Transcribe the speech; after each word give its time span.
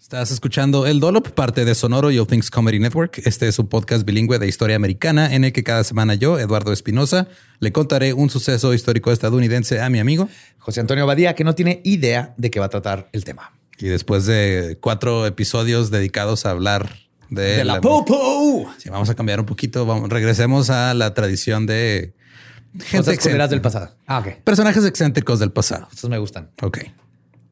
Estás 0.00 0.30
escuchando 0.30 0.86
El 0.86 0.98
Dolop, 0.98 1.28
parte 1.28 1.66
de 1.66 1.74
Sonoro 1.74 2.10
y 2.10 2.18
All 2.18 2.26
Things 2.26 2.50
Comedy 2.50 2.78
Network. 2.78 3.20
Este 3.26 3.46
es 3.48 3.58
un 3.58 3.68
podcast 3.68 4.06
bilingüe 4.06 4.38
de 4.38 4.48
historia 4.48 4.74
americana 4.74 5.34
en 5.34 5.44
el 5.44 5.52
que 5.52 5.62
cada 5.62 5.84
semana 5.84 6.14
yo, 6.14 6.38
Eduardo 6.38 6.72
Espinosa, 6.72 7.28
le 7.58 7.70
contaré 7.70 8.14
un 8.14 8.30
suceso 8.30 8.72
histórico 8.72 9.12
estadounidense 9.12 9.82
a 9.82 9.90
mi 9.90 9.98
amigo 9.98 10.30
José 10.58 10.80
Antonio 10.80 11.06
Badía, 11.06 11.34
que 11.34 11.44
no 11.44 11.54
tiene 11.54 11.82
idea 11.84 12.32
de 12.38 12.50
qué 12.50 12.58
va 12.58 12.66
a 12.66 12.70
tratar 12.70 13.10
el 13.12 13.24
tema. 13.24 13.52
Y 13.78 13.88
después 13.88 14.24
de 14.24 14.78
cuatro 14.80 15.26
episodios 15.26 15.90
dedicados 15.90 16.46
a 16.46 16.50
hablar 16.52 16.96
de, 17.28 17.58
De 17.58 17.64
la 17.66 17.82
popo. 17.82 18.72
Sí, 18.78 18.88
vamos 18.88 19.10
a 19.10 19.14
cambiar 19.14 19.38
un 19.38 19.46
poquito. 19.46 19.84
Vamos, 19.84 20.08
regresemos 20.08 20.70
a 20.70 20.94
la 20.94 21.12
tradición 21.12 21.66
de 21.66 22.14
Cosas 22.90 23.18
culeras 23.18 23.50
del 23.50 23.60
pasado. 23.60 23.94
Ah, 24.06 24.20
ok. 24.20 24.42
Personajes 24.44 24.84
excéntricos 24.86 25.40
del 25.40 25.52
pasado. 25.52 25.88
Estos 25.92 26.08
me 26.08 26.16
gustan. 26.16 26.50
Ok. 26.62 26.78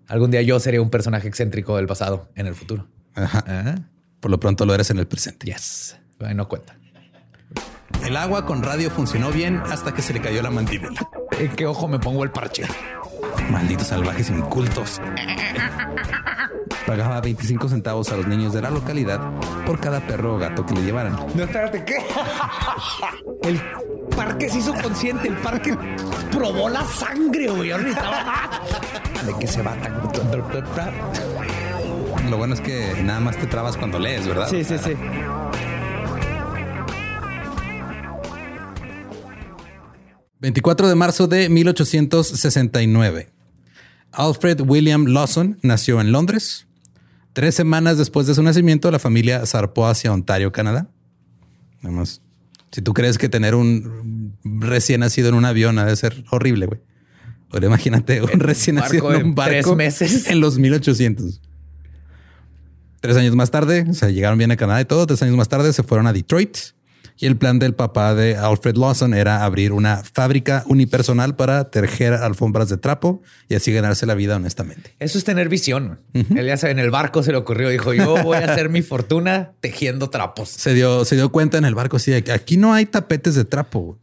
Algún 0.09 0.31
día 0.31 0.43
yo 0.43 0.59
seré 0.59 0.81
un 0.81 0.91
personaje 0.91 1.29
excéntrico 1.29 1.77
del 1.77 1.87
pasado 1.87 2.29
en 2.35 2.47
el 2.47 2.55
futuro. 2.55 2.87
Ajá. 3.15 3.45
Ah, 3.47 3.75
Por 4.21 4.31
lo 4.31 4.41
pronto 4.41 4.65
lo 4.67 4.75
eres 4.75 4.91
en 4.91 4.99
el 4.99 5.07
presente. 5.07 5.47
yes. 5.47 5.97
Ay, 6.21 6.35
No 6.35 6.49
cuenta. 6.49 6.75
El 8.05 8.17
agua 8.17 8.47
con 8.47 8.63
radio 8.63 8.91
funcionó 8.91 9.31
bien 9.31 9.59
hasta 9.71 9.93
que 9.93 10.03
se 10.03 10.13
le 10.15 10.21
cayó 10.21 10.41
la 10.43 10.51
mandíbula. 10.51 11.01
¿En 11.39 11.51
qué 11.55 11.67
ojo 11.67 11.89
me 11.89 11.99
pongo 11.99 12.25
el 12.25 12.31
parche? 12.31 12.65
Malditos 13.51 13.89
salvajes 13.89 14.31
incultos. 14.31 15.01
Pagaba 16.89 17.21
25 17.21 17.69
centavos 17.69 18.11
a 18.13 18.17
los 18.17 18.27
niños 18.27 18.55
de 18.55 18.63
la 18.63 18.71
localidad 18.71 19.21
por 19.67 19.79
cada 19.79 20.01
perro 20.07 20.37
o 20.37 20.39
gato 20.39 20.65
que 20.65 20.73
le 20.73 20.83
llevaran. 20.83 21.15
No, 21.35 21.43
espérate, 21.43 21.85
¿qué? 21.85 21.97
El 23.43 23.61
parque 24.17 24.49
se 24.49 24.61
hizo 24.61 24.73
consciente, 24.73 25.29
el 25.29 25.37
parque 25.37 25.77
probó 26.33 26.71
la 26.71 26.83
sangre, 26.87 27.51
güey. 27.51 27.69
¿De 27.69 29.35
qué 29.39 29.47
se 29.47 29.61
va 29.61 29.75
tan? 29.75 30.01
Lo 32.31 32.39
bueno 32.39 32.55
es 32.55 32.63
que 32.63 32.95
nada 33.03 33.21
más 33.21 33.37
te 33.37 33.47
trabas 33.47 33.77
cuando 33.77 33.99
lees, 33.99 34.27
¿verdad? 34.27 34.49
Sí, 34.49 34.65
sí, 34.65 34.79
sí. 34.79 34.93
...24 40.41 40.87
de 40.87 40.95
marzo 40.95 41.27
de 41.27 41.51
1869... 41.51 43.29
...Alfred 44.13 44.63
William 44.63 45.05
Lawson 45.05 45.59
nació 45.61 46.01
en 46.01 46.13
Londres... 46.13 46.68
...tres 47.33 47.55
semanas 47.55 47.99
después 47.99 48.27
de 48.27 48.35
su 48.35 48.43
nacimiento... 48.43 48.91
...la 48.91 48.99
familia 48.99 49.45
zarpó 49.47 49.87
hacia 49.87 50.13
Ontario, 50.13 50.53
Canadá... 50.53 50.89
Además, 51.83 52.23
si 52.73 52.83
tú 52.83 52.93
crees 52.93 53.19
que 53.19 53.29
tener 53.29 53.55
un 53.55 54.37
recién 54.43 55.01
nacido 55.01 55.29
en 55.29 55.37
un 55.37 55.45
avión 55.45 55.79
ha 55.79 55.85
de 55.85 55.95
ser 55.97 56.25
horrible, 56.31 56.67
güey. 56.67 56.81
Ahora 57.51 57.67
imagínate 57.67 58.21
un 58.21 58.41
recién 58.41 58.77
nacido 58.77 59.13
en 59.13 59.21
en 59.21 59.27
un 59.29 59.35
barco 59.35 59.77
tres 59.77 59.77
meses. 59.77 60.27
en 60.31 60.41
los 60.41 60.59
1800. 60.59 61.41
Tres 63.01 63.17
años 63.17 63.35
más 63.37 63.51
tarde, 63.51 63.87
o 63.89 63.95
sea, 63.95 64.11
llegaron 64.11 64.39
bien 64.39 64.51
a 64.51 64.57
Canadá 64.57 64.81
y 64.81 64.85
todo. 64.85 65.07
Tres 65.07 65.23
años 65.23 65.37
más 65.37 65.49
tarde 65.49 65.73
se 65.73 65.83
fueron 65.83 66.07
a 66.09 66.13
Detroit. 66.13 66.57
Y 67.21 67.27
el 67.27 67.37
plan 67.37 67.59
del 67.59 67.75
papá 67.75 68.15
de 68.15 68.37
Alfred 68.37 68.77
Lawson 68.77 69.13
era 69.13 69.45
abrir 69.45 69.73
una 69.73 70.03
fábrica 70.05 70.63
unipersonal 70.67 71.35
para 71.35 71.71
tejer 71.71 72.15
alfombras 72.15 72.69
de 72.69 72.77
trapo 72.77 73.23
y 73.49 73.57
así 73.57 73.73
ganarse 73.73 74.07
la 74.07 74.15
vida 74.15 74.37
honestamente. 74.37 74.95
Eso 75.01 75.19
es 75.19 75.25
tener 75.25 75.49
visión. 75.49 76.01
Él 76.13 76.47
ya 76.47 76.57
sabe, 76.57 76.73
en 76.73 76.79
el 76.79 76.91
barco 76.91 77.23
se 77.25 77.33
le 77.33 77.39
ocurrió, 77.39 77.71
dijo, 77.71 77.93
yo 77.93 78.23
voy 78.23 78.37
a 78.37 78.53
hacer 78.53 78.69
mi 78.69 78.83
fortuna 78.83 79.53
tejiendo 79.61 80.11
trapos. 80.11 80.49
Se 80.49 80.75
dio, 80.75 81.05
se 81.05 81.17
dio 81.17 81.31
cuenta 81.33 81.59
en 81.59 81.65
el 81.65 81.75
barco 81.75 81.99
que 81.99 82.33
aquí 82.33 82.57
no 82.57 82.73
hay 82.73 82.87
tapetes 82.87 83.35
de 83.35 83.45
trapo. 83.45 83.81
güey. 83.81 83.99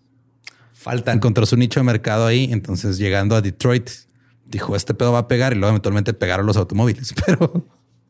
Faltan. 0.74 1.18
Encontró 1.18 1.46
su 1.46 1.58
nicho 1.58 1.80
de 1.80 1.84
mercado 1.84 2.28
ahí. 2.28 2.50
Entonces, 2.52 2.98
llegando 2.98 3.36
a 3.36 3.42
Detroit, 3.42 3.90
dijo: 4.46 4.76
Este 4.76 4.94
pedo 4.94 5.12
va 5.12 5.20
a 5.20 5.28
pegar 5.28 5.54
y 5.54 5.56
luego 5.56 5.70
eventualmente 5.70 6.14
pegaron 6.14 6.46
los 6.46 6.58
automóviles. 6.58 7.14
Pero 7.26 7.68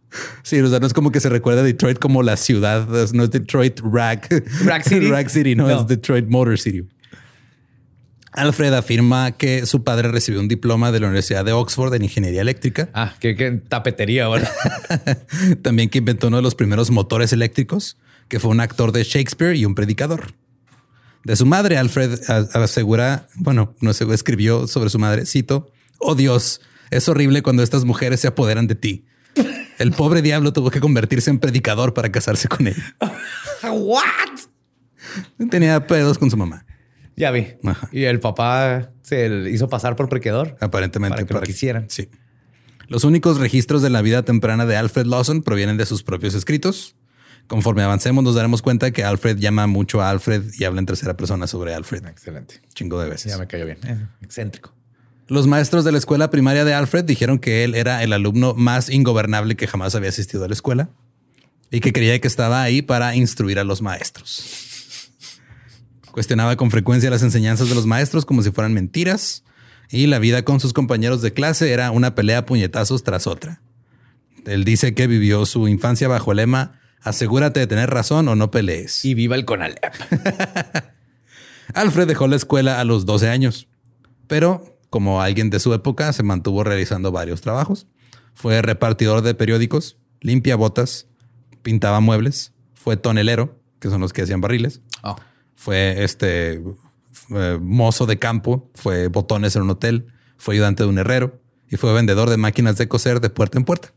sí, 0.44 0.60
o 0.60 0.70
sea, 0.70 0.80
no 0.80 0.88
es 0.88 0.94
como 0.94 1.12
que 1.12 1.20
se 1.20 1.30
recuerda 1.30 1.62
a 1.62 1.64
Detroit 1.64 2.00
como 2.00 2.24
la 2.24 2.38
ciudad. 2.38 2.88
No 3.14 3.24
es 3.24 3.32
Detroit 3.32 3.80
Rag, 3.82 4.28
Rag 4.66 4.84
City. 4.84 5.08
Rag 5.08 5.30
City, 5.30 5.56
no, 5.56 5.68
No. 5.68 5.82
es 5.82 5.88
Detroit 5.88 6.28
Motor 6.28 6.58
City. 6.60 6.84
Alfred 8.32 8.74
afirma 8.74 9.32
que 9.32 9.66
su 9.66 9.86
padre 9.86 10.10
recibió 10.12 10.42
un 10.42 10.50
diploma 10.50 10.92
de 10.92 11.00
la 11.00 11.08
Universidad 11.08 11.46
de 11.46 11.54
Oxford 11.54 11.94
en 11.94 12.04
ingeniería 12.04 12.42
eléctrica. 12.42 12.90
Ah, 12.94 13.16
qué, 13.20 13.34
qué 13.36 13.52
tapetería 13.52 14.26
ahora. 14.26 14.52
También 15.62 15.90
que 15.90 16.00
inventó 16.00 16.28
uno 16.28 16.38
de 16.38 16.44
los 16.44 16.54
primeros 16.54 16.92
motores 16.92 17.32
eléctricos, 17.32 17.98
que 18.28 18.42
fue 18.42 18.52
un 18.52 18.60
actor 18.60 18.92
de 18.92 19.04
Shakespeare 19.04 19.56
y 19.56 19.64
un 19.64 19.74
predicador. 19.74 20.34
De 21.24 21.36
su 21.38 21.46
madre, 21.46 21.78
Alfred 21.78 22.20
asegura, 22.54 23.28
bueno, 23.36 23.74
no 23.80 23.94
se 23.94 24.04
escribió 24.14 24.68
sobre 24.68 24.90
su 24.90 25.00
madre, 25.00 25.26
cito, 25.26 25.72
oh 25.98 26.14
Dios, 26.14 26.60
es 26.92 27.08
horrible 27.08 27.42
cuando 27.42 27.64
estas 27.64 27.86
mujeres 27.86 28.20
se 28.20 28.28
apoderan 28.28 28.68
de 28.68 28.76
ti. 28.76 29.06
El 29.78 29.92
pobre 29.92 30.22
diablo 30.22 30.54
tuvo 30.54 30.72
que 30.72 30.80
convertirse 30.80 31.30
en 31.30 31.40
predicador 31.40 31.94
para 31.94 32.12
casarse 32.12 32.48
con 32.48 32.68
él. 32.68 32.76
What? 33.64 35.50
Tenía 35.50 35.86
pedos 35.88 36.18
con 36.18 36.32
su 36.32 36.38
mamá. 36.38 36.66
Ya 37.16 37.32
vi. 37.32 37.48
Ajá. 37.64 37.90
Y 37.92 38.04
el 38.04 38.20
papá 38.20 38.92
se 39.02 39.50
hizo 39.50 39.70
pasar 39.70 39.96
por 39.96 40.10
prequedor. 40.10 40.58
Aparentemente 40.60 41.16
Para 41.16 41.28
que 41.28 41.34
lo 41.34 41.42
quisieran. 41.42 41.86
Sí. 41.90 42.10
Los 42.88 43.04
únicos 43.04 43.40
registros 43.40 43.82
de 43.82 43.90
la 43.90 44.02
vida 44.02 44.24
temprana 44.24 44.66
de 44.66 44.78
Alfred 44.78 45.06
Lawson 45.06 45.42
provienen 45.42 45.78
de 45.78 45.86
sus 45.86 46.04
propios 46.04 46.36
escritos. 46.36 46.96
Conforme 47.48 47.84
avancemos, 47.84 48.24
nos 48.24 48.36
daremos 48.36 48.62
cuenta 48.62 48.92
que 48.92 49.04
Alfred 49.04 49.38
llama 49.38 49.68
mucho 49.68 50.02
a 50.02 50.10
Alfred 50.10 50.52
y 50.58 50.64
habla 50.64 50.80
en 50.80 50.86
tercera 50.88 51.16
persona 51.16 51.48
sobre 51.48 51.74
Alfred. 51.74 52.06
Excelente. 52.08 52.62
Chingo 52.74 53.00
de 53.00 53.10
veces. 53.10 53.32
Ya 53.32 53.38
me 53.38 53.48
cayó 53.48 53.66
bien. 53.66 53.78
Eh, 53.86 54.08
excéntrico. 54.22 54.74
Los 55.28 55.48
maestros 55.48 55.84
de 55.84 55.92
la 55.92 55.98
escuela 55.98 56.30
primaria 56.30 56.66
de 56.66 56.74
Alfred 56.74 57.04
dijeron 57.04 57.40
que 57.40 57.64
él 57.64 57.74
era 57.74 58.04
el 58.04 58.14
alumno 58.14 58.54
más 58.54 58.90
ingobernable 58.90 59.56
que 59.56 59.68
jamás 59.68 59.96
había 59.96 60.10
asistido 60.10 60.46
a 60.46 60.48
la 60.48 60.54
escuela 60.54 60.90
y 61.72 61.80
que 61.80 61.94
creía 61.94 62.20
que 62.22 62.28
estaba 62.28 62.62
ahí 62.62 62.82
para 62.82 63.16
instruir 63.16 63.58
a 63.58 63.64
los 63.64 63.82
maestros. 63.82 65.12
Cuestionaba 66.12 66.56
con 66.56 66.70
frecuencia 66.70 67.10
las 67.10 67.24
enseñanzas 67.24 67.70
de 67.70 67.76
los 67.76 67.88
maestros 67.88 68.24
como 68.26 68.44
si 68.44 68.52
fueran 68.52 68.74
mentiras 68.74 69.44
y 69.90 70.08
la 70.08 70.20
vida 70.20 70.44
con 70.44 70.60
sus 70.60 70.74
compañeros 70.74 71.22
de 71.22 71.34
clase 71.34 71.72
era 71.72 71.92
una 71.92 72.14
pelea 72.16 72.40
a 72.40 72.46
puñetazos 72.46 73.04
tras 73.04 73.26
otra. 73.26 73.62
Él 74.46 74.64
dice 74.64 74.94
que 74.94 75.08
vivió 75.08 75.46
su 75.46 75.68
infancia 75.68 76.08
bajo 76.08 76.32
el 76.32 76.38
lema 76.38 76.80
asegúrate 77.06 77.60
de 77.62 77.68
tener 77.68 77.90
razón 77.90 78.28
o 78.28 78.36
no 78.36 78.52
pelees. 78.52 79.06
Y 79.06 79.14
viva 79.14 79.36
el 79.36 79.46
Conalep. 79.46 79.80
Alfred 81.74 82.08
dejó 82.08 82.28
la 82.28 82.36
escuela 82.36 82.80
a 82.80 82.84
los 82.84 83.06
12 83.06 83.30
años, 83.30 83.68
pero 84.28 84.75
como 84.90 85.22
alguien 85.22 85.50
de 85.50 85.60
su 85.60 85.74
época 85.74 86.12
se 86.14 86.24
mantuvo 86.24 86.64
realizando 86.64 87.12
varios 87.12 87.42
trabajos. 87.42 87.88
Fue 88.34 88.62
repartidor 88.62 89.22
de 89.22 89.34
periódicos, 89.34 89.98
limpia 90.22 90.56
botas, 90.56 91.08
pintaba 91.62 92.00
muebles, 92.00 92.54
fue 92.74 92.98
tonelero, 92.98 93.60
que 93.80 93.90
son 93.90 94.02
los 94.02 94.14
que 94.14 94.22
hacían 94.22 94.42
barriles, 94.42 94.82
Oh. 95.04 95.16
fue 95.56 96.04
este 96.04 96.62
eh, 97.30 97.60
mozo 97.62 98.06
de 98.06 98.18
campo, 98.20 98.70
fue 98.76 99.08
botones 99.08 99.56
en 99.56 99.62
un 99.64 99.70
hotel, 99.70 100.08
fue 100.38 100.56
ayudante 100.56 100.84
de 100.84 100.90
un 100.90 100.98
herrero 100.98 101.40
y 101.70 101.78
fue 101.78 101.94
vendedor 101.94 102.30
de 102.30 102.38
máquinas 102.38 102.78
de 102.78 102.88
coser 102.88 103.22
de 103.22 103.30
puerta 103.30 103.58
en 103.58 103.66
puerta. 103.66 103.94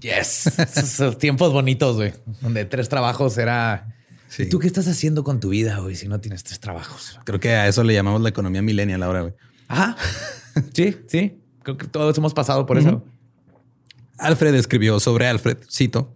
Yes. 0.00 0.46
Esos 0.58 1.18
tiempos 1.18 1.52
bonitos, 1.52 1.96
güey. 1.96 2.12
Donde 2.40 2.64
tres 2.64 2.88
trabajos 2.88 3.38
era. 3.38 3.94
Sí. 4.34 4.44
¿Y 4.44 4.48
tú 4.48 4.58
qué 4.58 4.66
estás 4.66 4.88
haciendo 4.88 5.22
con 5.22 5.38
tu 5.38 5.50
vida, 5.50 5.78
güey, 5.78 5.94
si 5.94 6.08
no 6.08 6.20
tienes 6.20 6.42
tres 6.42 6.58
trabajos? 6.58 7.20
Creo 7.24 7.38
que 7.38 7.50
a 7.50 7.68
eso 7.68 7.84
le 7.84 7.94
llamamos 7.94 8.20
la 8.20 8.30
economía 8.30 8.62
millennial 8.62 9.02
ahora. 9.02 9.20
güey. 9.22 9.34
Ajá. 9.68 9.96
Sí, 10.72 10.96
sí. 11.08 11.40
Creo 11.64 11.76
que 11.76 11.88
todos 11.88 12.16
hemos 12.16 12.32
pasado 12.32 12.64
por 12.64 12.78
eso. 12.78 13.02
Alfred 14.18 14.54
escribió 14.54 15.00
sobre 15.00 15.26
Alfred, 15.26 15.58
cito, 15.68 16.14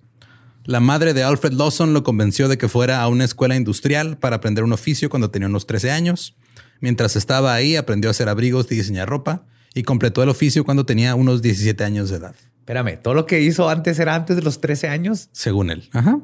la 0.65 0.79
madre 0.79 1.13
de 1.13 1.25
Alfred 1.25 1.53
Lawson 1.55 1.93
lo 1.93 2.05
convenció 2.05 2.47
de 2.47 2.57
que 2.59 2.69
fuera 2.69 3.01
a 3.03 3.09
una 3.09 3.25
escuela 3.25 3.57
industrial 3.57 4.19
para 4.19 4.37
aprender 4.37 4.63
un 4.63 4.73
oficio 4.73 5.11
cuando 5.11 5.31
tenía 5.31 5.49
unos 5.49 5.67
13 5.67 5.91
años. 5.91 6.37
Mientras 6.81 7.17
estaba 7.17 7.53
ahí, 7.55 7.75
aprendió 7.75 8.11
a 8.11 8.13
hacer 8.13 8.29
abrigos 8.29 8.67
y 8.71 8.77
diseñar 8.77 9.09
ropa 9.09 9.47
y 9.75 9.83
completó 9.83 10.23
el 10.23 10.29
oficio 10.29 10.65
cuando 10.65 10.87
tenía 10.87 11.15
unos 11.15 11.43
17 11.43 11.83
años 11.85 12.11
de 12.11 12.17
edad, 12.17 12.35
Espérame, 12.61 13.01
todo 13.03 13.15
lo 13.15 13.25
que 13.27 13.41
hizo 13.41 13.69
antes 13.71 13.99
era 13.99 14.15
antes 14.15 14.37
de 14.37 14.43
los 14.43 14.61
13 14.61 14.89
años. 14.89 15.31
según 15.33 15.71
él. 15.71 15.89
Ajá. 15.93 16.21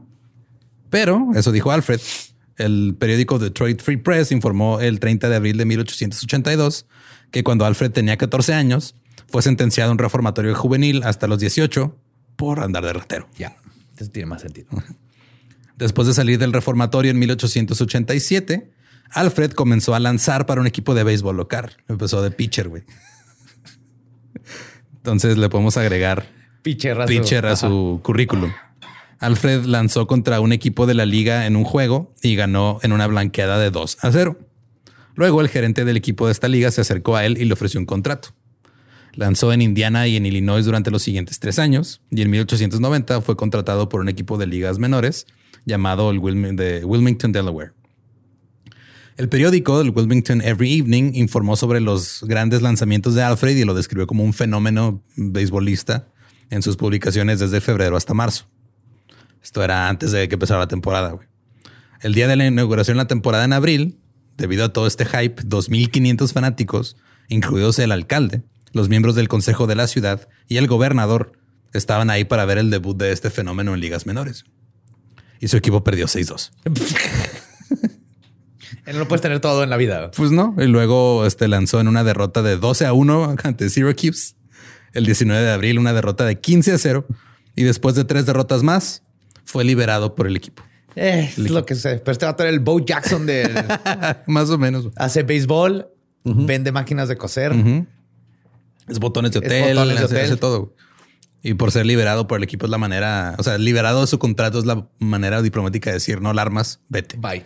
Pero, 0.94 1.30
eso 1.34 1.50
dijo 1.50 1.72
Alfred, 1.72 2.00
el 2.56 2.94
periódico 2.96 3.40
Detroit 3.40 3.82
Free 3.82 3.96
Press 3.96 4.30
informó 4.30 4.78
el 4.78 5.00
30 5.00 5.28
de 5.28 5.34
abril 5.34 5.56
de 5.56 5.64
1882 5.64 6.86
que 7.32 7.42
cuando 7.42 7.64
Alfred 7.64 7.90
tenía 7.90 8.16
14 8.16 8.54
años, 8.54 8.94
fue 9.26 9.42
sentenciado 9.42 9.90
a 9.90 9.92
un 9.92 9.98
reformatorio 9.98 10.54
juvenil 10.54 11.02
hasta 11.02 11.26
los 11.26 11.40
18 11.40 11.98
por 12.36 12.60
andar 12.60 12.84
de 12.84 12.92
ratero. 12.92 13.28
Ya. 13.36 13.56
Eso 13.98 14.08
tiene 14.12 14.26
más 14.26 14.42
sentido. 14.42 14.68
Después 15.76 16.06
de 16.06 16.14
salir 16.14 16.38
del 16.38 16.52
reformatorio 16.52 17.10
en 17.10 17.18
1887, 17.18 18.70
Alfred 19.10 19.50
comenzó 19.50 19.96
a 19.96 19.98
lanzar 19.98 20.46
para 20.46 20.60
un 20.60 20.68
equipo 20.68 20.94
de 20.94 21.02
béisbol 21.02 21.36
local. 21.36 21.76
Empezó 21.88 22.22
de 22.22 22.30
pitcher, 22.30 22.68
güey. 22.68 22.84
Entonces 24.98 25.38
le 25.38 25.48
podemos 25.48 25.76
agregar 25.76 26.28
Pitcher 26.62 27.00
a 27.00 27.06
su- 27.08 27.12
pitcher 27.12 27.46
a 27.46 27.56
su 27.56 28.00
currículum. 28.04 28.52
Alfred 29.24 29.64
lanzó 29.64 30.06
contra 30.06 30.40
un 30.40 30.52
equipo 30.52 30.86
de 30.86 30.92
la 30.92 31.06
liga 31.06 31.46
en 31.46 31.56
un 31.56 31.64
juego 31.64 32.12
y 32.22 32.36
ganó 32.36 32.78
en 32.82 32.92
una 32.92 33.06
blanqueada 33.06 33.58
de 33.58 33.70
2 33.70 33.98
a 34.02 34.12
0. 34.12 34.38
Luego 35.14 35.40
el 35.40 35.48
gerente 35.48 35.86
del 35.86 35.96
equipo 35.96 36.26
de 36.26 36.32
esta 36.32 36.46
liga 36.46 36.70
se 36.70 36.82
acercó 36.82 37.16
a 37.16 37.24
él 37.24 37.38
y 37.38 37.46
le 37.46 37.54
ofreció 37.54 37.80
un 37.80 37.86
contrato. 37.86 38.34
Lanzó 39.14 39.52
en 39.54 39.62
Indiana 39.62 40.06
y 40.06 40.16
en 40.16 40.26
Illinois 40.26 40.66
durante 40.66 40.90
los 40.90 41.02
siguientes 41.02 41.38
tres 41.38 41.58
años 41.58 42.02
y 42.10 42.20
en 42.20 42.30
1890 42.30 43.22
fue 43.22 43.34
contratado 43.34 43.88
por 43.88 44.00
un 44.00 44.10
equipo 44.10 44.36
de 44.36 44.46
ligas 44.46 44.78
menores 44.78 45.26
llamado 45.64 46.10
el 46.10 46.20
de 46.56 46.84
Wilmington, 46.84 47.32
Delaware. 47.32 47.72
El 49.16 49.30
periódico, 49.30 49.80
el 49.80 49.90
Wilmington 49.90 50.42
Every 50.42 50.80
Evening, 50.80 51.12
informó 51.14 51.56
sobre 51.56 51.80
los 51.80 52.24
grandes 52.26 52.60
lanzamientos 52.60 53.14
de 53.14 53.22
Alfred 53.22 53.56
y 53.56 53.64
lo 53.64 53.72
describió 53.72 54.06
como 54.06 54.22
un 54.22 54.34
fenómeno 54.34 55.02
beisbolista 55.16 56.08
en 56.50 56.60
sus 56.60 56.76
publicaciones 56.76 57.38
desde 57.38 57.62
febrero 57.62 57.96
hasta 57.96 58.12
marzo. 58.12 58.46
Esto 59.44 59.62
era 59.62 59.90
antes 59.90 60.10
de 60.10 60.26
que 60.26 60.34
empezara 60.36 60.58
la 60.58 60.68
temporada. 60.68 61.10
güey. 61.10 61.28
El 62.00 62.14
día 62.14 62.26
de 62.26 62.34
la 62.34 62.46
inauguración 62.46 62.96
de 62.96 63.04
la 63.04 63.08
temporada 63.08 63.44
en 63.44 63.52
abril, 63.52 64.00
debido 64.38 64.64
a 64.64 64.72
todo 64.72 64.86
este 64.86 65.04
hype, 65.04 65.42
2.500 65.42 66.32
fanáticos, 66.32 66.96
incluidos 67.28 67.78
el 67.78 67.92
alcalde, 67.92 68.42
los 68.72 68.88
miembros 68.88 69.14
del 69.14 69.28
consejo 69.28 69.66
de 69.66 69.74
la 69.74 69.86
ciudad 69.86 70.28
y 70.48 70.56
el 70.56 70.66
gobernador, 70.66 71.32
estaban 71.74 72.08
ahí 72.08 72.24
para 72.24 72.46
ver 72.46 72.56
el 72.56 72.70
debut 72.70 72.96
de 72.96 73.12
este 73.12 73.28
fenómeno 73.28 73.74
en 73.74 73.80
ligas 73.80 74.06
menores. 74.06 74.46
Y 75.40 75.48
su 75.48 75.58
equipo 75.58 75.84
perdió 75.84 76.06
6-2. 76.06 76.50
No 78.92 78.98
lo 78.98 79.08
puedes 79.08 79.22
tener 79.22 79.40
todo 79.40 79.62
en 79.62 79.70
la 79.70 79.78
vida. 79.78 80.10
Pues 80.10 80.30
no. 80.30 80.54
Y 80.58 80.66
luego 80.66 81.24
este, 81.24 81.48
lanzó 81.48 81.80
en 81.80 81.88
una 81.88 82.04
derrota 82.04 82.42
de 82.42 82.58
12 82.58 82.84
a 82.84 82.92
1 82.92 83.36
ante 83.42 83.70
Syracuse. 83.70 84.34
El 84.92 85.06
19 85.06 85.42
de 85.42 85.52
abril, 85.52 85.78
una 85.78 85.94
derrota 85.94 86.26
de 86.26 86.38
15 86.38 86.72
a 86.72 86.78
0. 86.78 87.06
Y 87.56 87.62
después 87.62 87.94
de 87.94 88.04
tres 88.04 88.26
derrotas 88.26 88.62
más, 88.62 89.02
fue 89.44 89.64
liberado 89.64 90.14
por 90.14 90.26
el 90.26 90.36
equipo. 90.36 90.62
Eh, 90.96 91.30
es 91.36 91.50
lo 91.50 91.66
que 91.66 91.74
sé. 91.74 91.96
Pero 91.98 92.12
este 92.12 92.26
va 92.26 92.36
a 92.38 92.48
el 92.48 92.60
Bo 92.60 92.78
Jackson 92.84 93.26
de 93.26 93.50
Más 94.26 94.50
o 94.50 94.58
menos. 94.58 94.90
hace 94.96 95.22
béisbol, 95.22 95.88
vende 96.24 96.72
máquinas 96.72 97.08
de 97.08 97.16
coser. 97.16 97.52
Es 98.88 98.98
botones 98.98 99.32
de 99.32 99.38
Es 99.40 99.44
hotel, 99.44 99.76
botones 99.76 99.98
de 99.98 100.04
hace, 100.04 100.14
hotel. 100.14 100.24
hace 100.24 100.36
todo. 100.36 100.74
Y 101.42 101.54
por 101.54 101.72
ser 101.72 101.84
liberado 101.84 102.26
por 102.26 102.38
el 102.38 102.44
equipo 102.44 102.66
es 102.66 102.70
la 102.70 102.78
manera, 102.78 103.34
o 103.38 103.42
sea, 103.42 103.58
liberado 103.58 104.00
de 104.00 104.06
su 104.06 104.18
contrato 104.18 104.58
es 104.58 104.64
la 104.64 104.88
manera 104.98 105.42
diplomática 105.42 105.90
de 105.90 105.94
decir 105.94 106.22
no 106.22 106.30
alarmas, 106.30 106.80
vete. 106.88 107.16
Bye. 107.18 107.44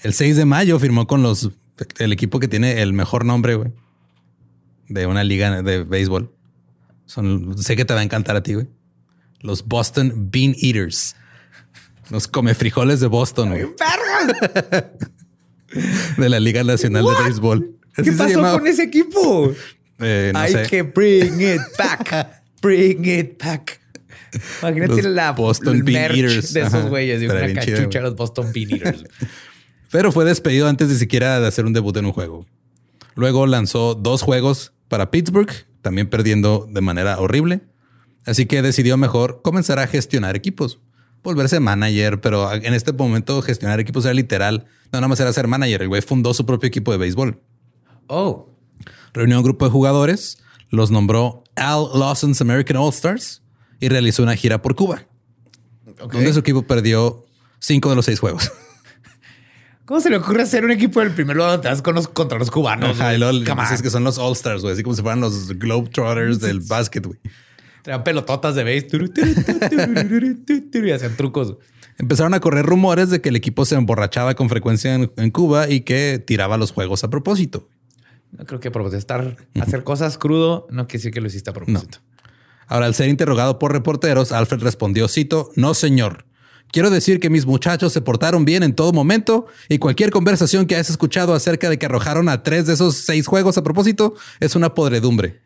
El 0.00 0.12
6 0.12 0.36
de 0.36 0.44
mayo 0.44 0.78
firmó 0.78 1.06
con 1.06 1.22
los 1.22 1.50
el 1.98 2.12
equipo 2.12 2.40
que 2.40 2.48
tiene 2.48 2.82
el 2.82 2.92
mejor 2.92 3.24
nombre, 3.24 3.54
güey, 3.54 3.72
de 4.88 5.06
una 5.06 5.24
liga 5.24 5.62
de 5.62 5.82
béisbol. 5.82 6.32
Son, 7.06 7.56
sé 7.58 7.76
que 7.76 7.84
te 7.84 7.94
va 7.94 8.00
a 8.00 8.02
encantar 8.02 8.36
a 8.36 8.42
ti, 8.42 8.54
güey. 8.54 8.68
Los 9.40 9.64
Boston 9.66 10.30
Bean 10.30 10.54
Eaters. 10.60 11.14
Los 12.10 12.28
come 12.28 12.54
frijoles 12.54 13.00
de 13.00 13.06
Boston, 13.08 13.50
¡Verga! 13.50 14.90
de 16.16 16.28
la 16.28 16.40
Liga 16.40 16.62
Nacional 16.64 17.04
de 17.04 17.24
Béisbol. 17.24 17.70
¿Qué 18.02 18.12
pasó 18.12 18.40
con 18.58 18.66
ese 18.66 18.84
equipo? 18.84 19.52
Eh, 19.98 20.30
no 20.32 20.38
Hay 20.38 20.52
sé. 20.52 20.62
que 20.68 20.82
bring 20.82 21.40
it 21.40 21.60
back. 21.78 22.42
bring 22.62 23.04
it 23.04 23.42
back. 23.42 23.80
Imagínate 24.62 25.02
Los 25.02 25.12
la 25.12 25.32
Boston 25.32 25.82
Bean 25.84 26.14
Eaters. 26.14 26.52
de 26.52 26.60
esos 26.62 26.88
güeyes. 26.88 27.20
De 27.20 27.26
Estaría 27.26 27.52
una 27.52 27.62
chido, 27.62 27.76
cachucha 27.78 28.00
los 28.00 28.14
Boston 28.16 28.52
Bean 28.52 28.70
Eaters. 28.70 29.04
Pero 29.90 30.12
fue 30.12 30.24
despedido 30.24 30.68
antes 30.68 30.88
de 30.88 30.96
siquiera 30.96 31.40
de 31.40 31.46
hacer 31.46 31.64
un 31.64 31.72
debut 31.72 31.96
en 31.96 32.06
un 32.06 32.12
juego. 32.12 32.46
Luego 33.14 33.46
lanzó 33.46 33.94
dos 33.94 34.22
juegos 34.22 34.72
para 34.88 35.10
Pittsburgh, 35.10 35.50
también 35.80 36.08
perdiendo 36.10 36.68
de 36.70 36.80
manera 36.82 37.18
horrible. 37.18 37.60
Así 38.26 38.46
que 38.46 38.60
decidió 38.60 38.96
mejor 38.96 39.40
comenzar 39.42 39.78
a 39.78 39.86
gestionar 39.86 40.36
equipos, 40.36 40.80
volverse 41.22 41.60
manager, 41.60 42.20
pero 42.20 42.52
en 42.52 42.74
este 42.74 42.92
momento 42.92 43.40
gestionar 43.40 43.80
equipos 43.80 44.04
era 44.04 44.14
literal. 44.14 44.66
No 44.92 44.98
nada 44.98 45.08
más 45.08 45.20
era 45.20 45.32
ser 45.32 45.46
manager. 45.46 45.82
El 45.82 45.88
güey 45.88 46.02
fundó 46.02 46.34
su 46.34 46.44
propio 46.44 46.66
equipo 46.68 46.92
de 46.92 46.98
béisbol. 46.98 47.40
oh. 48.08 48.50
Reunió 49.14 49.38
un 49.38 49.44
grupo 49.44 49.64
de 49.64 49.70
jugadores, 49.70 50.38
los 50.68 50.90
nombró 50.90 51.42
Al 51.54 51.88
Lawson's 51.98 52.42
American 52.42 52.76
All 52.76 52.90
Stars 52.90 53.42
y 53.80 53.88
realizó 53.88 54.22
una 54.22 54.36
gira 54.36 54.60
por 54.60 54.74
Cuba, 54.74 55.06
donde 56.12 56.34
su 56.34 56.40
equipo 56.40 56.66
perdió 56.66 57.24
cinco 57.58 57.88
de 57.88 57.96
los 57.96 58.04
seis 58.04 58.20
juegos. 58.20 58.52
¿Cómo 59.86 60.00
se 60.00 60.10
le 60.10 60.18
ocurre 60.18 60.42
hacer 60.42 60.66
un 60.66 60.70
equipo 60.70 61.00
del 61.00 61.12
primer 61.12 61.36
lugar 61.36 61.62
vas 61.62 61.80
con 61.80 61.94
los, 61.94 62.08
contra 62.08 62.38
los 62.38 62.50
cubanos? 62.50 63.00
Ajá, 63.00 63.14
y 63.14 63.18
luego 63.18 63.38
dices 63.38 63.80
que 63.80 63.88
son 63.88 64.04
los 64.04 64.18
All 64.18 64.32
Stars, 64.32 64.60
güey, 64.60 64.74
así 64.74 64.82
como 64.82 64.94
si 64.94 65.00
fueran 65.00 65.20
los 65.20 65.56
Globetrotters 65.56 66.40
del 66.40 66.60
básquet, 66.68 67.06
güey. 67.06 67.18
Traían 67.86 68.02
pelototas 68.02 68.56
de 68.56 68.82
turu, 68.82 69.06
Y 70.72 70.90
hacían 70.90 71.16
trucos. 71.16 71.54
Empezaron 71.98 72.34
a 72.34 72.40
correr 72.40 72.66
rumores 72.66 73.10
de 73.10 73.20
que 73.20 73.28
el 73.28 73.36
equipo 73.36 73.64
se 73.64 73.76
emborrachaba 73.76 74.34
con 74.34 74.48
frecuencia 74.48 74.92
en, 74.92 75.12
en 75.16 75.30
Cuba 75.30 75.70
y 75.70 75.82
que 75.82 76.18
tiraba 76.18 76.56
los 76.56 76.72
juegos 76.72 77.04
a 77.04 77.10
propósito. 77.10 77.68
No 78.32 78.44
creo 78.44 78.58
que 78.58 78.68
a 78.68 78.72
propósito 78.72 78.98
estar 78.98 79.36
hacer 79.60 79.84
cosas 79.84 80.18
crudo 80.18 80.66
no 80.68 80.88
quiere 80.88 80.98
decir 80.98 81.12
que 81.12 81.20
lo 81.20 81.28
hiciste 81.28 81.50
a 81.50 81.52
propósito. 81.52 81.98
Ahora, 82.66 82.86
al 82.86 82.94
ser 82.96 83.08
interrogado 83.08 83.60
por 83.60 83.70
reporteros, 83.70 84.32
Alfred 84.32 84.64
respondió, 84.64 85.06
cito, 85.06 85.52
no 85.54 85.72
señor, 85.72 86.26
Quiero 86.72 86.90
decir 86.90 87.20
que 87.20 87.30
mis 87.30 87.46
muchachos 87.46 87.92
se 87.92 88.00
portaron 88.00 88.44
bien 88.44 88.64
en 88.64 88.74
todo 88.74 88.92
momento 88.92 89.46
y 89.68 89.78
cualquier 89.78 90.10
conversación 90.10 90.66
que 90.66 90.74
hayas 90.74 90.90
escuchado 90.90 91.32
acerca 91.32 91.70
de 91.70 91.78
que 91.78 91.86
arrojaron 91.86 92.28
a 92.28 92.42
tres 92.42 92.66
de 92.66 92.74
esos 92.74 92.96
seis 92.96 93.28
juegos 93.28 93.56
a 93.56 93.62
propósito 93.62 94.14
es 94.40 94.56
una 94.56 94.74
podredumbre. 94.74 95.45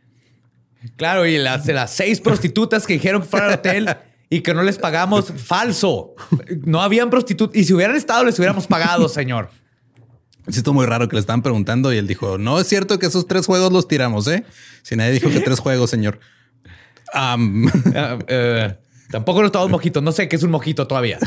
Claro, 0.97 1.27
y 1.27 1.39
las 1.39 1.91
seis 1.91 2.21
prostitutas 2.21 2.87
que 2.87 2.95
dijeron 2.95 3.23
que 3.23 3.29
fueran 3.29 3.51
al 3.51 3.59
hotel 3.59 3.97
y 4.31 4.41
que 4.41 4.55
no 4.55 4.63
les 4.63 4.79
pagamos, 4.79 5.33
falso. 5.37 6.15
No 6.65 6.81
habían 6.81 7.11
prostitutas. 7.11 7.57
Y 7.57 7.65
si 7.65 7.75
hubieran 7.75 7.97
estado, 7.97 8.25
les 8.25 8.39
hubiéramos 8.39 8.67
pagado, 8.67 9.09
señor. 9.09 9.51
Siento 10.49 10.73
muy 10.73 10.87
raro 10.87 11.09
que 11.09 11.17
le 11.17 11.21
estaban 11.21 11.43
preguntando 11.43 11.93
y 11.93 11.99
él 11.99 12.07
dijo, 12.07 12.39
no 12.39 12.59
es 12.59 12.67
cierto 12.67 12.99
que 12.99 13.07
esos 13.07 13.27
tres 13.27 13.47
juegos 13.47 13.73
los 13.73 13.89
tiramos, 13.89 14.27
¿eh? 14.29 14.45
Si 14.83 14.97
nadie 14.97 15.13
dijo 15.13 15.29
que 15.31 15.41
tres 15.41 15.59
juegos, 15.59 15.91
señor. 15.91 16.21
Ah, 17.13 17.37
eh, 18.29 18.77
tampoco 19.11 19.43
los 19.43 19.53
tomamos 19.53 19.73
mojitos. 19.73 20.03
No 20.03 20.13
sé 20.13 20.29
qué 20.29 20.37
es 20.37 20.43
un 20.43 20.51
mojito 20.51 20.87
todavía. 20.87 21.19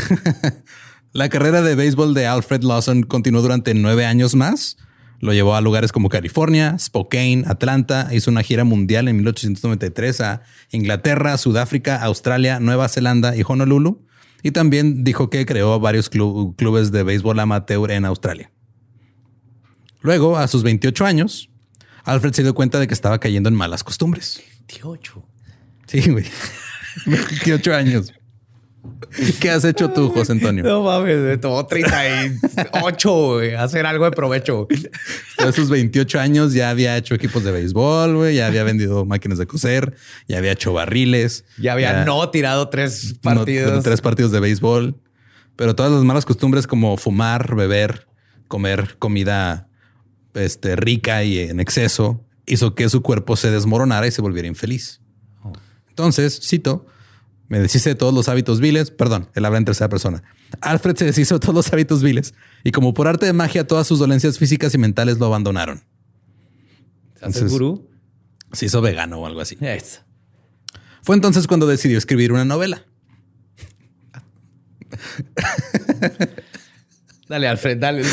la 1.13 1.29
carrera 1.29 1.61
de 1.61 1.75
béisbol 1.75 2.13
de 2.13 2.25
Alfred 2.25 2.63
Lawson 2.63 3.03
continuó 3.03 3.41
durante 3.41 3.73
nueve 3.73 4.05
años 4.05 4.33
más. 4.33 4.77
Lo 5.23 5.31
llevó 5.33 5.55
a 5.55 5.61
lugares 5.61 5.93
como 5.93 6.09
California, 6.09 6.77
Spokane, 6.77 7.45
Atlanta. 7.47 8.09
Hizo 8.11 8.29
una 8.29 8.43
gira 8.43 8.65
mundial 8.65 9.07
en 9.07 9.15
1893 9.15 10.19
a 10.19 10.41
Inglaterra, 10.71 11.37
Sudáfrica, 11.37 11.95
Australia, 12.03 12.59
Nueva 12.59 12.89
Zelanda 12.89 13.33
y 13.33 13.41
Honolulu. 13.47 14.05
Y 14.43 14.51
también 14.51 15.05
dijo 15.05 15.29
que 15.29 15.45
creó 15.45 15.79
varios 15.79 16.11
clu- 16.11 16.53
clubes 16.57 16.91
de 16.91 17.03
béisbol 17.03 17.39
amateur 17.39 17.89
en 17.91 18.03
Australia. 18.03 18.51
Luego, 20.01 20.37
a 20.37 20.47
sus 20.49 20.61
28 20.63 21.05
años, 21.05 21.49
Alfred 22.03 22.33
se 22.33 22.43
dio 22.43 22.53
cuenta 22.53 22.77
de 22.79 22.87
que 22.87 22.93
estaba 22.93 23.17
cayendo 23.19 23.47
en 23.47 23.55
malas 23.55 23.81
costumbres. 23.85 24.43
28. 24.67 25.23
Sí, 25.87 26.09
güey. 26.11 26.25
28 27.05 27.73
años. 27.73 28.13
¿Qué 29.39 29.49
has 29.49 29.63
hecho 29.63 29.89
tú, 29.91 30.09
José 30.09 30.33
Antonio? 30.33 30.63
No 30.63 30.83
mames, 30.83 31.17
me 31.19 31.37
tomó 31.37 31.65
38, 31.65 33.09
güey. 33.33 33.53
Hacer 33.55 33.85
algo 33.85 34.05
de 34.05 34.11
provecho. 34.11 34.67
A 35.37 35.51
sus 35.51 35.69
28 35.69 36.19
años 36.19 36.53
ya 36.53 36.69
había 36.69 36.97
hecho 36.97 37.15
equipos 37.15 37.43
de 37.43 37.51
béisbol, 37.51 38.15
güey, 38.15 38.35
ya 38.35 38.47
había 38.47 38.63
vendido 38.63 39.05
máquinas 39.05 39.37
de 39.37 39.47
coser, 39.47 39.95
ya 40.27 40.37
había 40.37 40.51
hecho 40.51 40.73
barriles. 40.73 41.45
Ya 41.57 41.73
había 41.73 42.03
no 42.05 42.29
tirado 42.29 42.69
tres 42.69 43.15
partidos. 43.21 43.71
no- 43.73 43.81
tres 43.81 44.01
partidos 44.01 44.31
de 44.31 44.39
béisbol. 44.39 44.95
Pero 45.55 45.75
todas 45.75 45.91
las 45.91 46.03
malas 46.03 46.25
costumbres 46.25 46.65
como 46.65 46.97
fumar, 46.97 47.55
beber, 47.55 48.07
comer 48.47 48.95
comida 48.99 49.67
este, 50.33 50.75
rica 50.75 51.23
y 51.23 51.39
en 51.39 51.59
exceso 51.59 52.25
hizo 52.47 52.73
que 52.75 52.89
su 52.89 53.01
cuerpo 53.03 53.35
se 53.35 53.51
desmoronara 53.51 54.07
y 54.07 54.11
se 54.11 54.21
volviera 54.21 54.47
infeliz. 54.47 54.99
Entonces, 55.89 56.39
cito, 56.43 56.87
me 57.47 57.59
deshice 57.59 57.89
de 57.89 57.95
todos 57.95 58.13
los 58.13 58.29
hábitos 58.29 58.59
viles, 58.59 58.89
perdón, 58.91 59.29
él 59.35 59.45
habla 59.45 59.57
en 59.59 59.65
tercera 59.65 59.89
persona. 59.89 60.23
Alfred 60.61 60.95
se 60.95 61.05
deshizo 61.05 61.35
de 61.35 61.39
todos 61.39 61.55
los 61.55 61.71
hábitos 61.73 62.01
viles 62.03 62.33
y 62.63 62.71
como 62.71 62.93
por 62.93 63.07
arte 63.07 63.25
de 63.25 63.33
magia 63.33 63.67
todas 63.67 63.85
sus 63.87 63.99
dolencias 63.99 64.37
físicas 64.37 64.73
y 64.73 64.77
mentales 64.77 65.17
lo 65.19 65.25
abandonaron. 65.25 65.79
¿Se 67.15 67.25
hace 67.25 67.39
Entonces- 67.39 67.51
gurú? 67.51 67.89
Se 68.51 68.67
hizo 68.67 68.81
vegano 68.81 69.17
o 69.19 69.25
algo 69.25 69.41
así. 69.41 69.57
Fue 71.01 71.15
entonces 71.15 71.47
cuando 71.47 71.65
decidió 71.67 71.97
escribir 71.97 72.31
una 72.31 72.45
novela. 72.45 72.85
Dale, 77.29 77.47
Alfred, 77.47 77.77
dale. 77.79 78.03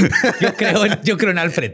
Yo 0.40 0.54
creo, 0.56 0.86
en- 0.86 1.00
yo 1.02 1.18
creo 1.18 1.30
en 1.32 1.38
Alfred. 1.38 1.72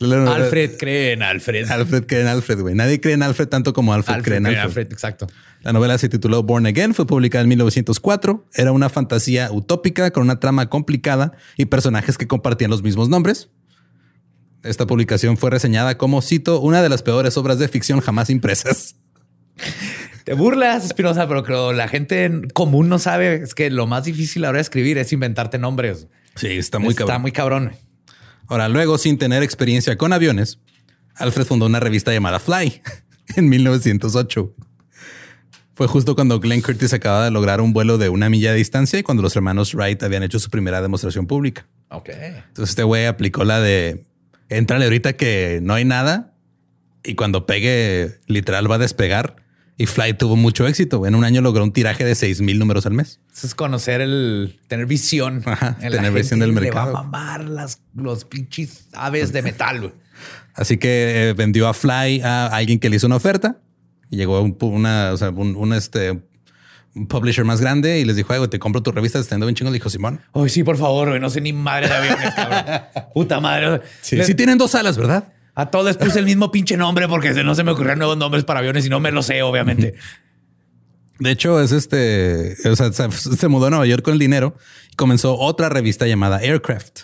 Alfred 0.00 0.76
cree 0.78 1.12
en 1.12 1.22
Alfred. 1.22 1.68
Alfred 1.70 2.04
cree 2.06 2.20
en 2.20 2.26
Alfred, 2.26 2.60
güey. 2.60 2.74
Nadie 2.74 3.00
cree 3.00 3.14
en 3.14 3.22
Alfred 3.22 3.48
tanto 3.48 3.72
como 3.72 3.94
Alfred, 3.94 4.16
Alfred 4.16 4.24
cree 4.24 4.36
en 4.38 4.44
cree 4.44 4.54
en 4.54 4.60
Alfred. 4.60 4.82
Alfred, 4.82 4.92
exacto. 4.92 5.26
La 5.62 5.72
novela 5.72 5.96
se 5.98 6.08
tituló 6.08 6.42
Born 6.42 6.66
Again, 6.66 6.94
fue 6.94 7.06
publicada 7.06 7.42
en 7.42 7.48
1904. 7.48 8.46
Era 8.54 8.72
una 8.72 8.88
fantasía 8.90 9.50
utópica 9.50 10.10
con 10.12 10.22
una 10.22 10.38
trama 10.40 10.68
complicada 10.68 11.32
y 11.56 11.64
personajes 11.64 12.16
que 12.18 12.26
compartían 12.28 12.70
los 12.70 12.82
mismos 12.82 13.08
nombres. 13.08 13.48
Esta 14.62 14.86
publicación 14.86 15.36
fue 15.36 15.50
reseñada 15.50 15.96
como, 15.98 16.20
cito, 16.20 16.60
una 16.60 16.82
de 16.82 16.88
las 16.90 17.02
peores 17.02 17.36
obras 17.36 17.58
de 17.58 17.68
ficción 17.68 18.00
jamás 18.00 18.28
impresas. 18.28 18.96
Te 20.24 20.34
burlas, 20.34 20.84
Espinosa, 20.84 21.26
pero 21.26 21.42
creo 21.42 21.72
la 21.72 21.88
gente 21.88 22.30
común 22.52 22.88
no 22.88 22.98
sabe. 22.98 23.36
Es 23.42 23.54
que 23.54 23.70
lo 23.70 23.86
más 23.86 24.04
difícil 24.04 24.44
ahora 24.44 24.58
de 24.58 24.62
escribir 24.62 24.98
es 24.98 25.12
inventarte 25.12 25.58
nombres. 25.58 26.06
Sí, 26.38 26.48
está 26.48 26.78
muy 26.78 26.90
Está 26.90 27.04
cabrón. 27.04 27.22
muy 27.22 27.32
cabrón. 27.32 27.72
Ahora, 28.46 28.68
luego, 28.68 28.96
sin 28.98 29.18
tener 29.18 29.42
experiencia 29.42 29.96
con 29.98 30.12
aviones, 30.12 30.58
Alfred 31.16 31.44
fundó 31.44 31.66
una 31.66 31.80
revista 31.80 32.12
llamada 32.12 32.38
Fly 32.38 32.80
en 33.36 33.48
1908. 33.48 34.54
Fue 35.74 35.86
justo 35.86 36.14
cuando 36.16 36.40
Glenn 36.40 36.60
Curtis 36.60 36.92
acababa 36.92 37.26
de 37.26 37.30
lograr 37.30 37.60
un 37.60 37.72
vuelo 37.72 37.98
de 37.98 38.08
una 38.08 38.28
milla 38.28 38.50
de 38.50 38.58
distancia 38.58 38.98
y 38.98 39.02
cuando 39.04 39.22
los 39.22 39.36
hermanos 39.36 39.74
Wright 39.74 40.02
habían 40.02 40.24
hecho 40.24 40.40
su 40.40 40.50
primera 40.50 40.82
demostración 40.82 41.26
pública. 41.28 41.68
Ok. 41.90 42.08
Entonces 42.08 42.70
este 42.70 42.82
güey 42.82 43.06
aplicó 43.06 43.44
la 43.44 43.60
de 43.60 44.04
entrale 44.48 44.86
ahorita 44.86 45.12
que 45.12 45.60
no 45.62 45.74
hay 45.74 45.84
nada 45.84 46.34
y 47.04 47.14
cuando 47.14 47.46
pegue 47.46 48.18
literal 48.26 48.68
va 48.68 48.74
a 48.74 48.78
despegar 48.78 49.36
y 49.78 49.86
Fly 49.86 50.14
tuvo 50.14 50.36
mucho 50.36 50.66
éxito. 50.66 51.06
En 51.06 51.14
un 51.14 51.24
año 51.24 51.40
logró 51.40 51.62
un 51.64 51.72
tiraje 51.72 52.04
de 52.04 52.14
6 52.14 52.40
mil 52.42 52.58
números 52.58 52.84
al 52.84 52.92
mes. 52.92 53.20
Eso 53.34 53.46
es 53.46 53.54
conocer 53.54 54.00
el 54.02 54.58
tener 54.68 54.84
visión. 54.86 55.42
Ajá, 55.46 55.78
tener 55.78 56.12
visión 56.12 56.40
del 56.40 56.54
Le 56.54 56.60
mercado. 56.60 56.92
va 56.92 57.00
a 57.00 57.02
mamar 57.04 57.44
las, 57.44 57.80
los 57.94 58.24
pinches 58.24 58.88
aves 58.92 59.32
de 59.32 59.40
metal. 59.42 59.94
Así 60.54 60.76
que 60.78 61.28
eh, 61.30 61.32
vendió 61.32 61.68
a 61.68 61.74
Fly 61.74 62.20
a 62.22 62.48
alguien 62.48 62.78
que 62.80 62.90
le 62.90 62.96
hizo 62.96 63.06
una 63.06 63.16
oferta 63.16 63.56
y 64.10 64.16
llegó 64.16 64.40
un, 64.42 64.56
una, 64.60 65.12
o 65.12 65.16
sea, 65.16 65.30
un, 65.30 65.54
un, 65.54 65.72
este, 65.72 66.20
un 66.96 67.06
publisher 67.06 67.44
más 67.44 67.60
grande 67.60 68.00
y 68.00 68.04
les 68.04 68.16
dijo, 68.16 68.32
"Ay, 68.32 68.48
te 68.48 68.58
compro 68.58 68.82
tu 68.82 68.90
revista, 68.90 69.20
está 69.20 69.36
yendo 69.36 69.46
bien 69.46 69.54
chingo. 69.54 69.70
Le 69.70 69.74
dijo 69.76 69.88
Simón. 69.90 70.20
Ay, 70.32 70.48
sí, 70.48 70.64
por 70.64 70.76
favor, 70.76 71.08
güey. 71.10 71.20
No 71.20 71.30
sé 71.30 71.40
ni 71.40 71.52
madre 71.52 71.86
de 71.86 71.94
aviones, 71.94 72.34
cabrón. 72.34 72.64
Puta 73.14 73.38
madre. 73.38 73.80
Les- 74.10 74.26
Sí 74.26 74.34
tienen 74.34 74.58
dos 74.58 74.74
alas, 74.74 74.96
¿verdad? 74.96 75.32
A 75.58 75.72
todos 75.72 75.86
les 75.86 75.96
puse 75.96 76.20
el 76.20 76.24
mismo 76.24 76.52
pinche 76.52 76.76
nombre 76.76 77.08
porque 77.08 77.34
no 77.42 77.52
se 77.52 77.64
me 77.64 77.72
ocurrieron 77.72 77.98
nuevos 77.98 78.16
nombres 78.16 78.44
para 78.44 78.60
aviones 78.60 78.86
y 78.86 78.90
no 78.90 79.00
me 79.00 79.10
lo 79.10 79.24
sé, 79.24 79.42
obviamente. 79.42 79.94
De 81.18 81.32
hecho, 81.32 81.60
es 81.60 81.72
este, 81.72 82.54
o 82.64 82.76
sea, 82.76 82.92
se, 82.92 83.48
mudó 83.48 83.66
a 83.66 83.70
Nueva 83.70 83.84
York 83.84 84.04
con 84.04 84.12
el 84.12 84.20
dinero 84.20 84.54
y 84.92 84.94
comenzó 84.94 85.36
otra 85.36 85.68
revista 85.68 86.06
llamada 86.06 86.38
Aircraft. 86.38 87.00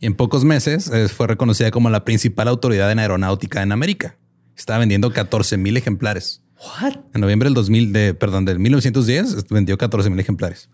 Y 0.00 0.06
en 0.06 0.14
pocos 0.14 0.42
meses 0.42 0.90
fue 1.14 1.26
reconocida 1.26 1.70
como 1.70 1.90
la 1.90 2.02
principal 2.06 2.48
autoridad 2.48 2.90
en 2.90 2.98
aeronáutica 2.98 3.62
en 3.62 3.72
América. 3.72 4.16
Estaba 4.56 4.78
vendiendo 4.78 5.12
14 5.12 5.58
mil 5.58 5.76
ejemplares. 5.76 6.42
What? 6.80 6.94
En 7.12 7.20
noviembre 7.20 7.48
del 7.48 7.54
2000, 7.54 7.92
de, 7.92 8.14
perdón, 8.14 8.46
del 8.46 8.58
1910 8.58 9.50
vendió 9.50 9.76
14 9.76 10.08
mil 10.08 10.18
ejemplares. 10.18 10.70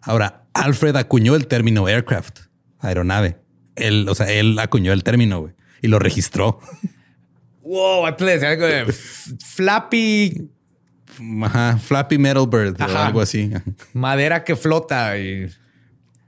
Ahora, 0.00 0.46
Alfred 0.52 0.96
acuñó 0.96 1.36
el 1.36 1.46
término 1.46 1.86
aircraft, 1.86 2.40
aeronave. 2.80 3.36
Él, 3.76 4.08
o 4.08 4.16
sea, 4.16 4.32
él 4.32 4.58
acuñó 4.58 4.92
el 4.92 5.04
término 5.04 5.38
güey, 5.42 5.54
y 5.84 5.88
lo 5.88 5.98
registró. 5.98 6.60
Wow, 7.62 8.06
decía 8.18 8.50
algo 8.50 8.66
de 8.66 8.86
flappy 9.54 10.50
Ajá, 11.42 11.78
Flappy 11.78 12.18
Metal 12.18 12.46
Bird 12.48 12.80
o 12.80 12.98
algo 12.98 13.20
así. 13.20 13.50
madera 13.92 14.42
que 14.44 14.56
flota 14.56 15.18
y 15.18 15.48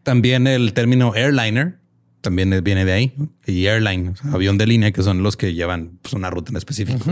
También 0.02 0.46
el 0.46 0.72
término 0.74 1.12
airliner 1.14 1.78
también 2.20 2.62
viene 2.62 2.84
de 2.84 2.92
ahí. 2.92 3.14
Y 3.46 3.66
airline, 3.66 4.08
o 4.08 4.16
sea, 4.16 4.32
avión 4.32 4.58
de 4.58 4.66
línea, 4.66 4.92
que 4.92 5.02
son 5.02 5.22
los 5.22 5.36
que 5.36 5.54
llevan 5.54 5.98
pues, 6.02 6.12
una 6.12 6.28
ruta 6.28 6.50
en 6.50 6.56
específico. 6.56 7.04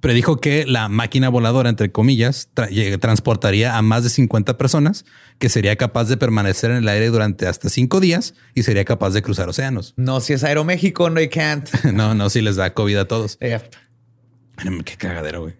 Predijo 0.00 0.38
que 0.40 0.64
la 0.66 0.88
máquina 0.88 1.28
voladora, 1.28 1.68
entre 1.68 1.92
comillas, 1.92 2.48
tra- 2.54 2.98
transportaría 3.00 3.76
a 3.76 3.82
más 3.82 4.02
de 4.02 4.08
50 4.10 4.56
personas, 4.56 5.04
que 5.38 5.48
sería 5.50 5.76
capaz 5.76 6.04
de 6.04 6.16
permanecer 6.16 6.70
en 6.70 6.78
el 6.78 6.88
aire 6.88 7.08
durante 7.08 7.46
hasta 7.46 7.68
cinco 7.68 8.00
días 8.00 8.34
y 8.54 8.62
sería 8.62 8.84
capaz 8.86 9.10
de 9.10 9.20
cruzar 9.22 9.48
océanos. 9.50 9.92
no, 9.96 10.20
si 10.20 10.32
es 10.32 10.42
Aeroméxico, 10.44 11.10
no, 11.10 11.20
I 11.20 11.28
can't. 11.28 11.68
No, 11.92 12.14
no, 12.14 12.30
si 12.30 12.40
les 12.40 12.56
da 12.56 12.72
COVID 12.72 12.96
a 12.96 13.04
todos. 13.08 13.38
Miren, 13.40 14.82
Qué 14.84 14.96
cagadero, 14.96 15.42
güey. 15.42 15.54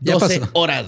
Ya 0.00 0.14
12 0.14 0.40
pasó. 0.40 0.50
horas. 0.54 0.86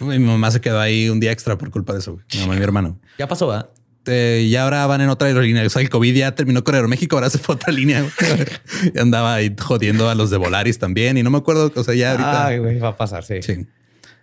Mi 0.00 0.18
mamá 0.18 0.50
se 0.50 0.60
quedó 0.60 0.80
ahí 0.80 1.08
un 1.10 1.20
día 1.20 1.32
extra 1.32 1.56
por 1.58 1.70
culpa 1.70 1.92
de 1.92 1.98
eso. 2.00 2.12
güey. 2.14 2.24
Mi 2.34 2.40
mamá 2.40 2.54
y 2.54 2.58
mi 2.58 2.64
hermano. 2.64 3.00
Ya 3.18 3.28
pasó, 3.28 3.46
¿verdad? 3.48 3.70
Eh, 4.06 4.46
y 4.48 4.56
ahora 4.56 4.86
van 4.86 5.00
en 5.02 5.10
otra 5.10 5.28
aerolínea. 5.28 5.64
O 5.64 5.70
sea, 5.70 5.82
el 5.82 5.90
COVID 5.90 6.14
ya 6.14 6.34
terminó 6.34 6.64
con 6.64 6.74
Aeroméxico, 6.74 7.16
ahora 7.16 7.30
se 7.30 7.38
fue 7.38 7.54
a 7.54 7.56
otra 7.56 7.72
línea. 7.72 8.04
y 8.94 8.98
andaba 8.98 9.34
ahí 9.34 9.54
jodiendo 9.58 10.08
a 10.08 10.14
los 10.14 10.30
de 10.30 10.38
Volaris 10.38 10.78
también. 10.78 11.18
Y 11.18 11.22
no 11.22 11.30
me 11.30 11.38
acuerdo, 11.38 11.72
o 11.74 11.84
sea, 11.84 11.94
ya 11.94 12.12
ahorita. 12.12 12.46
Ay, 12.46 12.58
güey, 12.58 12.78
va 12.78 12.88
a 12.88 12.96
pasar, 12.96 13.24
sí. 13.24 13.42
Sí. 13.42 13.66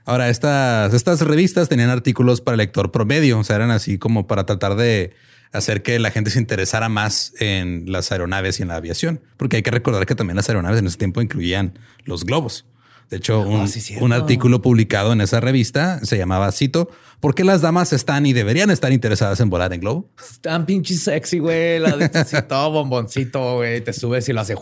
Ahora, 0.05 0.29
estas, 0.29 0.93
estas 0.93 1.21
revistas 1.21 1.69
tenían 1.69 1.89
artículos 1.89 2.41
para 2.41 2.55
el 2.55 2.59
lector 2.59 2.91
promedio. 2.91 3.39
O 3.39 3.43
sea, 3.43 3.57
eran 3.57 3.71
así 3.71 3.97
como 3.97 4.25
para 4.25 4.45
tratar 4.45 4.75
de 4.75 5.13
hacer 5.51 5.83
que 5.83 5.99
la 5.99 6.11
gente 6.11 6.29
se 6.29 6.39
interesara 6.39 6.89
más 6.89 7.33
en 7.39 7.91
las 7.91 8.11
aeronaves 8.11 8.59
y 8.59 8.63
en 8.63 8.69
la 8.69 8.75
aviación. 8.75 9.21
Porque 9.37 9.57
hay 9.57 9.63
que 9.63 9.71
recordar 9.71 10.05
que 10.05 10.15
también 10.15 10.37
las 10.37 10.49
aeronaves 10.49 10.79
en 10.79 10.87
ese 10.87 10.97
tiempo 10.97 11.21
incluían 11.21 11.77
los 12.05 12.25
globos. 12.25 12.65
De 13.09 13.17
hecho, 13.17 13.41
un, 13.41 13.67
sí, 13.67 13.79
cierto. 13.79 14.03
un 14.03 14.11
artículo 14.11 14.61
publicado 14.61 15.13
en 15.13 15.21
esa 15.21 15.39
revista 15.39 15.99
se 16.03 16.17
llamaba, 16.17 16.51
cito, 16.51 16.89
¿por 17.21 17.35
qué 17.35 17.45
las 17.45 17.61
damas 17.61 17.93
están 17.93 18.25
y 18.25 18.33
deberían 18.33 18.69
estar 18.69 18.91
interesadas 18.91 19.39
en 19.39 19.49
volar 19.49 19.73
en 19.73 19.79
globo? 19.79 20.09
Tan 20.41 20.65
pinche 20.65 20.95
sexy, 20.95 21.39
güey. 21.39 21.79
La 21.79 21.95
de 21.95 22.09
todo 22.47 22.71
bomboncito, 22.71 23.55
güey. 23.55 23.81
Te 23.81 23.93
subes 23.93 24.27
y 24.27 24.33
lo 24.33 24.41
hace. 24.41 24.55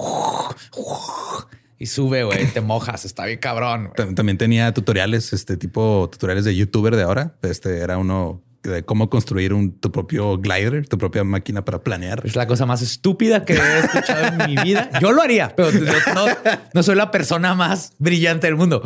Y 1.78 1.88
sube, 1.88 2.24
güey, 2.24 2.46
te 2.54 2.62
mojas, 2.62 3.04
está 3.04 3.26
bien 3.26 3.40
cabrón. 3.40 3.92
También 4.16 4.38
tenía 4.38 4.74
tutoriales, 4.74 5.34
este 5.34 5.58
tipo 5.58 6.08
tutoriales 6.12 6.46
de 6.46 6.56
youtuber 6.56 6.96
de 6.96 7.04
ahora. 7.04 7.36
Este 7.42 7.80
era 7.80 7.98
uno 7.98 8.45
de 8.70 8.84
cómo 8.84 9.10
construir 9.10 9.54
un, 9.54 9.80
tu 9.80 9.92
propio 9.92 10.38
glider, 10.38 10.88
tu 10.88 10.98
propia 10.98 11.24
máquina 11.24 11.64
para 11.64 11.84
planear. 11.84 12.22
Es 12.26 12.36
la 12.36 12.48
cosa 12.48 12.66
más 12.66 12.82
estúpida 12.82 13.46
que 13.46 13.54
he 13.54 13.80
escuchado 13.80 14.28
en 14.28 14.50
mi 14.50 14.62
vida. 14.64 14.90
Yo 15.02 15.12
lo 15.12 15.22
haría, 15.22 15.56
pero 15.56 15.72
yo 15.72 15.80
no, 16.14 16.26
no 16.74 16.84
soy 16.84 16.96
la 16.96 17.12
persona 17.12 17.56
más 17.56 17.94
brillante 18.00 18.48
del 18.48 18.56
mundo. 18.56 18.84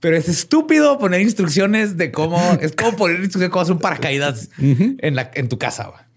Pero 0.00 0.16
es 0.16 0.28
estúpido 0.28 0.98
poner 0.98 1.20
instrucciones 1.20 1.96
de 1.96 2.10
cómo 2.10 2.40
es 2.60 2.72
como 2.72 2.96
poner 2.96 3.18
instrucciones 3.20 3.48
de 3.48 3.50
cómo 3.50 3.62
hacer 3.62 3.74
un 3.74 3.80
paracaídas 3.80 4.50
en, 4.58 5.14
la, 5.14 5.30
en 5.34 5.48
tu 5.48 5.58
casa. 5.58 6.08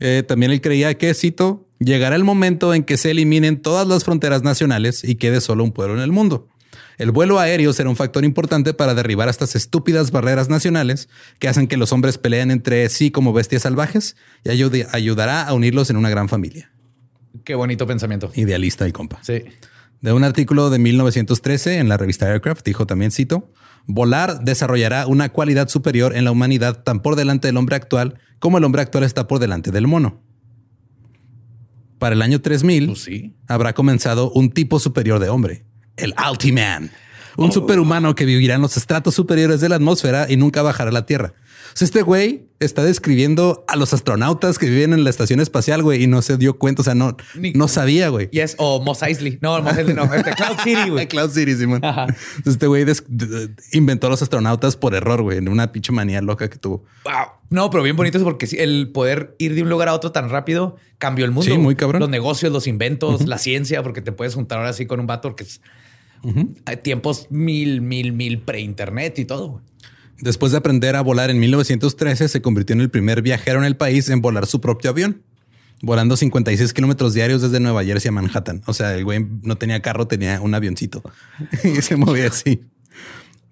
Eh, 0.00 0.22
también 0.26 0.50
él 0.50 0.60
creía 0.60 0.94
que, 0.94 1.12
cito, 1.14 1.68
llegará 1.78 2.16
el 2.16 2.24
momento 2.24 2.74
en 2.74 2.84
que 2.84 2.96
se 2.96 3.10
eliminen 3.10 3.60
todas 3.60 3.86
las 3.86 4.04
fronteras 4.04 4.42
nacionales 4.42 5.04
y 5.04 5.16
quede 5.16 5.40
solo 5.40 5.64
un 5.64 5.72
pueblo 5.72 5.94
en 5.94 6.02
el 6.02 6.12
mundo. 6.12 6.48
El 6.98 7.10
vuelo 7.10 7.38
aéreo 7.38 7.72
será 7.72 7.88
un 7.90 7.96
factor 7.96 8.24
importante 8.24 8.74
para 8.74 8.94
derribar 8.94 9.28
estas 9.28 9.56
estúpidas 9.56 10.10
barreras 10.10 10.48
nacionales 10.48 11.08
que 11.38 11.48
hacen 11.48 11.66
que 11.66 11.76
los 11.76 11.92
hombres 11.92 12.18
peleen 12.18 12.50
entre 12.50 12.88
sí 12.88 13.10
como 13.10 13.32
bestias 13.32 13.62
salvajes 13.62 14.16
y 14.44 14.50
ayudará 14.50 15.42
a 15.42 15.54
unirlos 15.54 15.90
en 15.90 15.96
una 15.96 16.10
gran 16.10 16.28
familia. 16.28 16.70
Qué 17.44 17.54
bonito 17.54 17.86
pensamiento. 17.86 18.30
Idealista 18.34 18.86
y 18.86 18.92
compa. 18.92 19.18
Sí. 19.22 19.42
De 20.00 20.12
un 20.12 20.22
artículo 20.22 20.70
de 20.70 20.78
1913 20.78 21.78
en 21.78 21.88
la 21.88 21.96
revista 21.96 22.26
Aircraft, 22.28 22.64
dijo 22.64 22.86
también, 22.86 23.10
cito, 23.10 23.50
volar 23.86 24.44
desarrollará 24.44 25.06
una 25.06 25.30
cualidad 25.30 25.68
superior 25.68 26.16
en 26.16 26.24
la 26.24 26.30
humanidad 26.30 26.82
tan 26.84 27.00
por 27.00 27.16
delante 27.16 27.48
del 27.48 27.56
hombre 27.56 27.76
actual 27.76 28.18
como 28.38 28.58
el 28.58 28.64
hombre 28.64 28.82
actual 28.82 29.04
está 29.04 29.26
por 29.26 29.38
delante 29.40 29.70
del 29.70 29.86
mono. 29.86 30.22
Para 31.98 32.14
el 32.14 32.22
año 32.22 32.40
3000 32.40 32.86
Pues 32.86 33.02
sí. 33.02 33.34
habrá 33.48 33.72
comenzado 33.72 34.30
un 34.32 34.50
tipo 34.50 34.78
superior 34.78 35.20
de 35.20 35.28
hombre, 35.30 35.64
el 35.96 36.14
Altiman, 36.16 36.90
un 37.36 37.52
superhumano 37.52 38.14
que 38.14 38.24
vivirá 38.24 38.54
en 38.54 38.62
los 38.62 38.76
estratos 38.76 39.14
superiores 39.14 39.60
de 39.60 39.68
la 39.68 39.76
atmósfera 39.76 40.26
y 40.30 40.36
nunca 40.36 40.62
bajará 40.62 40.90
a 40.90 40.92
la 40.92 41.06
Tierra. 41.06 41.34
O 41.72 41.76
sea, 41.76 41.86
este 41.86 42.02
güey 42.02 42.46
está 42.60 42.84
describiendo 42.84 43.64
a 43.66 43.74
los 43.74 43.92
astronautas 43.92 44.58
que 44.60 44.70
viven 44.70 44.92
en 44.92 45.02
la 45.02 45.10
estación 45.10 45.40
espacial, 45.40 45.82
güey, 45.82 46.04
y 46.04 46.06
no 46.06 46.22
se 46.22 46.36
dio 46.36 46.56
cuenta, 46.56 46.82
o 46.82 46.84
sea, 46.84 46.94
no, 46.94 47.16
Ni- 47.34 47.52
no 47.52 47.66
sabía, 47.66 48.10
güey. 48.10 48.28
Yes, 48.30 48.54
o 48.58 48.80
Mos 48.80 49.02
Eisley. 49.02 49.38
No, 49.40 49.60
Mos 49.60 49.76
Eisley 49.76 49.92
no. 49.96 50.04
Este 50.14 50.32
Cloud 50.34 50.56
City, 50.62 50.88
güey. 50.90 51.08
Cloud 51.08 51.30
City, 51.30 51.56
Simón. 51.56 51.80
Entonces, 51.84 52.16
Este 52.46 52.68
güey 52.68 52.86
inventó 53.72 54.06
a 54.06 54.10
los 54.10 54.22
astronautas 54.22 54.76
por 54.76 54.94
error, 54.94 55.22
güey, 55.22 55.38
en 55.38 55.48
una 55.48 55.72
pinche 55.72 55.90
manía 55.90 56.20
loca 56.22 56.48
que 56.48 56.58
tuvo. 56.58 56.84
Wow. 57.04 57.12
No, 57.50 57.70
pero 57.70 57.82
bien 57.82 57.96
bonito 57.96 58.18
es 58.18 58.24
porque 58.24 58.46
sí, 58.46 58.56
el 58.60 58.90
poder 58.92 59.34
ir 59.38 59.56
de 59.56 59.62
un 59.62 59.68
lugar 59.68 59.88
a 59.88 59.94
otro 59.94 60.12
tan 60.12 60.28
rápido 60.30 60.76
cambió 60.98 61.24
el 61.24 61.32
mundo. 61.32 61.50
Sí, 61.52 61.58
muy 61.58 61.74
cabrón. 61.74 61.98
Los 62.00 62.08
negocios, 62.10 62.52
los 62.52 62.68
inventos, 62.68 63.26
la 63.26 63.38
ciencia, 63.38 63.82
porque 63.82 64.00
te 64.00 64.12
puedes 64.12 64.34
juntar 64.34 64.58
ahora 64.58 64.72
sí 64.74 64.86
con 64.86 65.00
un 65.00 65.06
vato 65.08 65.34
que 65.34 65.42
es 65.44 65.60
hay 66.64 66.76
tiempos 66.78 67.26
mil, 67.30 67.80
mil, 67.80 68.12
mil 68.12 68.40
pre-internet 68.40 69.18
y 69.18 69.24
todo. 69.24 69.62
Después 70.20 70.52
de 70.52 70.58
aprender 70.58 70.96
a 70.96 71.02
volar 71.02 71.30
en 71.30 71.38
1913, 71.38 72.28
se 72.28 72.42
convirtió 72.42 72.74
en 72.74 72.80
el 72.80 72.90
primer 72.90 73.22
viajero 73.22 73.58
en 73.58 73.64
el 73.64 73.76
país 73.76 74.08
en 74.08 74.20
volar 74.22 74.46
su 74.46 74.60
propio 74.60 74.90
avión, 74.90 75.22
volando 75.82 76.16
56 76.16 76.72
kilómetros 76.72 77.14
diarios 77.14 77.42
desde 77.42 77.60
Nueva 77.60 77.84
Jersey 77.84 78.08
a 78.08 78.12
Manhattan. 78.12 78.62
O 78.66 78.72
sea, 78.72 78.94
el 78.94 79.04
güey 79.04 79.26
no 79.42 79.56
tenía 79.56 79.80
carro, 79.82 80.06
tenía 80.06 80.40
un 80.40 80.54
avioncito 80.54 81.02
y 81.64 81.82
se 81.82 81.96
movía 81.96 82.28
así. 82.28 82.62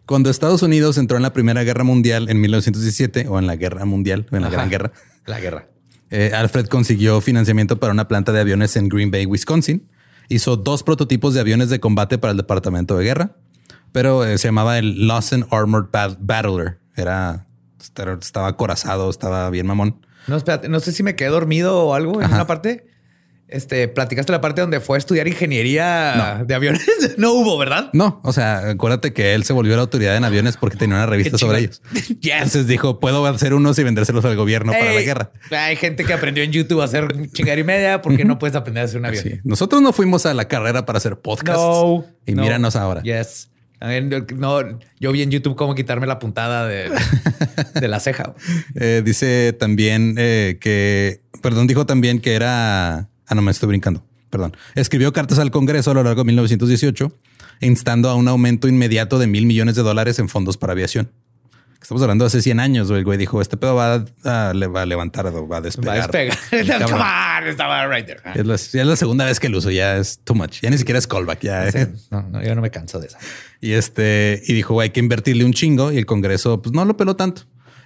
Cuando 0.06 0.30
Estados 0.30 0.62
Unidos 0.62 0.98
entró 0.98 1.16
en 1.16 1.22
la 1.22 1.32
Primera 1.32 1.62
Guerra 1.62 1.84
Mundial 1.84 2.28
en 2.28 2.40
1917, 2.40 3.28
o 3.28 3.38
en 3.38 3.46
la 3.46 3.56
Guerra 3.56 3.84
Mundial, 3.84 4.26
o 4.30 4.36
en 4.36 4.42
la 4.42 4.48
Ajá. 4.48 4.56
Gran 4.56 4.70
Guerra, 4.70 4.92
La 5.26 5.40
guerra. 5.40 5.68
Eh, 6.10 6.32
Alfred 6.34 6.66
consiguió 6.66 7.20
financiamiento 7.20 7.80
para 7.80 7.92
una 7.92 8.08
planta 8.08 8.32
de 8.32 8.40
aviones 8.40 8.76
en 8.76 8.88
Green 8.88 9.10
Bay, 9.10 9.24
Wisconsin. 9.24 9.88
Hizo 10.28 10.56
dos 10.56 10.82
prototipos 10.82 11.34
de 11.34 11.40
aviones 11.40 11.68
de 11.70 11.80
combate 11.80 12.18
para 12.18 12.30
el 12.32 12.36
Departamento 12.36 12.96
de 12.96 13.04
Guerra, 13.04 13.36
pero 13.92 14.24
eh, 14.24 14.38
se 14.38 14.48
llamaba 14.48 14.78
el 14.78 15.06
Lawson 15.06 15.46
Armored 15.50 15.90
Bat- 15.92 16.18
Battler. 16.20 16.78
Era, 16.96 17.46
estaba- 17.80 18.12
estaba 18.14 18.48
acorazado, 18.48 19.10
estaba 19.10 19.48
bien 19.50 19.66
mamón. 19.66 20.04
No, 20.26 20.36
espérate, 20.36 20.68
no 20.68 20.78
sé 20.80 20.92
si 20.92 21.02
me 21.02 21.16
quedé 21.16 21.28
dormido 21.30 21.84
o 21.84 21.94
algo 21.94 22.20
en 22.20 22.26
Ajá. 22.26 22.36
una 22.36 22.46
parte. 22.46 22.86
Este, 23.52 23.88
platicaste 23.88 24.33
la 24.33 24.40
parte 24.40 24.61
donde 24.61 24.81
fue 24.81 24.96
a 24.96 24.98
estudiar 24.98 25.29
ingeniería 25.29 26.42
de 26.46 26.55
aviones. 26.55 26.83
no 27.18 27.33
hubo, 27.33 27.59
¿verdad? 27.59 27.90
No, 27.92 28.20
o 28.24 28.33
sea, 28.33 28.70
acuérdate 28.70 29.12
que 29.12 29.35
él 29.35 29.44
se 29.44 29.53
volvió 29.53 29.76
la 29.76 29.83
autoridad 29.83 30.16
en 30.16 30.24
aviones 30.24 30.57
porque 30.57 30.76
tenía 30.76 30.96
una 30.96 31.07
revista 31.07 31.38
sobre 31.38 31.61
ellos. 31.61 31.83
Yes. 32.22 32.35
Entonces 32.35 32.66
dijo, 32.66 33.00
puedo 33.00 33.24
hacer 33.26 33.53
unos 33.55 33.79
y 33.79 33.85
vendérselos 33.85 34.24
al 34.24 34.37
gobierno 34.37 34.72
para 34.72 34.92
la 34.92 35.00
guerra. 35.00 35.33
Hay 35.50 35.76
gente 35.76 36.05
que 36.05 36.12
aprendió 36.12 36.44
en 36.44 36.53
YouTube 36.53 36.81
a 36.81 36.85
hacer 36.85 37.31
chingar 37.33 37.59
y 37.59 37.64
media 37.64 38.00
porque 38.00 38.24
no 38.24 38.38
puedes 38.38 38.55
aprender 38.55 38.83
a 38.83 38.85
hacer 38.85 38.98
un 38.98 39.07
avión. 39.07 39.24
Sí. 39.24 39.40
Nosotros 39.42 39.83
no 39.83 39.92
fuimos 39.92 40.24
a 40.26 40.35
la 40.35 40.46
carrera 40.46 40.87
para 40.87 40.98
hacer 40.98 41.18
podcasts. 41.18 41.62
No. 41.62 42.05
Y 42.26 42.35
no. 42.35 42.42
míranos 42.42 42.76
ahora. 42.76 43.03
Yes. 43.03 43.48
No, 44.37 44.79
yo 45.00 45.12
vi 45.12 45.22
en 45.22 45.31
YouTube 45.31 45.57
cómo 45.57 45.74
quitarme 45.74 46.07
la 46.07 46.18
puntada 46.18 46.66
de, 46.68 46.90
de 47.81 47.88
la 47.88 47.98
ceja. 47.98 48.35
Eh, 48.76 49.03
dice 49.05 49.53
también 49.53 50.14
eh, 50.18 50.59
que, 50.61 51.22
perdón, 51.42 51.66
dijo 51.66 51.85
también 51.85 52.20
que 52.20 52.35
era, 52.35 53.09
ah, 53.26 53.35
no, 53.35 53.42
me 53.42 53.50
estoy 53.50 53.68
brincando, 53.68 54.04
perdón. 54.30 54.56
Escribió 54.74 55.12
cartas 55.12 55.38
al 55.38 55.50
Congreso 55.50 55.90
a 55.90 55.94
lo 55.94 56.02
largo 56.04 56.20
de 56.22 56.26
1918, 56.26 57.18
instando 57.61 58.08
a 58.11 58.14
un 58.14 58.28
aumento 58.28 58.68
inmediato 58.68 59.18
de 59.18 59.26
mil 59.26 59.46
millones 59.46 59.74
de 59.76 59.82
dólares 59.82 60.18
en 60.18 60.28
fondos 60.28 60.56
para 60.56 60.72
aviación. 60.72 61.11
Estamos 61.80 62.00
hablando 62.02 62.22
de 62.24 62.28
hace 62.28 62.42
100 62.42 62.61
años. 62.61 62.88
El 62.90 63.02
güey 63.04 63.18
dijo, 63.18 63.40
este 63.42 63.56
pedo 63.56 63.74
va 63.74 64.04
a, 64.24 64.54
le 64.54 64.68
va 64.68 64.82
a 64.82 64.87
levantar, 64.87 65.26
va 65.26 65.30
a 65.30 65.42
Va 65.42 65.56
a 65.56 65.61
despegar. 65.61 66.08
despegar. 66.12 66.38
Cabrón. 66.78 66.90
Come 66.90 67.02
on, 67.02 67.48
estaba 67.48 67.88
right 67.88 68.06
there. 68.06 68.20
Es 68.37 68.46
la, 68.46 68.54
ya 68.54 68.82
es 68.82 68.87
la 68.87 68.94
segunda 68.94 69.24
vez 69.24 69.40
que 69.40 69.48
lo 69.48 69.58
uso, 69.58 69.68
ya 69.72 69.96
es 69.96 70.20
too 70.22 70.37
much. 70.37 70.61
Ya 70.62 70.70
ni 70.70 70.78
siquiera 70.78 71.00
es 71.00 71.08
callback, 71.08 71.40
ya. 71.40 71.66
eh. 71.68 71.92
No, 72.12 72.22
no, 72.22 72.40
yo 72.40 72.54
no 72.54 72.62
me 72.62 72.70
canso 72.70 73.00
de 73.00 73.08
eso. 73.08 73.16
Y 73.61 73.72
este, 73.72 74.40
y 74.46 74.52
dijo, 74.52 74.80
hay 74.80 74.90
que 74.90 75.00
invertirle 75.00 75.44
un 75.44 75.52
chingo. 75.52 75.90
Y 75.90 75.98
el 75.98 76.06
Congreso, 76.06 76.62
pues 76.62 76.72
no 76.72 76.85
lo 76.85 76.96
peló 76.96 77.16
tanto. 77.16 77.42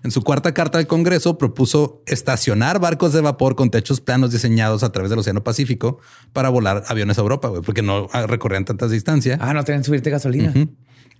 En 0.06 0.12
su 0.12 0.22
cuarta 0.22 0.54
carta 0.54 0.78
al 0.78 0.86
Congreso 0.86 1.36
propuso 1.36 2.00
estacionar 2.06 2.78
barcos 2.78 3.12
de 3.12 3.20
vapor 3.20 3.56
con 3.56 3.72
techos 3.72 4.00
planos 4.00 4.30
diseñados 4.30 4.84
a 4.84 4.92
través 4.92 5.10
del 5.10 5.18
Océano 5.18 5.42
Pacífico 5.42 5.98
para 6.32 6.48
volar 6.48 6.84
aviones 6.86 7.18
a 7.18 7.22
Europa, 7.22 7.48
güey, 7.48 7.60
porque 7.62 7.82
no 7.82 8.06
recorrían 8.28 8.64
tantas 8.64 8.92
distancias. 8.92 9.40
Ah, 9.42 9.52
no 9.52 9.64
tienen 9.64 9.82
que 9.82 9.86
subirte 9.86 10.08
gasolina. 10.08 10.52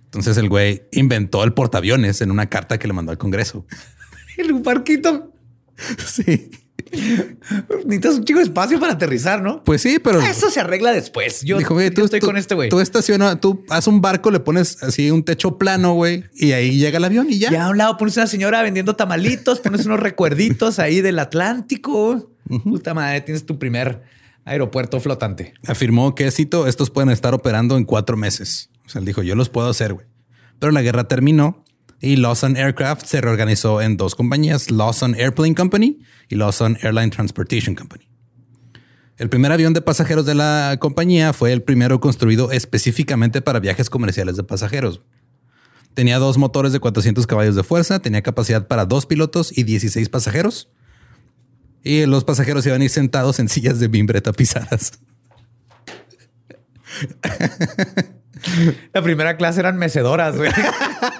Entonces 0.05 0.37
el 0.37 0.47
güey 0.47 0.83
inventó 0.93 1.43
el 1.43 1.51
portaaviones 1.51 2.21
en 2.21 2.31
una 2.31 2.45
carta 2.45 2.79
que 2.79 2.87
le 2.87 2.93
mandó 2.93 3.11
al 3.11 3.17
Congreso. 3.17 3.65
Un 4.49 4.63
barquito. 4.63 5.33
Sí. 6.05 6.49
Necesitas 7.85 8.15
un 8.15 8.25
chico 8.25 8.39
de 8.39 8.45
espacio 8.45 8.79
para 8.79 8.93
aterrizar, 8.93 9.41
¿no? 9.41 9.63
Pues 9.63 9.81
sí, 9.81 9.99
pero 10.03 10.21
Eso 10.21 10.49
se 10.49 10.59
arregla 10.59 10.91
después. 10.91 11.41
Yo, 11.43 11.57
dijo, 11.57 11.79
yo 11.81 12.05
estoy 12.05 12.19
con 12.19 12.37
este 12.37 12.55
güey. 12.55 12.69
Tú 12.69 12.79
estaciona, 12.79 13.39
tú 13.39 13.63
haz 13.69 13.87
un 13.87 14.01
barco, 14.01 14.31
le 14.31 14.39
pones 14.39 14.81
así 14.83 15.11
un 15.11 15.23
techo 15.23 15.57
plano, 15.57 15.93
güey, 15.93 16.23
y 16.33 16.51
ahí 16.53 16.77
llega 16.77 16.97
el 16.97 17.03
avión 17.03 17.27
y 17.29 17.39
ya. 17.39 17.51
Ya 17.51 17.65
a 17.65 17.69
un 17.69 17.77
lado 17.77 17.97
pones 17.97 18.17
una 18.17 18.27
señora 18.27 18.61
vendiendo 18.61 18.95
tamalitos, 18.95 19.59
pones 19.59 19.85
unos 19.85 19.99
recuerditos 19.99 20.79
ahí 20.79 21.01
del 21.01 21.19
Atlántico. 21.19 22.31
Puta 22.63 22.93
madre, 22.93 23.21
tienes 23.21 23.45
tu 23.45 23.59
primer 23.59 24.03
aeropuerto 24.45 24.99
flotante. 24.99 25.53
Afirmó 25.67 26.15
que, 26.15 26.31
cito, 26.31 26.67
estos 26.67 26.89
pueden 26.89 27.09
estar 27.09 27.33
operando 27.33 27.77
en 27.77 27.83
cuatro 27.83 28.15
meses. 28.15 28.69
O 28.85 28.89
sea, 28.89 28.99
él 28.99 29.05
dijo, 29.05 29.21
yo 29.21 29.35
los 29.35 29.49
puedo 29.49 29.69
hacer, 29.69 29.93
güey. 29.93 30.05
Pero 30.59 30.71
la 30.71 30.81
guerra 30.81 31.07
terminó 31.07 31.65
y 31.99 32.15
Lawson 32.15 32.57
Aircraft 32.57 33.05
se 33.05 33.21
reorganizó 33.21 33.81
en 33.81 33.97
dos 33.97 34.15
compañías, 34.15 34.69
Lawson 34.69 35.15
Airplane 35.15 35.55
Company 35.55 35.99
y 36.29 36.35
Lawson 36.35 36.77
Airline 36.81 37.09
Transportation 37.09 37.75
Company. 37.75 38.07
El 39.17 39.29
primer 39.29 39.51
avión 39.51 39.73
de 39.73 39.81
pasajeros 39.81 40.27
de 40.27 40.35
la 40.35 40.77
compañía 40.79 41.33
fue 41.33 41.51
el 41.51 41.63
primero 41.63 41.99
construido 41.99 42.51
específicamente 42.51 43.41
para 43.41 43.59
viajes 43.59 43.89
comerciales 43.89 44.37
de 44.37 44.43
pasajeros. 44.43 45.01
Tenía 45.95 46.19
dos 46.19 46.37
motores 46.37 46.71
de 46.71 46.79
400 46.79 47.25
caballos 47.25 47.55
de 47.55 47.63
fuerza, 47.63 47.99
tenía 47.99 48.21
capacidad 48.21 48.67
para 48.67 48.85
dos 48.85 49.07
pilotos 49.07 49.57
y 49.57 49.63
16 49.63 50.09
pasajeros. 50.09 50.69
Y 51.83 52.05
los 52.05 52.23
pasajeros 52.23 52.63
iban 52.67 52.81
a 52.81 52.83
ir 52.83 52.91
sentados 52.91 53.39
en 53.39 53.49
sillas 53.49 53.79
de 53.79 53.89
mimbre 53.89 54.21
tapizadas. 54.21 54.99
La 58.93 59.01
primera 59.01 59.37
clase 59.37 59.59
eran 59.59 59.77
mecedoras, 59.77 60.37
güey. 60.37 60.51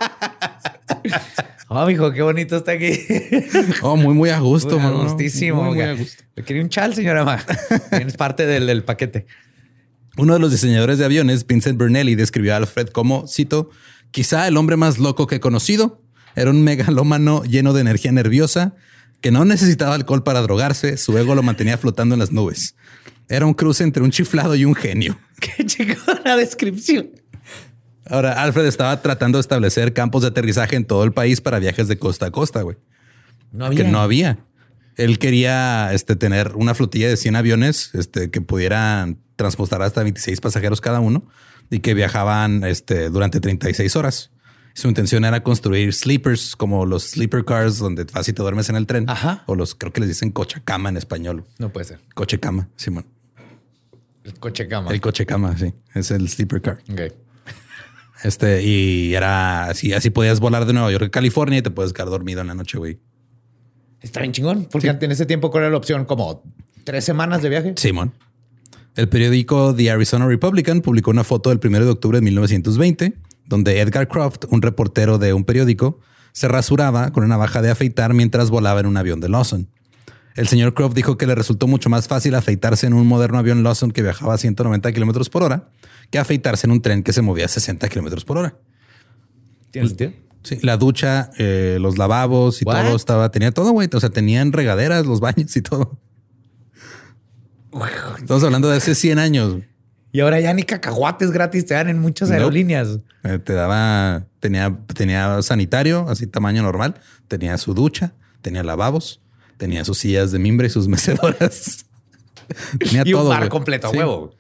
Oh, 1.70 1.86
mijo, 1.86 2.14
qué 2.14 2.22
bonito 2.22 2.56
está 2.56 2.72
aquí. 2.72 2.94
Oh, 3.82 3.98
muy, 3.98 4.14
muy 4.14 4.30
a 4.30 4.40
gusto, 4.40 4.80
Muy 4.80 5.04
gustísimo. 5.04 5.64
Muy, 5.64 5.76
muy 5.76 5.82
a 5.84 5.94
gusto. 5.96 6.24
Quería 6.46 6.64
un 6.64 6.70
chal, 6.70 6.96
señora 6.96 7.26
Ma. 7.26 7.44
Tienes 7.90 8.16
parte 8.16 8.46
del, 8.46 8.68
del 8.68 8.86
paquete. 8.86 9.26
Uno 10.16 10.34
de 10.34 10.40
los 10.40 10.52
diseñadores 10.52 10.98
de 10.98 11.04
aviones, 11.04 11.46
Vincent 11.46 11.78
Bernelli, 11.78 12.16
describió 12.16 12.54
a 12.54 12.58
Alfred 12.58 12.88
como, 12.88 13.28
cito, 13.28 13.70
quizá 14.12 14.48
el 14.48 14.56
hombre 14.56 14.78
más 14.78 14.98
loco 14.98 15.28
que 15.28 15.36
he 15.36 15.40
conocido. 15.42 16.02
Era 16.36 16.52
un 16.52 16.64
megalómano 16.64 17.44
lleno 17.44 17.74
de 17.74 17.82
energía 17.82 18.14
nerviosa 18.14 18.74
que 19.20 19.32
no 19.32 19.44
necesitaba 19.44 19.96
alcohol 19.96 20.24
para 20.24 20.42
drogarse. 20.42 20.96
Su 20.96 21.18
ego 21.18 21.36
lo 21.36 21.44
mantenía 21.44 21.78
flotando 21.78 22.16
en 22.16 22.20
las 22.20 22.32
nubes. 22.32 22.76
Era 23.28 23.46
un 23.46 23.54
cruce 23.54 23.84
entre 23.84 24.04
un 24.04 24.12
chiflado 24.12 24.56
y 24.56 24.64
un 24.64 24.74
genio. 24.74 25.20
Qué 25.40 25.66
chingona 25.66 26.38
descripción. 26.38 27.10
Ahora, 28.10 28.42
Alfred 28.42 28.66
estaba 28.66 29.02
tratando 29.02 29.38
de 29.38 29.42
establecer 29.42 29.94
campos 29.94 30.22
de 30.22 30.30
aterrizaje 30.30 30.76
en 30.76 30.86
todo 30.86 31.04
el 31.04 31.12
país 31.12 31.42
para 31.42 31.60
viajes 31.60 31.88
de 31.88 31.98
costa 31.98 32.28
a 32.28 32.32
costa, 32.32 32.62
güey. 32.62 32.78
No 33.52 33.70
que 33.70 33.84
no 33.84 34.00
había. 34.00 34.40
Él 34.96 35.20
quería 35.20 35.94
este, 35.94 36.16
tener 36.16 36.54
una 36.56 36.74
flotilla 36.74 37.08
de 37.08 37.18
100 37.18 37.36
aviones 37.36 37.92
este, 37.94 38.32
que 38.32 38.42
pudieran 38.42 39.20
transportar 39.36 39.82
hasta 39.82 40.02
26 40.04 40.42
pasajeros 40.42 40.82
cada 40.82 41.00
uno, 41.00 41.28
y 41.70 41.80
que 41.80 41.94
viajaban 41.94 42.64
este, 42.64 43.10
durante 43.10 43.40
36 43.40 43.96
horas. 43.96 44.32
Su 44.74 44.88
intención 44.88 45.26
era 45.26 45.42
construir 45.42 45.94
sleepers 45.94 46.56
como 46.56 46.86
los 46.86 47.04
sleeper 47.04 47.44
cars 47.44 47.80
donde 47.80 48.06
fácil 48.06 48.36
te 48.36 48.44
duermes 48.44 48.70
en 48.70 48.76
el 48.76 48.86
tren. 48.86 49.10
Ajá. 49.10 49.44
O 49.48 49.56
los 49.56 49.74
creo 49.74 49.92
que 49.92 50.02
les 50.02 50.10
dicen 50.10 50.32
coche 50.32 50.62
cama 50.64 50.90
en 50.90 50.98
español. 50.98 51.46
No 51.58 51.70
puede 51.70 51.86
ser. 51.86 52.00
Coche 52.14 52.40
cama, 52.40 52.70
Simón. 52.76 53.06
El 54.24 54.36
coche 54.36 54.68
cama. 54.68 54.92
El 54.92 55.02
coche 55.02 55.26
cama, 55.26 55.58
sí. 55.58 55.74
Es 55.96 56.12
el 56.12 56.30
sleeper 56.30 56.62
car. 56.62 56.78
Este, 58.24 58.64
y 58.64 59.14
era 59.14 59.66
así, 59.66 59.94
así 59.94 60.10
podías 60.10 60.40
volar 60.40 60.66
de 60.66 60.74
Nueva 60.74 60.92
York 60.92 61.06
a 61.06 61.10
California 61.10 61.60
y 61.60 61.62
te 61.62 61.72
puedes 61.72 61.94
quedar 61.94 62.10
dormido 62.10 62.42
en 62.42 62.48
la 62.48 62.56
noche, 62.56 62.78
güey. 62.78 63.00
Está 64.02 64.22
bien 64.22 64.32
chingón. 64.32 64.68
Porque 64.72 64.90
en 64.90 65.12
ese 65.12 65.26
tiempo, 65.26 65.52
¿cuál 65.52 65.64
era 65.64 65.72
la 65.72 65.78
opción? 65.78 66.06
Como 66.06 66.44
tres 66.84 67.06
semanas 67.06 67.42
de 67.42 67.50
viaje. 67.50 67.74
Simón. 67.78 68.14
El 68.96 69.10
periódico 69.10 69.76
The 69.76 69.92
Arizona 69.92 70.28
Republican 70.28 70.82
publicó 70.82 71.12
una 71.12 71.24
foto 71.24 71.50
del 71.50 71.60
1 71.64 71.86
de 71.86 71.92
octubre 71.92 72.18
de 72.18 72.24
1920, 72.24 73.14
donde 73.46 73.80
Edgar 73.80 74.08
Croft, 74.08 74.46
un 74.50 74.62
reportero 74.62 75.20
de 75.20 75.34
un 75.34 75.44
periódico, 75.44 76.00
se 76.32 76.48
rasuraba 76.48 77.12
con 77.12 77.24
una 77.24 77.36
navaja 77.36 77.62
de 77.62 77.70
afeitar 77.70 78.14
mientras 78.14 78.50
volaba 78.50 78.80
en 78.80 78.88
un 78.88 78.98
avión 78.98 79.20
de 79.20 79.30
Lawson. 79.30 79.70
El 80.38 80.48
señor 80.48 80.76
Croft 80.76 80.96
dijo 80.96 81.18
que 81.18 81.26
le 81.26 81.34
resultó 81.34 81.66
mucho 81.68 81.90
más 81.90 82.08
fácil 82.08 82.36
afeitarse 82.36 82.86
en 82.86 82.94
un 82.94 83.08
moderno 83.08 83.40
avión 83.40 83.64
Lawson 83.64 83.90
que 83.90 84.04
viajaba 84.04 84.36
a 84.36 84.38
190 84.38 84.94
kilómetros 84.94 85.30
por 85.30 85.42
hora 85.42 85.70
que 86.12 86.20
afeitarse 86.20 86.68
en 86.68 86.72
un 86.72 86.82
tren 86.82 87.02
que 87.02 87.12
se 87.12 87.24
movía 87.24 87.46
a 87.46 87.48
60 87.48 87.90
kilómetros 87.90 88.24
por 88.24 88.38
hora. 88.38 88.56
¿Tiene 89.72 89.88
sentido? 89.88 90.14
Sí, 90.44 90.60
la 90.62 90.78
ducha, 90.78 91.32
eh, 91.40 91.80
los 91.82 91.98
lavabos 91.98 92.62
y 92.62 92.66
What? 92.66 92.86
todo 92.86 92.96
estaba, 92.96 93.32
tenía 93.32 93.52
todo, 93.52 93.72
güey. 93.72 93.90
O 93.92 94.00
sea, 94.00 94.10
tenían 94.10 94.54
regaderas, 94.54 95.08
los 95.08 95.20
baños 95.20 95.58
y 95.58 95.62
todo. 95.64 96.00
Estamos 98.20 98.44
hablando 98.44 98.70
de 98.70 98.78
hace 98.78 98.94
100 98.94 99.20
años. 99.20 99.58
Y 100.12 100.20
ahora 100.20 100.40
ya 100.40 100.54
ni 100.54 100.64
cacahuates 100.64 101.32
gratis 101.32 101.66
te 101.66 101.74
dan 101.74 101.90
en 101.90 102.00
muchas 102.00 102.30
aerolíneas. 102.30 103.00
Eh, 103.24 103.40
te 103.40 103.54
daba, 103.54 104.28
tenía, 104.40 104.78
tenía 104.96 105.42
sanitario, 105.42 106.08
así 106.08 106.28
tamaño 106.28 106.62
normal, 106.62 106.96
tenía 107.28 107.58
su 107.58 107.74
ducha, 107.74 108.14
tenía 108.42 108.64
lavabos, 108.64 109.20
tenía 109.58 109.84
sus 109.86 109.98
sillas 109.98 110.32
de 110.32 110.40
mimbre 110.40 110.68
y 110.68 110.70
sus 110.70 110.88
mecedoras. 110.88 111.86
tenía 112.80 113.04
Y 113.06 113.14
un 113.14 113.20
todo. 113.20 113.30
bar 113.30 113.40
güey. 113.40 113.50
completo 113.50 113.88
a 113.88 113.92
Sí. 113.92 113.98
huevo. 113.98 114.32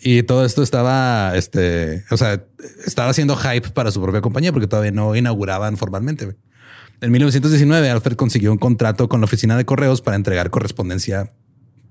Y 0.00 0.22
todo 0.22 0.44
esto 0.44 0.62
estaba, 0.62 1.32
este, 1.34 2.04
o 2.10 2.16
sea, 2.16 2.44
estaba 2.86 3.10
haciendo 3.10 3.34
hype 3.34 3.70
para 3.70 3.90
su 3.90 4.00
propia 4.00 4.20
compañía 4.20 4.52
porque 4.52 4.68
todavía 4.68 4.92
no 4.92 5.16
inauguraban 5.16 5.76
formalmente. 5.76 6.36
En 7.00 7.10
1919, 7.10 7.90
Alfred 7.90 8.14
consiguió 8.16 8.52
un 8.52 8.58
contrato 8.58 9.08
con 9.08 9.20
la 9.20 9.24
oficina 9.24 9.56
de 9.56 9.64
correos 9.64 10.00
para 10.00 10.16
entregar 10.16 10.50
correspondencia 10.50 11.32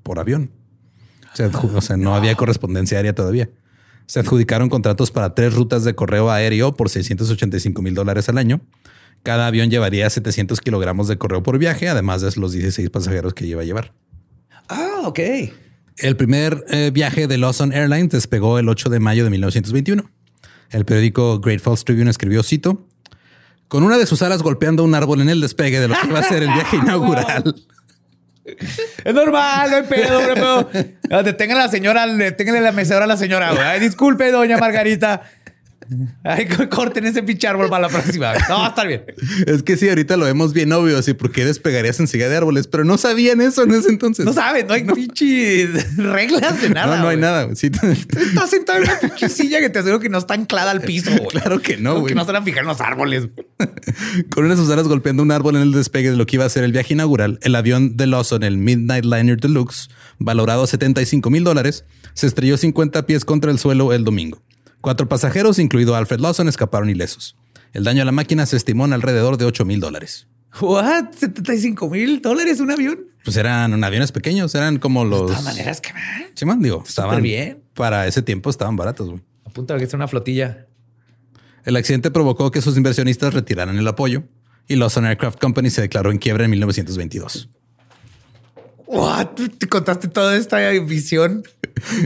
por 0.04 0.20
avión. 0.20 0.52
O 1.34 1.36
sea, 1.36 1.52
adju- 1.52 1.76
o 1.76 1.82
sea, 1.82 1.98
no 1.98 2.16
había 2.16 2.36
correspondencia 2.36 2.98
aérea 2.98 3.14
todavía. 3.14 3.50
Se 4.06 4.22
adjudicaron 4.22 4.70
contratos 4.70 5.12
para 5.12 5.36
tres 5.36 5.54
rutas 5.54 5.84
de 5.84 5.94
correo 5.94 6.32
aéreo 6.32 6.76
por 6.76 6.90
685 6.90 7.82
mil 7.82 7.94
dólares 7.94 8.30
al 8.30 8.38
año. 8.38 8.62
Cada 9.24 9.48
avión 9.48 9.70
llevaría 9.70 10.10
700 10.10 10.62
kilogramos 10.62 11.08
de 11.08 11.18
correo 11.18 11.44
por 11.44 11.58
viaje, 11.58 11.90
además 11.90 12.22
de 12.22 12.32
los 12.40 12.54
16 12.54 12.90
pasajeros 12.90 13.34
que 13.34 13.46
iba 13.46 13.62
a 13.62 13.66
llevar. 13.66 13.94
Ah, 14.70 15.02
ok. 15.04 15.20
El 15.98 16.16
primer 16.16 16.64
eh, 16.70 16.92
viaje 16.94 17.28
de 17.28 17.38
Lawson 17.38 17.74
Airlines 17.74 18.10
despegó 18.10 18.60
el 18.60 18.70
8 18.70 18.90
de 18.90 19.00
mayo 19.00 19.24
de 19.24 19.30
1921. 19.32 20.10
El 20.70 20.86
periódico 20.86 21.40
Great 21.40 21.60
Falls 21.60 21.84
Tribune 21.86 22.10
escribió, 22.10 22.44
cito, 22.44 22.86
con 23.68 23.84
una 23.84 23.98
de 23.98 24.06
sus 24.06 24.22
alas 24.22 24.44
golpeando 24.44 24.84
un 24.84 24.96
árbol 24.96 25.22
en 25.22 25.30
el 25.30 25.42
despegue 25.42 25.80
de 25.80 25.88
lo 25.88 25.96
que 26.00 26.08
iba 26.08 26.20
a 26.20 26.24
ser 26.24 26.44
el 26.44 26.54
viaje 26.54 26.78
inaugural. 26.84 27.56
Es 29.04 29.14
normal, 29.14 29.72
no 29.72 29.78
hay 29.78 29.84
pedo, 29.84 30.22
no 30.22 30.30
hay 30.30 30.66
pedo. 31.04 31.24
Detengan 31.24 31.58
a 31.58 31.62
la 31.66 31.70
señora, 31.70 32.08
deténganle 32.08 32.62
la 32.62 32.72
mecedora 32.72 33.04
a 33.06 33.08
la 33.08 33.18
señora. 33.18 33.52
güey. 33.54 33.80
Disculpe, 33.82 34.32
doña 34.32 34.58
Margarita. 34.58 35.24
Ay, 36.24 36.48
co- 36.48 36.70
corten 36.70 37.06
ese 37.06 37.24
pinche 37.24 37.48
árbol 37.48 37.70
para 37.70 37.84
la 37.84 37.90
próxima. 37.90 38.34
No, 38.50 38.60
va 38.60 38.66
a 38.66 38.70
estar 38.70 38.88
bien. 38.88 39.04
Es 39.46 39.64
que 39.64 39.78
sí, 39.78 39.88
ahorita 39.90 40.18
lo 40.18 40.26
vemos 40.26 40.54
bien 40.54 40.72
obvio, 40.74 40.98
así, 40.98 41.14
¿por 41.14 41.32
qué 41.32 41.46
despegarías 41.46 42.00
en 42.00 42.08
silla 42.08 42.30
de 42.30 42.36
árboles? 42.38 42.68
Pero 42.68 42.84
no 42.84 42.98
sabían 42.98 43.42
eso 43.42 43.64
en 43.64 43.72
ese 43.72 43.90
entonces. 43.90 44.26
No 44.26 44.34
saben, 44.34 44.68
no 44.68 44.74
hay 44.74 44.84
pinche 44.84 45.68
reglas 45.98 46.62
de 46.62 46.70
nada. 46.70 46.98
no, 46.98 47.04
no 47.04 47.08
hay 47.10 47.18
nada. 47.18 47.56
Sí, 47.56 47.68
Estás 47.68 48.50
sentado 48.50 48.80
en 48.80 48.86
una 48.86 49.00
pinche 49.00 49.30
silla 49.30 49.60
que 49.60 49.70
te 49.70 49.80
aseguro 49.80 50.00
que 50.00 50.10
no 50.10 50.18
está 50.18 50.34
anclada 50.34 50.72
al 50.72 50.82
piso. 50.82 51.12
claro 51.30 51.60
que 51.62 51.78
no, 51.78 51.96
güey. 52.02 52.08
Que 52.08 52.16
no 52.16 52.26
se 52.26 52.32
van 52.32 52.42
a 52.42 52.46
fijar 52.46 52.62
en 52.62 52.68
los 52.68 52.82
árboles. 52.82 53.28
Con 54.30 54.46
una 54.46 54.56
de 54.56 54.62
sus 54.62 54.70
alas 54.70 54.88
golpeando 54.88 55.24
un 55.24 55.32
árbol 55.32 55.56
en 55.56 55.62
el 55.64 55.72
despegue 55.72 56.12
de 56.12 56.18
lo 56.18 56.26
que 56.26 56.36
iba 56.38 56.46
a 56.46 56.50
ser 56.50 56.64
el 56.64 56.72
viaje 56.72 56.94
inaugural, 56.94 57.40
el 57.42 57.56
avión 57.56 57.98
de 57.98 58.08
Lawson, 58.08 58.44
el 58.44 58.58
Midnight 58.58 59.06
Liner 59.06 59.40
Deluxe, 59.40 59.90
valorado 60.20 60.64
a 60.64 60.68
75 60.68 61.30
mil 61.30 61.44
dólares, 61.44 61.86
se 62.14 62.28
estrelló 62.28 62.58
50 62.58 63.06
pies 63.06 63.26
contra 63.26 63.52
el 63.52 63.60
suelo 63.60 63.94
el 63.94 64.04
domingo. 64.04 64.42
Cuatro 64.88 65.10
pasajeros, 65.10 65.60
incluido 65.60 65.98
Alfred 65.98 66.22
Lawson, 66.22 66.48
escaparon 66.48 66.90
ilesos. 66.90 67.36
El 67.74 67.84
daño 67.84 68.04
a 68.04 68.06
la 68.06 68.14
máquina 68.14 68.46
se 68.46 68.56
estimó 68.56 68.86
en 68.86 68.94
alrededor 68.94 69.36
de 69.36 69.44
8 69.44 69.66
mil 69.66 69.82
dólares. 69.82 70.30
What? 70.62 71.12
75 71.12 71.90
mil 71.90 72.22
dólares 72.22 72.62
un 72.62 72.72
avión. 72.72 73.00
Pues 73.26 73.36
eran 73.36 73.84
aviones 73.84 74.14
pequeños, 74.14 74.56
eran 74.56 74.80
como 74.80 75.04
los. 75.04 75.24
De 75.24 75.28
todas 75.28 75.44
maneras, 75.44 75.82
que 75.82 75.92
man. 75.92 76.28
Sí, 76.36 76.46
man, 76.46 76.62
digo, 76.62 76.86
estaban 76.88 77.22
bien. 77.22 77.62
Para 77.74 78.08
ese 78.08 78.22
tiempo 78.22 78.50
estaban 78.50 78.78
baratos. 78.78 79.10
güey. 79.10 79.22
Apunta 79.44 79.76
a 79.76 79.78
que 79.78 79.84
es 79.84 79.94
una 79.94 80.08
flotilla. 80.08 80.68
El 81.66 81.76
accidente 81.76 82.10
provocó 82.10 82.50
que 82.52 82.62
sus 82.62 82.78
inversionistas 82.78 83.34
retiraran 83.34 83.78
el 83.78 83.88
apoyo 83.90 84.24
y 84.70 84.78
Lawson 84.78 85.06
Aircraft 85.06 85.38
Company 85.42 85.70
se 85.70 85.82
declaró 85.82 86.12
en 86.12 86.18
quiebra 86.18 86.46
en 86.46 86.52
1922. 86.52 87.50
What? 88.88 89.28
Te 89.58 89.68
contaste 89.68 90.08
toda 90.08 90.38
esta 90.38 90.70
visión 90.72 91.44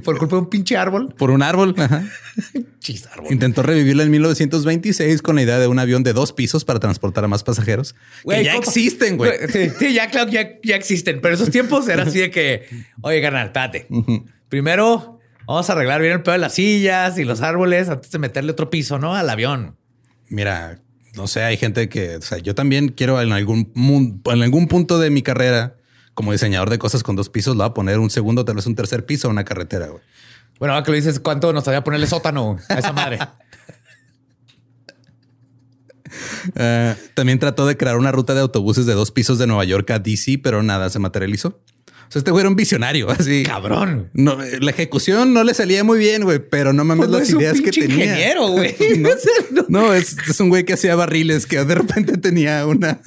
por 0.04 0.17
culpa 0.17 0.36
de 0.36 0.41
un 0.41 0.50
pinche 0.50 0.76
árbol. 0.78 1.13
Por 1.17 1.30
un 1.30 1.44
árbol. 1.44 1.76
Ajá. 1.78 2.04
Chis, 2.80 3.06
árbol. 3.08 3.32
Intentó 3.32 3.62
revivirla 3.62 4.02
en 4.04 4.10
1926 4.12 5.22
con 5.22 5.36
la 5.36 5.44
idea 5.44 5.60
de 5.60 5.67
un 5.67 5.78
avión 5.78 6.02
de 6.04 6.13
dos 6.13 6.34
pisos 6.34 6.65
para 6.65 6.80
transportar 6.80 7.24
a 7.24 7.28
más 7.28 7.44
pasajeros. 7.44 7.96
Güey, 8.24 8.39
que 8.39 8.46
ya 8.46 8.52
¿cómo? 8.54 8.63
existen, 8.63 9.17
güey. 9.17 9.32
Sí, 9.52 9.70
sí, 9.78 9.94
ya 9.94 10.10
claro 10.10 10.32
ya, 10.32 10.58
ya 10.63 10.76
existen, 10.76 11.22
pero 11.22 11.36
esos 11.36 11.52
tiempos 11.52 11.88
era 11.88 12.04
así 12.04 12.17
de 12.20 12.32
que, 12.32 12.65
oye, 13.02 13.22
carnal, 13.22 13.48
espérate. 13.48 13.88
Primero 14.50 15.20
vamos 15.48 15.70
a 15.70 15.74
arreglar 15.74 16.02
bien 16.02 16.13
el 16.13 16.22
pedo 16.24 16.34
de 16.34 16.39
las 16.39 16.54
sillas 16.56 17.17
y 17.17 17.24
los 17.24 17.41
árboles 17.41 17.89
antes 17.89 18.10
de 18.12 18.20
meterle 18.20 18.52
otro 18.52 18.70
piso, 18.70 18.98
¿no? 19.00 19.15
Al 19.15 19.30
avión. 19.30 19.76
Mira, 20.30 20.80
no 21.15 21.28
sé, 21.28 21.44
hay 21.44 21.58
gente 21.58 21.89
que, 21.89 22.15
o 22.15 22.22
sea, 22.22 22.38
yo 22.39 22.56
también 22.56 22.89
quiero 22.89 23.22
en 23.22 23.32
algún, 23.34 23.72
mun- 23.76 24.22
en 24.26 24.41
algún 24.41 24.67
punto 24.67 24.98
de 25.00 25.10
mi 25.10 25.22
carrera 25.22 25.76
como 26.13 26.32
diseñador 26.32 26.69
de 26.69 26.80
cosas 26.80 27.04
con 27.04 27.15
dos 27.15 27.30
pisos, 27.30 27.56
le 27.56 27.63
voy 27.63 27.69
a 27.69 27.74
poner 27.74 28.00
un 28.00 28.10
segundo, 28.10 28.45
tal 28.45 28.56
vez 28.56 28.65
un 28.65 28.76
tercer 28.76 29.06
piso 29.06 29.28
a 29.28 29.32
una 29.32 29.43
carretera, 29.43 29.88
güey. 29.88 30.02
Bueno, 30.60 30.74
ahora 30.74 30.84
que 30.84 30.91
lo 30.91 30.95
dices, 30.97 31.19
¿cuánto 31.19 31.54
nos 31.54 31.67
había 31.67 31.84
ponerle 31.84 32.08
sótano 32.08 32.58
a 32.69 32.76
esa 32.76 32.93
madre? 32.93 33.19
Eh, 36.56 36.95
también 37.13 37.39
trató 37.39 37.65
de 37.65 37.78
crear 37.78 37.97
una 37.97 38.12
ruta 38.12 38.34
de 38.34 38.41
autobuses 38.41 38.86
de 38.86 38.93
dos 38.93 39.12
pisos 39.12 39.38
de 39.38 39.47
Nueva 39.47 39.63
York 39.63 39.89
a 39.91 40.00
DC, 40.00 40.39
pero 40.43 40.62
nada 40.62 40.89
se 40.89 41.00
materializó. 41.00 41.50
O 41.50 42.12
sea, 42.12 42.19
este 42.19 42.32
güey 42.32 42.41
era 42.41 42.50
un 42.50 42.58
visionario, 42.58 43.10
así. 43.17 43.43
Cabrón. 43.43 44.10
No, 44.13 44.38
la 44.60 44.71
ejecución 44.71 45.34
no 45.34 45.43
le 45.45 45.54
salía 45.54 45.84
muy 45.84 46.00
bien, 46.00 46.24
güey, 46.24 46.39
pero 46.39 46.74
no 46.74 46.84
mames 46.84 47.08
Pues 47.08 47.12
no 47.12 47.19
las 47.19 47.30
ideas 47.30 47.62
que 47.62 47.71
tenía. 47.71 48.06
ingeniero, 48.06 48.47
güey. 48.52 48.76
No. 48.97 49.10
no, 49.69 49.93
es, 49.93 50.17
es 50.28 50.39
un 50.41 50.50
güey 50.50 50.65
que 50.65 50.74
hacía 50.74 50.95
barriles, 50.95 51.45
que 51.45 51.63
de 51.63 51.76
repente 51.76 52.17
tenía 52.17 52.65
una 52.65 53.00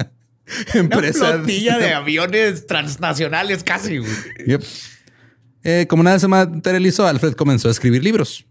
Una 0.74 0.80
empresa. 0.80 1.34
flotilla 1.34 1.78
de 1.78 1.94
aviones 1.94 2.66
transnacionales 2.66 3.64
casi, 3.64 3.98
güey. 3.98 4.12
Yep. 4.46 4.62
Eh, 5.64 5.86
como 5.88 6.02
nada 6.02 6.18
se 6.18 6.28
materializó, 6.28 7.06
Alfred 7.06 7.32
comenzó 7.32 7.68
a 7.68 7.70
escribir 7.70 8.04
libros. 8.04 8.44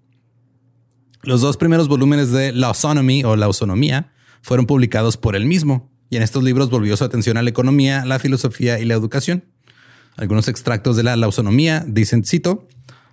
Los 1.21 1.41
dos 1.41 1.57
primeros 1.57 1.87
volúmenes 1.87 2.31
de 2.31 2.51
La 2.51 2.67
Autonomy 2.67 3.23
o 3.23 3.35
La 3.35 3.45
Autonomía 3.45 4.11
fueron 4.41 4.65
publicados 4.65 5.15
por 5.15 5.35
él 5.35 5.45
mismo, 5.45 5.91
y 6.09 6.17
en 6.17 6.23
estos 6.23 6.43
libros 6.43 6.69
volvió 6.69 6.97
su 6.97 7.03
atención 7.03 7.37
a 7.37 7.41
la 7.41 7.49
economía, 7.49 8.03
la 8.05 8.19
filosofía 8.19 8.79
y 8.79 8.85
la 8.85 8.95
educación. 8.95 9.45
Algunos 10.17 10.47
extractos 10.47 10.97
de 10.97 11.03
la 11.03 11.15
Lausonomía 11.15 11.83
dicen, 11.87 12.23
cito, 12.23 12.67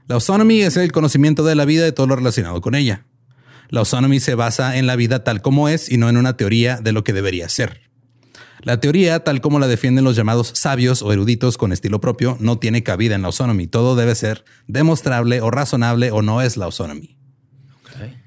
la 0.06 0.16
autonomy 0.16 0.62
es 0.62 0.76
el 0.76 0.92
conocimiento 0.92 1.44
de 1.44 1.54
la 1.54 1.64
vida 1.64 1.86
y 1.86 1.92
todo 1.92 2.06
lo 2.06 2.16
relacionado 2.16 2.60
con 2.60 2.74
ella. 2.74 3.06
La 3.68 3.80
autonomy 3.80 4.18
se 4.18 4.34
basa 4.34 4.76
en 4.76 4.86
la 4.86 4.96
vida 4.96 5.22
tal 5.22 5.40
como 5.40 5.68
es 5.68 5.90
y 5.90 5.98
no 5.98 6.08
en 6.08 6.16
una 6.16 6.36
teoría 6.36 6.80
de 6.80 6.92
lo 6.92 7.04
que 7.04 7.12
debería 7.12 7.48
ser. 7.48 7.89
La 8.62 8.78
teoría, 8.78 9.24
tal 9.24 9.40
como 9.40 9.58
la 9.58 9.68
defienden 9.68 10.04
los 10.04 10.16
llamados 10.16 10.52
sabios 10.54 11.02
o 11.02 11.12
eruditos 11.12 11.56
con 11.56 11.72
estilo 11.72 12.00
propio, 12.00 12.36
no 12.40 12.58
tiene 12.58 12.82
cabida 12.82 13.14
en 13.14 13.22
la 13.22 13.28
autonomy. 13.28 13.66
Todo 13.66 13.96
debe 13.96 14.14
ser 14.14 14.44
demostrable 14.66 15.40
o 15.40 15.50
razonable 15.50 16.10
o 16.10 16.22
no 16.22 16.42
es 16.42 16.56
la 16.56 16.66
autonomy. 16.66 17.16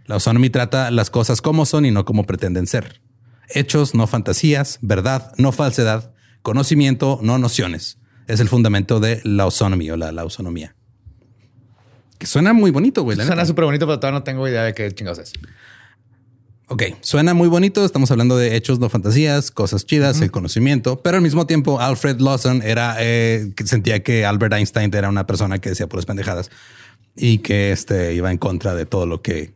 La 0.06 0.16
autonomy 0.16 0.50
trata 0.50 0.92
las 0.92 1.10
cosas 1.10 1.42
como 1.42 1.66
son 1.66 1.86
y 1.86 1.92
no 1.92 2.04
como 2.04 2.26
pretenden 2.26 2.68
ser. 2.68 3.02
Hechos, 3.50 3.94
no 3.94 4.08
fantasías, 4.08 4.80
verdad, 4.82 5.32
no 5.38 5.52
falsedad, 5.52 6.14
conocimiento, 6.42 7.20
no 7.22 7.38
nociones. 7.38 8.00
Es 8.28 8.40
el 8.40 8.50
fundamento 8.50 9.00
de 9.00 9.22
la 9.24 9.44
autonomy 9.44 9.92
o 9.92 9.98
la. 9.98 10.12
Que 12.18 12.28
suena 12.28 12.54
muy 12.54 12.72
bonito, 12.72 13.04
güey. 13.04 13.18
Suena 13.18 13.46
súper 13.46 13.66
bonito, 13.66 13.86
pero 13.86 14.00
todavía 14.00 14.20
no 14.20 14.24
tengo 14.24 14.48
idea 14.48 14.64
de 14.64 14.74
qué 14.74 14.92
chingados 14.92 15.20
es. 15.20 15.34
Ok, 16.68 16.84
suena 17.02 17.34
muy 17.34 17.50
bonito. 17.50 17.84
Estamos 17.84 18.10
hablando 18.12 18.38
de 18.38 18.56
hechos, 18.56 18.80
no 18.80 18.90
fantasías, 18.90 19.52
cosas 19.52 19.86
chidas, 19.86 20.22
el 20.22 20.32
conocimiento, 20.32 21.02
pero 21.02 21.18
al 21.18 21.24
mismo 21.24 21.46
tiempo 21.46 21.80
Alfred 21.80 22.20
Lawson 22.20 22.62
era 22.64 22.96
eh, 23.00 23.52
sentía 23.66 24.02
que 24.02 24.26
Albert 24.26 24.54
Einstein 24.54 24.94
era 24.94 25.10
una 25.10 25.28
persona 25.28 25.60
que 25.60 25.70
decía 25.70 25.88
puras 25.88 26.06
pendejadas 26.06 26.50
y 27.16 27.40
que 27.40 27.72
este 27.72 28.14
iba 28.14 28.32
en 28.32 28.38
contra 28.38 28.76
de 28.76 28.86
todo 28.86 29.06
lo 29.06 29.22
que 29.22 29.54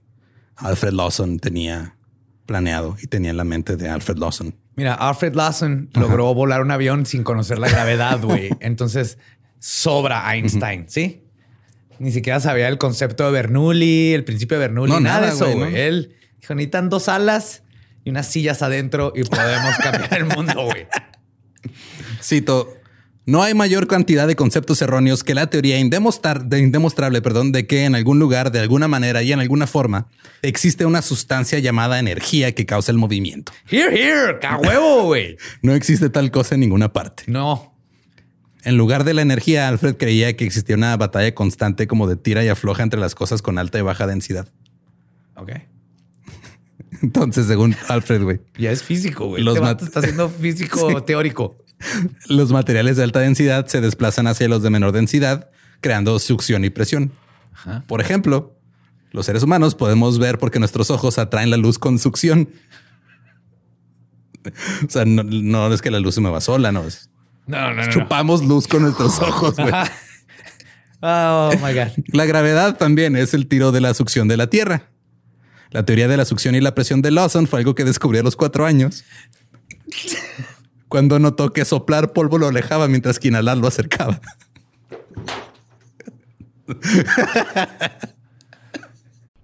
Alfred 0.58 0.94
Lawson 0.94 1.40
tenía 1.40 1.96
planeado 2.46 2.98
y 3.02 3.08
tenía 3.08 3.32
en 3.32 3.38
la 3.38 3.44
mente 3.46 3.78
de 3.78 3.90
Alfred 3.90 4.18
Lawson. 4.18 4.54
Mira, 4.76 4.94
Alfred 4.94 5.34
Lawson 5.34 5.90
logró 5.94 6.34
volar 6.34 6.62
un 6.62 6.72
avión 6.72 7.06
sin 7.06 7.24
conocer 7.24 7.58
la 7.58 7.70
gravedad, 7.70 8.22
güey. 8.22 8.50
Entonces 8.60 9.18
sobra 9.60 10.34
Einstein, 10.34 10.86
¿sí? 10.88 11.24
Ni 12.00 12.12
siquiera 12.12 12.40
sabía 12.40 12.68
el 12.68 12.78
concepto 12.78 13.26
de 13.26 13.32
Bernoulli, 13.32 14.14
el 14.14 14.24
principio 14.24 14.60
de 14.60 14.68
Bernoulli, 14.68 14.94
No, 14.94 15.00
nada, 15.00 15.28
de 15.28 15.34
eso, 15.34 15.46
güey, 15.46 15.58
güey. 15.58 15.72
¿no? 15.72 15.78
Él 15.78 16.16
dijo, 16.42 16.56
necesitan 16.56 16.90
dos 16.90 17.10
alas 17.10 17.64
y 18.04 18.10
unas 18.10 18.28
sillas 18.28 18.62
adentro 18.62 19.14
y 19.16 19.24
podemos 19.24 19.76
cambiar 19.84 20.14
el 20.14 20.26
mundo, 20.26 20.66
güey. 20.66 20.88
Cito, 22.22 22.78
no 23.28 23.44
hay 23.44 23.54
mayor 23.54 23.88
cantidad 23.88 24.26
de 24.26 24.38
conceptos 24.38 24.82
erróneos 24.82 25.26
que 25.26 25.36
la 25.36 25.50
teoría 25.50 25.78
indemostrable 25.78 27.22
perdón, 27.22 27.52
de 27.52 27.68
que 27.68 27.84
en 27.84 27.94
algún 27.94 28.20
lugar, 28.20 28.54
de 28.54 28.60
alguna 28.60 28.88
manera 28.88 29.22
y 29.22 29.34
en 29.34 29.42
alguna 29.42 29.68
forma, 29.68 30.08
existe 30.42 30.86
una 30.86 31.02
sustancia 31.02 31.60
llamada 31.60 32.00
energía 32.00 32.56
que 32.56 32.66
causa 32.66 32.90
el 32.94 32.98
movimiento. 32.98 33.52
Here, 33.70 33.94
here, 33.94 34.40
¡ca 34.40 34.58
huevo, 34.58 35.04
güey! 35.04 35.36
No 35.62 35.74
existe 35.74 36.10
tal 36.10 36.32
cosa 36.32 36.56
en 36.56 36.62
ninguna 36.62 36.94
parte. 36.94 37.24
No. 37.28 37.76
En 38.64 38.78
lugar 38.78 39.04
de 39.04 39.14
la 39.14 39.24
energía, 39.24 39.68
Alfred 39.68 39.98
creía 39.98 40.38
que 40.38 40.46
existía 40.46 40.78
una 40.78 40.96
batalla 40.96 41.36
constante 41.36 41.86
como 41.86 42.08
de 42.08 42.16
tira 42.16 42.46
y 42.46 42.48
afloja 42.48 42.84
entre 42.84 43.00
las 43.00 43.14
cosas 43.14 43.42
con 43.42 43.58
alta 43.58 43.78
y 43.78 43.82
baja 43.82 44.08
densidad. 44.08 44.48
Ok. 45.36 45.52
Entonces, 47.02 47.48
según 47.48 47.76
Alfred, 47.88 48.24
güey, 48.24 48.40
Ya 48.58 48.72
es 48.72 48.84
físico, 48.84 49.28
güey. 49.28 49.44
Los 49.44 49.58
Este 49.58 49.86
está 49.86 50.00
haciendo 50.00 50.30
físico 50.30 51.04
teórico. 51.06 51.58
los 52.28 52.52
materiales 52.52 52.98
de 52.98 53.04
alta 53.04 53.20
densidad 53.20 53.68
se 53.68 53.82
desplazan 53.82 54.28
hacia 54.28 54.48
los 54.48 54.64
de 54.64 54.70
menor 54.70 54.92
densidad, 54.92 55.50
creando 55.82 56.18
succión 56.20 56.66
y 56.66 56.70
presión. 56.70 57.12
Ajá. 57.54 57.84
Por 57.88 58.02
ejemplo, 58.02 58.56
los 59.12 59.26
seres 59.26 59.44
humanos 59.44 59.76
podemos 59.76 60.18
ver 60.20 60.38
porque 60.40 60.60
nuestros 60.60 60.90
ojos 60.92 61.18
atraen 61.20 61.50
la 61.50 61.58
luz 61.58 61.78
con 61.80 62.00
succión. 62.00 62.50
O 64.86 64.90
sea, 64.90 65.06
no, 65.06 65.24
no 65.24 65.74
es 65.74 65.82
que 65.82 65.92
la 65.92 66.00
luz 66.00 66.16
se 66.16 66.22
mueva 66.22 66.40
sola, 66.42 66.72
no 66.72 66.84
es. 66.84 67.10
No, 67.48 67.74
no. 67.74 67.88
Chupamos 67.90 68.44
luz 68.46 68.68
con 68.68 68.82
nuestros 68.84 69.20
ojos. 69.22 69.56
güey. 69.56 69.70
Ajá. 69.70 69.92
Oh 71.02 71.52
my 71.64 71.74
God. 71.74 71.90
La 72.08 72.26
gravedad 72.26 72.78
también 72.78 73.16
es 73.16 73.34
el 73.34 73.48
tiro 73.48 73.72
de 73.72 73.82
la 73.82 73.94
succión 73.94 74.28
de 74.28 74.38
la 74.38 74.48
Tierra. 74.50 74.90
La 75.72 75.86
teoría 75.86 76.08
de 76.08 76.18
la 76.18 76.26
succión 76.26 76.56
y 76.56 76.62
la 76.62 76.74
presión 76.76 77.02
de 77.02 77.12
Lawson 77.12 77.48
fue 77.48 77.60
algo 77.60 77.76
que 77.76 77.84
descubrió 77.84 78.22
a 78.22 78.24
los 78.24 78.36
cuatro 78.36 78.66
años. 78.66 79.04
Cuando 80.88 81.20
notó 81.20 81.52
que 81.52 81.66
soplar 81.66 82.14
polvo 82.14 82.38
lo 82.38 82.48
alejaba 82.48 82.88
mientras 82.88 83.20
que 83.20 83.28
inhalar 83.28 83.58
lo 83.58 83.68
acercaba. 83.68 84.22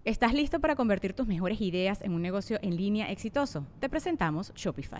¿Estás 0.06 0.34
listo 0.34 0.60
para 0.60 0.76
convertir 0.76 1.14
tus 1.14 1.28
mejores 1.28 1.62
ideas 1.62 2.02
en 2.02 2.12
un 2.14 2.22
negocio 2.22 2.60
en 2.62 2.76
línea 2.76 3.10
exitoso? 3.10 3.66
Te 3.80 3.88
presentamos 3.88 4.52
Shopify. 4.54 5.00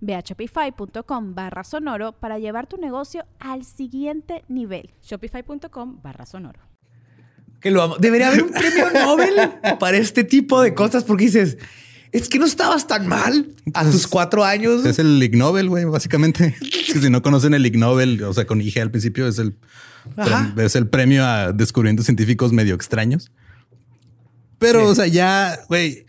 Ve 0.00 0.14
a 0.14 0.20
shopify.com 0.20 1.34
barra 1.34 1.64
sonoro 1.64 2.12
para 2.12 2.38
llevar 2.38 2.66
tu 2.66 2.76
negocio 2.76 3.24
al 3.38 3.64
siguiente 3.64 4.44
nivel. 4.48 4.90
Shopify.com 5.02 6.00
barra 6.02 6.26
sonoro. 6.26 6.60
Que 7.60 7.70
lo 7.70 7.82
amo. 7.82 7.96
Debería 7.98 8.28
haber 8.28 8.44
un 8.44 8.50
premio 8.52 8.90
Nobel 8.92 9.34
para 9.78 9.96
este 9.98 10.24
tipo 10.24 10.62
de 10.62 10.74
cosas 10.74 11.04
porque 11.04 11.24
dices, 11.24 11.58
es 12.12 12.28
que 12.28 12.38
no 12.38 12.46
estabas 12.46 12.86
tan 12.86 13.06
mal 13.06 13.54
a 13.74 13.84
tus 13.84 14.06
cuatro 14.06 14.44
años. 14.44 14.84
Es 14.86 14.98
el 14.98 15.22
Ig 15.22 15.36
Nobel, 15.36 15.68
güey, 15.68 15.84
básicamente. 15.84 16.56
Es 16.62 16.94
que 16.94 17.00
si 17.00 17.10
no 17.10 17.22
conocen 17.22 17.54
el 17.54 17.64
Ig 17.66 17.76
Nobel, 17.78 18.22
o 18.24 18.32
sea, 18.32 18.46
con 18.46 18.60
IG 18.60 18.80
al 18.80 18.90
principio, 18.90 19.28
es 19.28 19.38
el, 19.38 19.56
Ajá. 20.16 20.52
es 20.56 20.74
el 20.74 20.88
premio 20.88 21.24
a 21.24 21.52
descubrimientos 21.52 22.06
científicos 22.06 22.52
medio 22.52 22.74
extraños. 22.74 23.30
Pero, 24.58 24.80
Sí. 24.80 24.86
o 24.86 24.94
sea, 24.96 25.06
ya, 25.06 25.60
güey, 25.68 26.06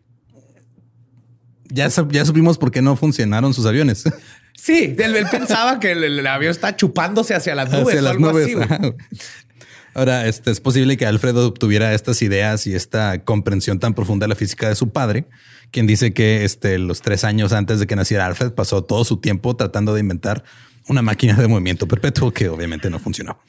ya, 1.72 1.88
ya 2.10 2.26
supimos 2.26 2.58
por 2.58 2.72
qué 2.72 2.82
no 2.82 2.96
funcionaron 2.96 3.54
sus 3.54 3.66
aviones. 3.66 4.04
Sí, 4.54 4.96
él, 5.00 5.16
él 5.16 5.26
pensaba 5.32 5.80
que 5.80 5.94
el, 5.94 6.04
el 6.04 6.28
avión 6.28 6.52
está 6.52 6.76
chupándose 6.76 7.34
hacia 7.34 7.56
las 7.56 7.72
nubes 7.72 7.88
hacia 7.88 8.00
o 8.00 8.04
las 8.04 8.12
algo 8.12 8.32
nubes. 8.32 8.56
así. 8.56 8.94
Ahora, 9.96 10.28
este, 10.28 10.52
es 10.52 10.62
posible 10.62 10.98
que 10.98 11.06
Alfredo 11.06 11.48
obtuviera 11.48 11.94
estas 11.94 12.22
ideas 12.22 12.68
y 12.68 12.76
esta 12.76 13.24
comprensión 13.24 13.80
tan 13.80 13.94
profunda 13.94 14.26
de 14.26 14.30
la 14.30 14.36
física 14.36 14.70
de 14.70 14.76
su 14.76 14.90
padre, 14.90 15.26
quien 15.72 15.88
dice 15.88 16.14
que 16.14 16.46
este, 16.46 16.78
los 16.78 17.02
tres 17.02 17.24
años 17.24 17.54
antes 17.54 17.80
de 17.80 17.88
que 17.88 17.96
naciera 17.96 18.26
Alfred 18.26 18.52
pasó 18.52 18.84
todo 18.84 19.04
su 19.04 19.18
tiempo 19.18 19.56
tratando 19.56 19.94
de 19.94 20.00
inventar 20.00 20.44
una 20.88 21.02
máquina 21.02 21.36
de 21.36 21.48
movimiento 21.48 21.88
perpetuo 21.88 22.32
que 22.32 22.48
obviamente 22.48 22.90
no 22.90 23.00
funcionó. 23.00 23.40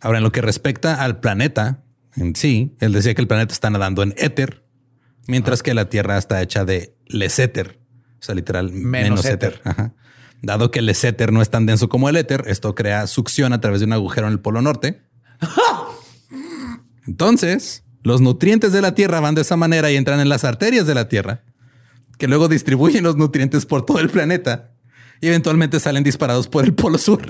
Ahora, 0.00 0.18
en 0.18 0.24
lo 0.24 0.32
que 0.32 0.40
respecta 0.40 1.02
al 1.02 1.20
planeta 1.20 1.82
en 2.16 2.34
sí, 2.36 2.76
él 2.80 2.92
decía 2.92 3.14
que 3.14 3.20
el 3.20 3.28
planeta 3.28 3.52
está 3.52 3.68
nadando 3.68 4.02
en 4.02 4.14
éter, 4.16 4.64
mientras 5.26 5.62
que 5.62 5.74
la 5.74 5.88
Tierra 5.88 6.18
está 6.18 6.40
hecha 6.40 6.64
de 6.64 6.94
leséter, 7.08 7.78
o 8.20 8.22
sea, 8.22 8.34
literal 8.34 8.70
Menos 8.72 8.82
menos, 9.10 9.24
éter. 9.24 9.54
éter. 9.54 9.60
Ajá. 9.64 9.94
Dado 10.42 10.70
que 10.70 10.78
el 10.78 10.88
éter 10.88 11.32
no 11.32 11.42
es 11.42 11.50
tan 11.50 11.66
denso 11.66 11.88
como 11.88 12.08
el 12.08 12.16
éter, 12.16 12.44
esto 12.46 12.74
crea 12.74 13.06
succión 13.06 13.52
a 13.52 13.60
través 13.60 13.80
de 13.80 13.86
un 13.86 13.92
agujero 13.92 14.26
en 14.28 14.32
el 14.34 14.40
polo 14.40 14.62
norte. 14.62 15.02
Entonces, 17.06 17.84
los 18.02 18.20
nutrientes 18.20 18.72
de 18.72 18.82
la 18.82 18.94
Tierra 18.94 19.20
van 19.20 19.34
de 19.34 19.40
esa 19.42 19.56
manera 19.56 19.90
y 19.90 19.96
entran 19.96 20.20
en 20.20 20.28
las 20.28 20.44
arterias 20.44 20.86
de 20.86 20.94
la 20.94 21.08
Tierra, 21.08 21.42
que 22.18 22.28
luego 22.28 22.48
distribuyen 22.48 23.04
los 23.04 23.16
nutrientes 23.16 23.66
por 23.66 23.84
todo 23.84 23.98
el 24.00 24.10
planeta 24.10 24.72
y 25.20 25.28
eventualmente 25.28 25.80
salen 25.80 26.04
disparados 26.04 26.48
por 26.48 26.64
el 26.64 26.74
polo 26.74 26.98
sur. 26.98 27.22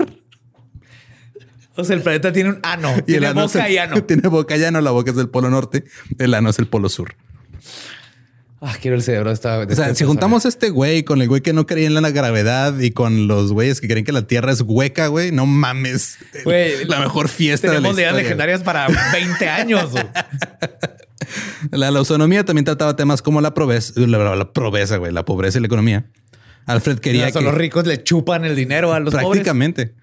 O 1.75 1.83
sea, 1.83 1.95
el 1.95 2.01
planeta 2.01 2.33
tiene 2.33 2.49
un 2.49 2.59
ano, 2.63 2.93
Y 2.97 3.01
tiene 3.03 3.27
ano 3.27 3.43
boca 3.47 3.65
el- 3.67 3.73
y 3.73 3.77
ano. 3.77 4.03
Tiene 4.05 4.27
boca 4.27 4.57
y 4.57 4.63
ano, 4.65 4.81
la 4.81 4.91
boca 4.91 5.11
es 5.11 5.15
del 5.17 5.29
polo 5.29 5.49
norte, 5.49 5.85
el 6.17 6.33
ano 6.33 6.49
es 6.49 6.59
el 6.59 6.67
polo 6.67 6.89
sur. 6.89 7.15
Ah, 8.61 8.75
quiero 8.81 8.97
el 8.97 9.03
cerebro 9.03 9.29
de 9.29 9.35
esta. 9.35 9.65
de 9.65 9.71
O 9.71 9.75
sea, 9.75 9.85
esta 9.85 9.85
si 9.85 9.89
persona. 9.89 10.07
juntamos 10.09 10.45
a 10.45 10.49
este 10.49 10.69
güey 10.69 11.03
con 11.03 11.21
el 11.21 11.29
güey 11.29 11.41
que 11.41 11.53
no 11.53 11.65
creía 11.65 11.87
en 11.87 11.93
la 11.93 12.09
gravedad 12.11 12.77
y 12.79 12.91
con 12.91 13.27
los 13.27 13.53
güeyes 13.53 13.79
que 13.79 13.87
creen 13.87 14.03
que 14.03 14.11
la 14.11 14.27
Tierra 14.27 14.51
es 14.51 14.61
hueca, 14.61 15.07
güey, 15.07 15.31
no 15.31 15.45
mames. 15.45 16.17
Güey, 16.43 16.83
la 16.85 16.99
mejor 16.99 17.29
fiesta 17.29 17.67
de 17.67 17.73
la 17.73 17.79
Tenemos 17.79 17.97
ideas 17.97 18.09
historia. 18.09 18.23
legendarias 18.23 18.61
para 18.61 18.87
20 19.13 19.47
años. 19.49 19.91
La 21.71 21.91
lausonomía 21.91 22.43
también 22.43 22.65
trataba 22.65 22.95
temas 22.95 23.21
como 23.21 23.39
la 23.41 23.53
pobreza, 23.53 23.93
la, 23.95 24.35
la 24.35 24.51
pobreza, 24.51 24.97
güey, 24.97 25.11
la 25.11 25.25
pobreza 25.25 25.57
y 25.57 25.61
la 25.61 25.67
economía. 25.67 26.05
Alfred 26.65 26.99
quería 26.99 27.31
Son 27.31 27.41
que 27.41 27.45
los 27.49 27.55
ricos 27.57 27.85
le 27.87 28.03
chupan 28.03 28.45
el 28.45 28.55
dinero 28.55 28.93
a 28.93 28.99
los 28.99 29.13
pobres. 29.13 29.27
prácticamente. 29.29 29.95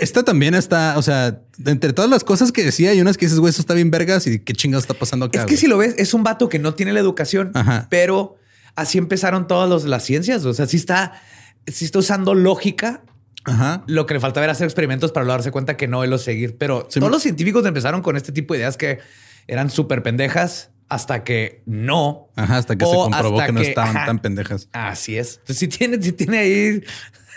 Esta 0.00 0.22
también 0.22 0.54
está, 0.54 0.96
o 0.98 1.02
sea, 1.02 1.40
entre 1.66 1.92
todas 1.92 2.10
las 2.10 2.24
cosas 2.24 2.52
que 2.52 2.64
decía, 2.64 2.90
hay 2.90 3.00
unas 3.00 3.16
que 3.16 3.26
dices, 3.26 3.38
güey, 3.38 3.50
eso 3.50 3.60
está 3.60 3.74
bien 3.74 3.90
vergas 3.90 4.26
y 4.26 4.38
qué 4.40 4.52
chingados 4.52 4.84
está 4.84 4.94
pasando 4.94 5.26
acá. 5.26 5.40
Es 5.40 5.44
que 5.46 5.52
güey? 5.52 5.56
si 5.58 5.66
lo 5.66 5.78
ves, 5.78 5.94
es 5.98 6.14
un 6.14 6.22
vato 6.22 6.48
que 6.48 6.58
no 6.58 6.74
tiene 6.74 6.92
la 6.92 7.00
educación, 7.00 7.52
Ajá. 7.54 7.86
pero 7.90 8.36
así 8.74 8.98
empezaron 8.98 9.46
todas 9.46 9.68
los- 9.68 9.84
las 9.84 10.04
ciencias. 10.04 10.44
O 10.44 10.54
sea, 10.54 10.66
sí 10.66 10.76
está, 10.76 11.20
sí 11.66 11.84
está 11.84 11.98
usando 11.98 12.34
lógica. 12.34 13.02
Ajá. 13.44 13.84
Lo 13.86 14.04
que 14.06 14.14
le 14.14 14.20
faltaba 14.20 14.44
era 14.44 14.52
hacer 14.52 14.64
experimentos 14.66 15.12
para 15.12 15.24
darse 15.26 15.50
cuenta 15.50 15.76
que 15.76 15.88
no 15.88 16.04
es 16.04 16.10
lo 16.10 16.18
seguir. 16.18 16.56
Pero 16.58 16.86
Sí, 16.90 17.00
todos 17.00 17.10
me- 17.10 17.14
los 17.16 17.22
científicos 17.22 17.64
empezaron 17.66 18.02
con 18.02 18.16
este 18.16 18.32
tipo 18.32 18.54
de 18.54 18.60
ideas 18.60 18.76
que 18.76 18.98
eran 19.46 19.70
súper 19.70 20.02
pendejas 20.02 20.70
hasta 20.88 21.24
que 21.24 21.62
no. 21.66 22.28
Ajá, 22.36 22.58
hasta 22.58 22.76
que 22.76 22.84
se 22.84 22.92
comprobó 22.92 23.38
que 23.44 23.52
no 23.52 23.60
estaban 23.60 23.96
ajá. 23.96 24.06
tan 24.06 24.18
pendejas. 24.18 24.68
Así 24.72 25.16
es. 25.16 25.40
Pues 25.46 25.58
si 25.58 25.68
tiene, 25.68 26.02
si 26.02 26.12
tiene 26.12 26.38
ahí. 26.38 26.82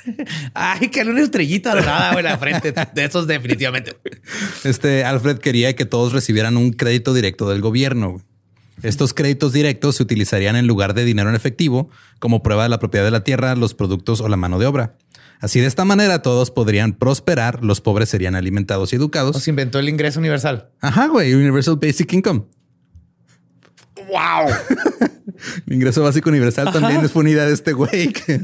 Ay, 0.53 0.89
que 0.89 1.01
una 1.01 1.21
estrellita 1.21 1.75
dorada 1.75 2.13
güey, 2.13 2.25
en 2.25 2.31
la 2.31 2.37
frente. 2.37 2.73
De 2.93 3.05
esos, 3.05 3.27
definitivamente. 3.27 3.97
Este 4.63 5.03
Alfred 5.05 5.37
quería 5.39 5.75
que 5.75 5.85
todos 5.85 6.13
recibieran 6.13 6.57
un 6.57 6.71
crédito 6.73 7.13
directo 7.13 7.49
del 7.49 7.61
gobierno. 7.61 8.21
Estos 8.81 9.13
créditos 9.13 9.53
directos 9.53 9.95
se 9.97 10.03
utilizarían 10.03 10.55
en 10.55 10.67
lugar 10.67 10.93
de 10.93 11.05
dinero 11.05 11.29
en 11.29 11.35
efectivo 11.35 11.89
como 12.19 12.41
prueba 12.43 12.63
de 12.63 12.69
la 12.69 12.79
propiedad 12.79 13.05
de 13.05 13.11
la 13.11 13.23
tierra, 13.23 13.55
los 13.55 13.73
productos 13.73 14.19
o 14.19 14.27
la 14.27 14.35
mano 14.35 14.59
de 14.59 14.65
obra. 14.65 14.97
Así 15.39 15.59
de 15.59 15.67
esta 15.67 15.85
manera 15.85 16.21
todos 16.21 16.51
podrían 16.51 16.93
prosperar, 16.93 17.63
los 17.63 17.81
pobres 17.81 18.09
serían 18.09 18.33
alimentados 18.35 18.91
y 18.93 18.95
educados. 18.95 19.41
Se 19.43 19.49
inventó 19.51 19.77
el 19.77 19.89
ingreso 19.89 20.19
universal. 20.19 20.69
Ajá, 20.81 21.07
güey, 21.07 21.33
Universal 21.33 21.77
Basic 21.81 22.11
Income. 22.13 22.45
¡Wow! 24.07 24.53
El 25.67 25.73
ingreso 25.75 26.01
básico 26.01 26.29
universal 26.29 26.71
también 26.73 27.03
es 27.05 27.15
una 27.15 27.29
idea 27.29 27.45
de 27.45 27.53
este 27.53 27.73
güey. 27.73 28.11
que- 28.11 28.41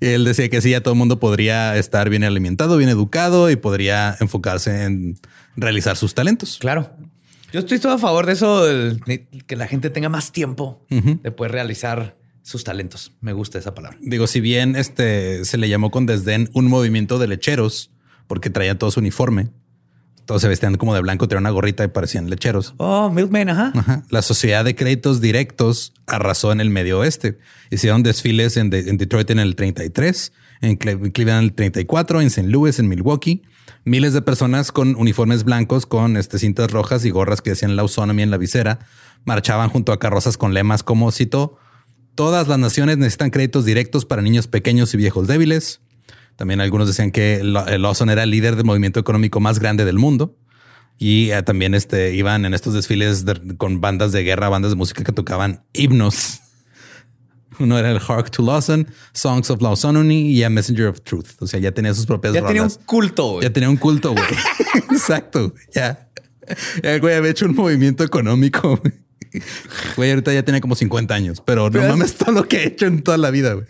y 0.00 0.06
él 0.06 0.24
decía 0.24 0.48
que 0.48 0.60
sí, 0.60 0.70
ya 0.70 0.82
todo 0.82 0.94
el 0.94 0.98
mundo 0.98 1.20
podría 1.20 1.76
estar 1.76 2.08
bien 2.10 2.24
alimentado, 2.24 2.76
bien 2.76 2.90
educado 2.90 3.50
y 3.50 3.56
podría 3.56 4.16
enfocarse 4.20 4.84
en 4.84 5.18
realizar 5.56 5.96
sus 5.96 6.14
talentos. 6.14 6.58
Claro. 6.58 6.90
Yo 7.52 7.60
estoy 7.60 7.78
todo 7.78 7.92
a 7.92 7.98
favor 7.98 8.26
de 8.26 8.32
eso, 8.32 8.64
de 8.64 9.26
que 9.46 9.56
la 9.56 9.66
gente 9.66 9.90
tenga 9.90 10.08
más 10.08 10.30
tiempo 10.30 10.86
de 10.88 11.30
poder 11.32 11.52
realizar 11.52 12.16
sus 12.42 12.64
talentos. 12.64 13.12
Me 13.20 13.32
gusta 13.32 13.58
esa 13.58 13.74
palabra. 13.74 13.98
Digo, 14.00 14.26
si 14.26 14.40
bien 14.40 14.76
este 14.76 15.44
se 15.44 15.58
le 15.58 15.68
llamó 15.68 15.90
con 15.90 16.06
desdén 16.06 16.48
un 16.52 16.68
movimiento 16.68 17.18
de 17.18 17.26
lecheros 17.26 17.90
porque 18.26 18.50
traían 18.50 18.78
todo 18.78 18.90
su 18.90 19.00
uniforme, 19.00 19.50
todos 20.30 20.42
se 20.42 20.46
vestían 20.48 20.76
como 20.76 20.94
de 20.94 21.00
blanco, 21.00 21.26
traían 21.26 21.42
una 21.42 21.50
gorrita 21.50 21.82
y 21.82 21.88
parecían 21.88 22.30
lecheros. 22.30 22.74
Oh, 22.76 23.10
Milkman, 23.10 23.48
ajá. 23.48 23.72
Ajá. 23.74 24.04
La 24.10 24.22
Sociedad 24.22 24.64
de 24.64 24.76
Créditos 24.76 25.20
Directos 25.20 25.92
arrasó 26.06 26.52
en 26.52 26.60
el 26.60 26.70
medio 26.70 27.00
oeste. 27.00 27.38
Hicieron 27.72 28.04
desfiles 28.04 28.56
en, 28.56 28.70
de- 28.70 28.88
en 28.90 28.96
Detroit 28.96 29.28
en 29.30 29.40
el 29.40 29.56
33, 29.56 30.32
en 30.60 30.78
Cle- 30.78 31.10
Cleveland 31.12 31.38
en 31.40 31.44
el 31.46 31.52
34, 31.54 32.20
en 32.20 32.28
St. 32.28 32.46
Louis, 32.48 32.78
en 32.78 32.86
Milwaukee. 32.86 33.42
Miles 33.84 34.12
de 34.12 34.22
personas 34.22 34.70
con 34.70 34.94
uniformes 34.94 35.42
blancos, 35.42 35.84
con 35.84 36.16
este, 36.16 36.38
cintas 36.38 36.70
rojas 36.70 37.04
y 37.04 37.10
gorras 37.10 37.42
que 37.42 37.50
decían 37.50 37.74
la 37.74 37.82
autonomía 37.82 38.22
en 38.22 38.30
la 38.30 38.36
visera, 38.36 38.78
marchaban 39.24 39.68
junto 39.68 39.90
a 39.90 39.98
carrozas 39.98 40.36
con 40.36 40.54
lemas 40.54 40.84
como 40.84 41.10
cito, 41.10 41.56
todas 42.14 42.46
las 42.46 42.60
naciones 42.60 42.98
necesitan 42.98 43.30
créditos 43.30 43.64
directos 43.64 44.04
para 44.04 44.22
niños 44.22 44.46
pequeños 44.46 44.94
y 44.94 44.96
viejos 44.96 45.26
débiles. 45.26 45.80
También 46.40 46.62
algunos 46.62 46.88
decían 46.88 47.10
que 47.10 47.34
eh, 47.34 47.78
Lawson 47.78 48.08
era 48.08 48.22
el 48.22 48.30
líder 48.30 48.56
del 48.56 48.64
movimiento 48.64 48.98
económico 48.98 49.40
más 49.40 49.58
grande 49.58 49.84
del 49.84 49.98
mundo. 49.98 50.38
Y 50.96 51.32
eh, 51.32 51.42
también 51.42 51.74
este, 51.74 52.14
iban 52.14 52.46
en 52.46 52.54
estos 52.54 52.72
desfiles 52.72 53.26
de- 53.26 53.56
con 53.58 53.82
bandas 53.82 54.10
de 54.12 54.22
guerra, 54.22 54.48
bandas 54.48 54.70
de 54.70 54.76
música 54.76 55.04
que 55.04 55.12
tocaban 55.12 55.64
himnos. 55.74 56.40
Uno 57.58 57.78
era 57.78 57.90
el 57.90 57.98
Hark 58.00 58.30
to 58.30 58.42
Lawson, 58.42 58.86
Songs 59.12 59.50
of 59.50 59.60
Lawsonony 59.60 60.30
y 60.30 60.42
A 60.44 60.48
Messenger 60.48 60.86
of 60.86 61.02
Truth. 61.02 61.26
O 61.40 61.46
sea, 61.46 61.60
ya 61.60 61.72
tenía 61.72 61.92
sus 61.92 62.06
propias 62.06 62.32
Ya 62.32 62.46
tenía 62.46 62.62
un 62.62 62.70
culto. 62.86 63.32
güey. 63.32 63.42
Ya 63.42 63.52
tenía 63.52 63.68
un 63.68 63.76
culto, 63.76 64.12
güey. 64.12 64.24
Exacto. 64.90 65.54
Ya. 65.74 66.08
Ya 66.82 66.94
el 66.94 67.00
güey 67.02 67.16
había 67.16 67.30
hecho 67.32 67.44
un 67.44 67.54
movimiento 67.54 68.02
económico. 68.02 68.80
güey. 69.94 70.10
Ahorita 70.10 70.32
ya 70.32 70.42
tiene 70.42 70.62
como 70.62 70.74
50 70.74 71.14
años, 71.14 71.42
pero 71.44 71.64
no 71.64 71.70
Pero 71.70 71.84
es- 71.84 71.90
mames 71.90 72.14
todo 72.14 72.32
lo 72.32 72.48
que 72.48 72.62
he 72.62 72.66
hecho 72.68 72.86
en 72.86 73.02
toda 73.02 73.18
la 73.18 73.30
vida, 73.30 73.52
güey. 73.52 73.66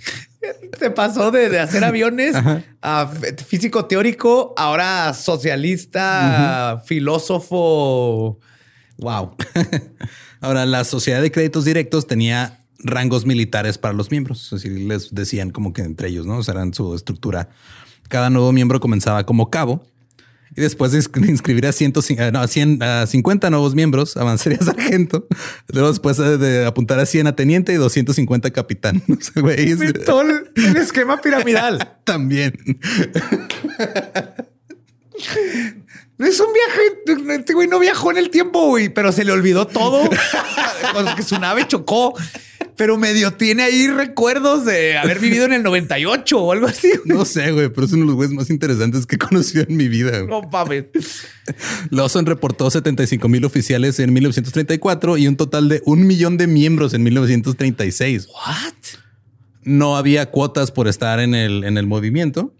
Se 0.79 0.90
pasó 0.90 1.31
de, 1.31 1.48
de 1.48 1.61
hacer 1.61 1.85
aviones 1.85 2.35
a 2.81 3.11
físico 3.46 3.85
teórico, 3.85 4.55
ahora 4.57 5.12
socialista, 5.12 6.83
filósofo. 6.87 8.38
Wow. 8.98 9.37
Ahora, 10.40 10.64
la 10.64 10.85
sociedad 10.85 11.20
de 11.20 11.31
créditos 11.31 11.64
directos 11.64 12.07
tenía 12.07 12.61
rangos 12.79 13.26
militares 13.26 13.76
para 13.76 13.92
los 13.94 14.11
miembros. 14.11 14.53
Así 14.53 14.68
les 14.68 15.14
decían 15.14 15.50
como 15.50 15.72
que 15.72 15.83
entre 15.83 16.09
ellos, 16.09 16.26
¿no? 16.26 16.38
O 16.38 16.42
sea, 16.42 16.55
eran 16.55 16.72
su 16.72 16.94
estructura. 16.94 17.50
Cada 18.09 18.31
nuevo 18.31 18.53
miembro 18.53 18.81
comenzaba 18.81 19.24
como 19.24 19.50
cabo 19.50 19.85
y 20.56 20.60
después 20.60 20.92
de 20.92 20.98
ins- 21.00 21.28
inscribir 21.28 21.66
a, 21.66 21.72
100, 21.72 21.92
eh, 22.18 22.30
no, 22.32 22.40
a 22.40 22.48
100, 22.48 22.82
a 22.82 23.06
50 23.06 23.50
nuevos 23.50 23.74
miembros, 23.74 24.16
avanzaría 24.16 24.58
a 24.60 24.64
sargento. 24.64 25.26
Luego 25.68 25.88
después 25.88 26.16
de, 26.16 26.66
apuntar 26.66 26.98
a 26.98 27.06
100 27.06 27.26
a 27.28 27.36
teniente 27.36 27.72
y 27.72 27.76
250 27.76 28.48
a 28.48 28.50
capitán. 28.50 29.02
O 29.08 29.20
sea, 29.22 29.42
güey, 29.42 29.70
es- 29.70 30.04
Todo 30.04 30.22
el, 30.22 30.50
el 30.56 30.76
esquema 30.76 31.20
piramidal. 31.20 31.96
también. 32.04 32.52
Es 36.18 36.40
un 36.40 36.48
viaje. 36.52 37.32
Este 37.38 37.54
güey 37.54 37.68
no 37.68 37.78
viajó 37.78 38.10
en 38.10 38.18
el 38.18 38.30
tiempo, 38.30 38.66
güey, 38.68 38.88
pero 38.88 39.12
se 39.12 39.24
le 39.24 39.32
olvidó 39.32 39.66
todo. 39.66 40.08
Que 41.16 41.22
su 41.22 41.38
nave 41.38 41.66
chocó, 41.66 42.14
pero 42.80 42.96
medio 42.96 43.34
tiene 43.34 43.64
ahí 43.64 43.88
recuerdos 43.88 44.64
de 44.64 44.96
haber 44.96 45.18
vivido 45.18 45.44
en 45.44 45.52
el 45.52 45.62
98 45.62 46.40
o 46.40 46.50
algo 46.50 46.66
así. 46.66 46.88
güey. 47.04 47.18
No 47.18 47.26
sé, 47.26 47.52
güey, 47.52 47.68
pero 47.68 47.86
es 47.86 47.92
uno 47.92 48.04
de 48.04 48.06
los 48.06 48.14
güeyes 48.14 48.34
más 48.34 48.48
interesantes 48.48 49.04
que 49.04 49.16
he 49.16 49.18
conocido 49.18 49.66
en 49.68 49.76
mi 49.76 49.86
vida. 49.86 50.20
güey. 50.20 50.30
No 50.30 50.48
mames. 50.50 50.86
Lawson 51.90 52.24
reportó 52.24 52.70
75 52.70 53.28
mil 53.28 53.44
oficiales 53.44 54.00
en 54.00 54.14
1934 54.14 55.18
y 55.18 55.28
un 55.28 55.36
total 55.36 55.68
de 55.68 55.82
un 55.84 56.06
millón 56.06 56.38
de 56.38 56.46
miembros 56.46 56.94
en 56.94 57.02
1936. 57.02 58.28
What? 58.28 58.72
No 59.62 59.98
había 59.98 60.30
cuotas 60.30 60.70
por 60.70 60.88
estar 60.88 61.20
en 61.20 61.34
el, 61.34 61.64
en 61.64 61.76
el 61.76 61.86
movimiento, 61.86 62.54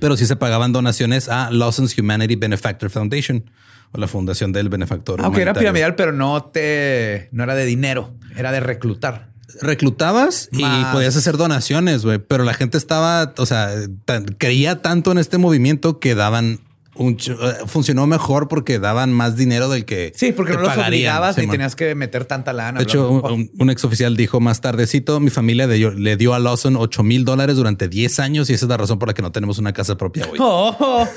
pero 0.00 0.16
sí 0.16 0.24
se 0.24 0.36
pagaban 0.36 0.72
donaciones 0.72 1.28
a 1.28 1.50
Lawson's 1.50 1.98
Humanity 1.98 2.36
Benefactor 2.36 2.88
Foundation 2.88 3.44
o 3.92 3.98
la 3.98 4.08
fundación 4.08 4.52
del 4.52 4.70
benefactor. 4.70 5.20
Aunque 5.20 5.42
era 5.42 5.52
piramidal, 5.52 5.96
pero 5.96 6.12
no 6.12 6.44
te, 6.44 7.28
no 7.30 7.44
era 7.44 7.54
de 7.54 7.66
dinero, 7.66 8.14
era 8.38 8.50
de 8.50 8.60
reclutar. 8.60 9.33
Reclutabas 9.60 10.48
y 10.52 10.64
podías 10.92 11.16
hacer 11.16 11.36
donaciones, 11.36 12.04
güey, 12.04 12.18
pero 12.18 12.44
la 12.44 12.54
gente 12.54 12.78
estaba, 12.78 13.32
o 13.36 13.46
sea, 13.46 13.70
tan- 14.04 14.24
creía 14.24 14.82
tanto 14.82 15.12
en 15.12 15.18
este 15.18 15.38
movimiento 15.38 15.98
que 16.00 16.14
daban 16.14 16.60
un 16.96 17.14
eh, 17.14 17.34
funcionó 17.66 18.06
mejor 18.06 18.46
porque 18.46 18.78
daban 18.78 19.12
más 19.12 19.34
dinero 19.34 19.68
del 19.68 19.84
que 19.84 20.12
Sí, 20.14 20.30
porque 20.30 20.52
no 20.52 20.60
los 20.60 20.68
pagarían, 20.68 20.88
obligabas 20.92 21.36
ni 21.38 21.48
tenías 21.48 21.74
que 21.74 21.92
meter 21.96 22.24
tanta 22.24 22.52
lana. 22.52 22.78
De 22.78 22.84
hecho, 22.84 23.10
un, 23.10 23.50
un 23.58 23.70
ex 23.70 23.84
oficial 23.84 24.16
dijo 24.16 24.38
más 24.38 24.60
tardecito, 24.60 25.18
mi 25.18 25.30
familia 25.30 25.66
de- 25.66 25.90
le 25.96 26.16
dio 26.16 26.34
a 26.34 26.38
Lawson 26.38 26.76
8 26.76 27.02
mil 27.02 27.24
dólares 27.24 27.56
durante 27.56 27.88
10 27.88 28.20
años 28.20 28.48
y 28.48 28.52
esa 28.54 28.66
es 28.66 28.68
la 28.68 28.76
razón 28.76 29.00
por 29.00 29.08
la 29.08 29.14
que 29.14 29.22
no 29.22 29.32
tenemos 29.32 29.58
una 29.58 29.72
casa 29.72 29.96
propia 29.96 30.24
hoy. 30.30 30.38
Oh. 30.40 31.08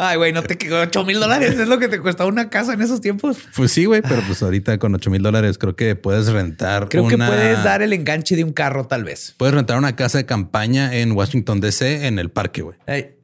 Ay, 0.00 0.16
güey, 0.16 0.32
no 0.32 0.44
te 0.44 0.56
quedó 0.56 0.80
8 0.80 1.04
mil 1.04 1.18
dólares. 1.18 1.58
Es 1.58 1.66
lo 1.66 1.78
que 1.80 1.88
te 1.88 1.98
costaba 1.98 2.28
una 2.28 2.48
casa 2.50 2.72
en 2.72 2.80
esos 2.80 3.00
tiempos. 3.00 3.36
Pues 3.56 3.72
sí, 3.72 3.84
güey, 3.84 4.00
pero 4.00 4.22
pues 4.26 4.40
ahorita 4.42 4.78
con 4.78 4.94
8 4.94 5.10
mil 5.10 5.20
dólares 5.22 5.58
creo 5.58 5.74
que 5.74 5.96
puedes 5.96 6.28
rentar 6.28 6.88
Creo 6.88 7.08
que 7.08 7.18
puedes 7.18 7.64
dar 7.64 7.82
el 7.82 7.92
enganche 7.92 8.36
de 8.36 8.44
un 8.44 8.52
carro, 8.52 8.86
tal 8.86 9.02
vez. 9.02 9.34
Puedes 9.36 9.54
rentar 9.54 9.76
una 9.76 9.96
casa 9.96 10.18
de 10.18 10.24
campaña 10.24 10.94
en 10.94 11.10
Washington 11.12 11.60
DC 11.60 12.06
en 12.06 12.20
el 12.20 12.30
parque, 12.30 12.62
güey. 12.62 12.76
Ey, 12.86 13.16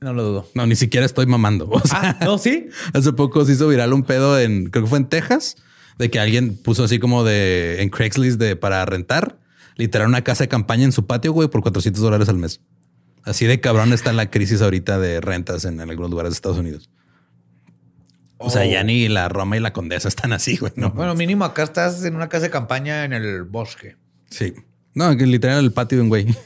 no 0.00 0.12
lo 0.12 0.22
dudo. 0.22 0.48
No, 0.54 0.64
ni 0.66 0.76
siquiera 0.76 1.04
estoy 1.04 1.26
mamando. 1.26 1.68
O 1.68 1.80
sea, 1.80 1.98
Ah, 2.00 2.18
no, 2.24 2.38
sí. 2.38 2.68
hace 2.94 3.12
poco 3.12 3.44
se 3.44 3.54
hizo 3.54 3.66
viral 3.66 3.92
un 3.92 4.04
pedo 4.04 4.38
en, 4.38 4.70
creo 4.70 4.84
que 4.84 4.90
fue 4.90 4.98
en 4.98 5.08
Texas, 5.08 5.56
de 5.98 6.08
que 6.08 6.20
alguien 6.20 6.56
puso 6.56 6.84
así 6.84 7.00
como 7.00 7.24
de 7.24 7.82
en 7.82 7.88
Craigslist 7.90 8.38
de 8.38 8.54
para 8.54 8.84
rentar, 8.86 9.40
literal 9.76 10.06
una 10.06 10.22
casa 10.22 10.44
de 10.44 10.48
campaña 10.48 10.84
en 10.84 10.92
su 10.92 11.04
patio, 11.06 11.32
güey, 11.32 11.48
por 11.48 11.62
400 11.62 12.00
dólares 12.00 12.28
al 12.28 12.36
mes. 12.36 12.60
Así 13.24 13.46
de 13.46 13.60
cabrón 13.60 13.92
está 13.92 14.12
la 14.12 14.30
crisis 14.30 14.62
ahorita 14.62 14.98
de 14.98 15.20
rentas 15.20 15.64
en, 15.64 15.80
en 15.80 15.90
algunos 15.90 16.10
lugares 16.10 16.30
de 16.32 16.34
Estados 16.34 16.58
Unidos. 16.58 16.90
O 18.38 18.50
sea, 18.50 18.66
ya 18.66 18.82
ni 18.82 19.06
la 19.08 19.28
Roma 19.28 19.56
y 19.56 19.60
la 19.60 19.72
Condesa 19.72 20.08
están 20.08 20.32
así, 20.32 20.56
güey. 20.56 20.72
No, 20.74 20.90
Bueno, 20.90 21.14
mínimo 21.14 21.44
acá 21.44 21.62
estás 21.62 22.04
en 22.04 22.16
una 22.16 22.28
casa 22.28 22.44
de 22.46 22.50
campaña 22.50 23.04
en 23.04 23.12
el 23.12 23.44
bosque. 23.44 23.96
sí. 24.30 24.54
No, 24.94 25.16
que 25.16 25.24
literal 25.24 25.64
el 25.64 25.72
patio 25.72 25.96
de 25.96 26.02
un 26.02 26.08
güey. 26.10 26.26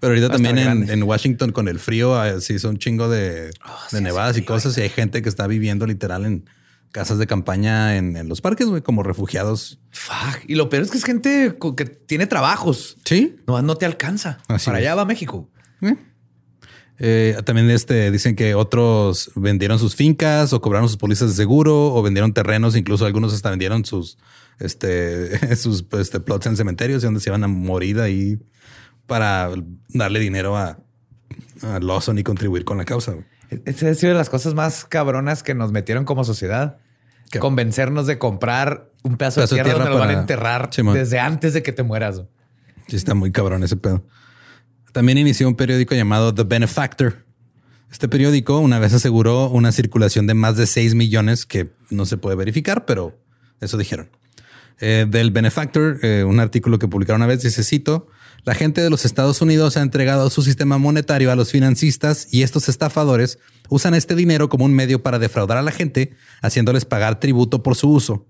Pero 0.00 0.12
ahorita 0.14 0.30
también 0.30 0.56
en, 0.56 0.88
en 0.88 1.02
Washington 1.02 1.52
con 1.52 1.68
el 1.68 1.78
frío, 1.78 2.18
así 2.18 2.58
son 2.58 2.70
un 2.72 2.78
chingo 2.78 3.10
de, 3.10 3.50
de 3.92 4.00
nevadas 4.00 4.38
y 4.38 4.42
cosas. 4.42 4.78
Y 4.78 4.80
hay 4.80 4.88
gente 4.88 5.20
que 5.20 5.28
está 5.28 5.46
viviendo 5.46 5.84
literal 5.86 6.24
en 6.24 6.48
casas 6.92 7.18
de 7.18 7.26
campaña 7.26 7.98
en, 7.98 8.16
en 8.16 8.26
los 8.26 8.40
parques, 8.40 8.68
güey, 8.68 8.80
como 8.80 9.02
refugiados. 9.02 9.80
Fuck. 9.90 10.44
Y 10.46 10.54
lo 10.54 10.70
peor 10.70 10.84
es 10.84 10.90
que 10.90 10.96
es 10.96 11.04
gente 11.04 11.58
que 11.76 11.84
tiene 11.84 12.26
trabajos. 12.26 12.96
Sí. 13.04 13.36
No, 13.46 13.60
no 13.60 13.76
te 13.76 13.84
alcanza. 13.84 14.38
Así 14.48 14.64
Para 14.66 14.78
es. 14.78 14.86
allá 14.86 14.94
va 14.94 15.04
México. 15.04 15.50
Eh, 17.00 17.36
también 17.44 17.70
este, 17.70 18.10
dicen 18.10 18.34
que 18.34 18.54
otros 18.54 19.30
vendieron 19.36 19.78
sus 19.78 19.94
fincas 19.94 20.52
o 20.52 20.60
cobraron 20.60 20.88
sus 20.88 20.96
pólizas 20.96 21.28
de 21.28 21.34
seguro 21.36 21.94
o 21.94 22.02
vendieron 22.02 22.32
terrenos. 22.32 22.76
Incluso 22.76 23.06
algunos 23.06 23.32
hasta 23.32 23.50
vendieron 23.50 23.84
sus, 23.84 24.18
este, 24.58 25.56
sus 25.56 25.86
este, 25.92 26.20
plots 26.20 26.46
en 26.46 26.56
cementerios 26.56 27.02
donde 27.02 27.20
se 27.20 27.30
iban 27.30 27.44
a 27.44 27.48
morir 27.48 28.00
ahí 28.00 28.38
para 29.06 29.50
darle 29.88 30.20
dinero 30.20 30.56
a, 30.56 30.78
a 31.62 31.78
Lawson 31.80 32.18
y 32.18 32.24
contribuir 32.24 32.64
con 32.64 32.78
la 32.78 32.84
causa. 32.84 33.14
Esa 33.64 33.88
ha 33.88 33.94
sido 33.94 34.12
de 34.12 34.18
las 34.18 34.28
cosas 34.28 34.54
más 34.54 34.84
cabronas 34.84 35.42
que 35.42 35.54
nos 35.54 35.72
metieron 35.72 36.04
como 36.04 36.24
sociedad. 36.24 36.78
¿Qué? 37.30 37.38
Convencernos 37.38 38.06
de 38.06 38.18
comprar 38.18 38.90
un 39.02 39.16
pedazo, 39.16 39.36
Pedazo 39.36 39.54
de 39.54 39.62
de 39.62 39.64
tierra, 39.64 39.84
donde 39.84 39.94
lo 39.94 39.98
van 39.98 40.10
a 40.10 40.20
enterrar 40.20 40.70
desde 40.70 41.18
antes 41.18 41.54
de 41.54 41.62
que 41.62 41.72
te 41.72 41.82
mueras. 41.82 42.22
Sí, 42.88 42.96
está 42.96 43.14
muy 43.14 43.30
cabrón 43.32 43.62
ese 43.62 43.76
pedo. 43.76 44.04
También 44.98 45.18
inició 45.18 45.46
un 45.46 45.54
periódico 45.54 45.94
llamado 45.94 46.34
The 46.34 46.42
Benefactor. 46.42 47.24
Este 47.88 48.08
periódico 48.08 48.58
una 48.58 48.80
vez 48.80 48.92
aseguró 48.92 49.48
una 49.48 49.70
circulación 49.70 50.26
de 50.26 50.34
más 50.34 50.56
de 50.56 50.66
6 50.66 50.96
millones 50.96 51.46
que 51.46 51.70
no 51.88 52.04
se 52.04 52.16
puede 52.16 52.34
verificar, 52.34 52.84
pero 52.84 53.16
eso 53.60 53.78
dijeron. 53.78 54.10
Eh, 54.80 55.06
del 55.08 55.30
Benefactor, 55.30 56.00
eh, 56.02 56.24
un 56.24 56.40
artículo 56.40 56.80
que 56.80 56.88
publicaron 56.88 57.20
una 57.20 57.28
vez, 57.28 57.42
dice, 57.42 57.62
cito, 57.62 58.08
la 58.42 58.56
gente 58.56 58.80
de 58.80 58.90
los 58.90 59.04
Estados 59.04 59.40
Unidos 59.40 59.76
ha 59.76 59.82
entregado 59.82 60.30
su 60.30 60.42
sistema 60.42 60.78
monetario 60.78 61.30
a 61.30 61.36
los 61.36 61.52
financistas 61.52 62.26
y 62.32 62.42
estos 62.42 62.68
estafadores 62.68 63.38
usan 63.68 63.94
este 63.94 64.16
dinero 64.16 64.48
como 64.48 64.64
un 64.64 64.74
medio 64.74 65.04
para 65.04 65.20
defraudar 65.20 65.58
a 65.58 65.62
la 65.62 65.70
gente, 65.70 66.16
haciéndoles 66.42 66.84
pagar 66.86 67.20
tributo 67.20 67.62
por 67.62 67.76
su 67.76 67.88
uso. 67.88 68.26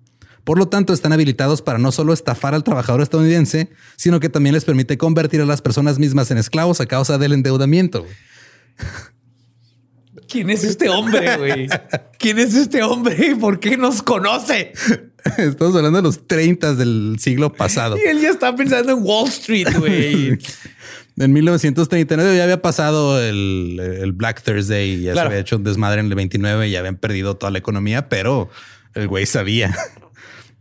Por 0.49 0.57
lo 0.57 0.67
tanto, 0.67 0.95
están 0.95 1.13
habilitados 1.13 1.61
para 1.61 1.77
no 1.79 1.93
solo 1.93 2.15
estafar 2.15 2.55
al 2.55 2.65
trabajador 2.65 3.03
estadounidense, 3.03 3.69
sino 3.97 4.19
que 4.19 4.31
también 4.31 4.55
les 4.55 4.65
permite 4.65 4.97
convertir 4.97 5.43
a 5.43 5.45
las 5.45 5.61
personas 5.61 5.99
mismas 5.99 6.31
en 6.31 6.39
esclavos 6.39 6.81
a 6.81 6.87
causa 6.87 7.19
del 7.19 7.35
endeudamiento. 7.35 8.07
¿Quién 10.27 10.49
es 10.49 10.65
este 10.65 10.89
hombre, 10.89 11.37
güey? 11.37 11.69
¿Quién 12.19 12.39
es 12.39 12.55
este 12.55 12.83
hombre 12.83 13.29
y 13.33 13.35
por 13.35 13.61
qué 13.61 13.77
nos 13.77 14.03
conoce? 14.03 14.73
Estamos 15.37 15.77
hablando 15.77 15.99
de 15.99 16.03
los 16.05 16.27
30 16.27 16.75
del 16.77 17.17
siglo 17.21 17.53
pasado. 17.53 17.99
Y 17.99 18.09
él 18.09 18.19
ya 18.23 18.31
está 18.31 18.57
pensando 18.57 18.93
en 18.93 19.01
Wall 19.03 19.29
Street, 19.29 19.69
güey. 19.79 20.39
En 21.21 21.33
1939 21.35 22.37
ya 22.39 22.45
había 22.45 22.63
pasado 22.63 23.21
el, 23.21 23.79
el 24.01 24.13
Black 24.13 24.41
Thursday 24.43 24.93
y 24.93 25.03
ya 25.03 25.13
Claro. 25.13 25.29
se 25.29 25.33
había 25.35 25.41
hecho 25.43 25.57
un 25.57 25.65
desmadre 25.65 26.01
en 26.01 26.07
el 26.07 26.15
29 26.15 26.69
y 26.69 26.71
ya 26.71 26.79
habían 26.79 26.97
perdido 26.97 27.37
toda 27.37 27.51
la 27.51 27.59
economía, 27.59 28.09
pero 28.09 28.49
el 28.95 29.09
güey 29.09 29.27
sabía. 29.27 29.77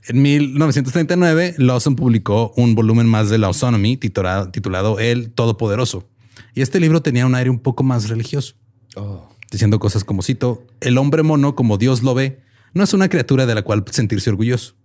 En 0.09 0.21
1939, 0.21 1.55
Lawson 1.57 1.97
publicó 1.97 2.53
un 2.55 2.75
volumen 2.75 3.07
más 3.07 3.29
de 3.29 3.37
la 3.37 3.47
Autonomy 3.47 3.97
titulado, 3.97 4.49
titulado 4.49 4.99
El 4.99 5.31
Todopoderoso. 5.31 6.07
Y 6.55 6.61
este 6.61 6.79
libro 6.79 7.01
tenía 7.01 7.25
un 7.25 7.35
aire 7.35 7.49
un 7.49 7.59
poco 7.59 7.83
más 7.83 8.07
religioso, 8.07 8.55
diciendo 9.51 9.79
cosas 9.79 10.05
como 10.05 10.21
cito, 10.21 10.65
el 10.79 10.97
hombre 10.97 11.23
mono 11.23 11.55
como 11.55 11.77
Dios 11.77 12.03
lo 12.03 12.13
ve, 12.13 12.39
no 12.73 12.85
es 12.85 12.93
una 12.93 13.09
criatura 13.09 13.45
de 13.45 13.53
la 13.53 13.63
cual 13.63 13.83
sentirse 13.91 14.29
orgulloso. 14.29 14.75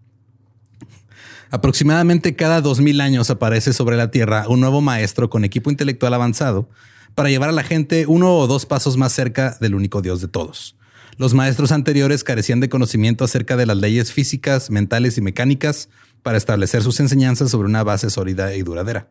Aproximadamente 1.52 2.34
cada 2.34 2.60
2000 2.60 3.00
años 3.00 3.30
aparece 3.30 3.72
sobre 3.72 3.96
la 3.96 4.10
Tierra 4.10 4.48
un 4.48 4.58
nuevo 4.58 4.80
maestro 4.80 5.30
con 5.30 5.44
equipo 5.44 5.70
intelectual 5.70 6.14
avanzado 6.14 6.68
para 7.14 7.28
llevar 7.28 7.48
a 7.48 7.52
la 7.52 7.62
gente 7.62 8.06
uno 8.08 8.34
o 8.38 8.48
dos 8.48 8.66
pasos 8.66 8.96
más 8.96 9.12
cerca 9.12 9.56
del 9.60 9.76
único 9.76 10.02
Dios 10.02 10.20
de 10.20 10.26
todos. 10.26 10.76
Los 11.22 11.34
maestros 11.34 11.70
anteriores 11.70 12.24
carecían 12.24 12.58
de 12.58 12.68
conocimiento 12.68 13.24
acerca 13.24 13.56
de 13.56 13.64
las 13.64 13.76
leyes 13.76 14.12
físicas, 14.12 14.70
mentales 14.72 15.18
y 15.18 15.20
mecánicas 15.20 15.88
para 16.24 16.36
establecer 16.36 16.82
sus 16.82 16.98
enseñanzas 16.98 17.48
sobre 17.48 17.68
una 17.68 17.84
base 17.84 18.10
sólida 18.10 18.56
y 18.56 18.62
duradera. 18.62 19.06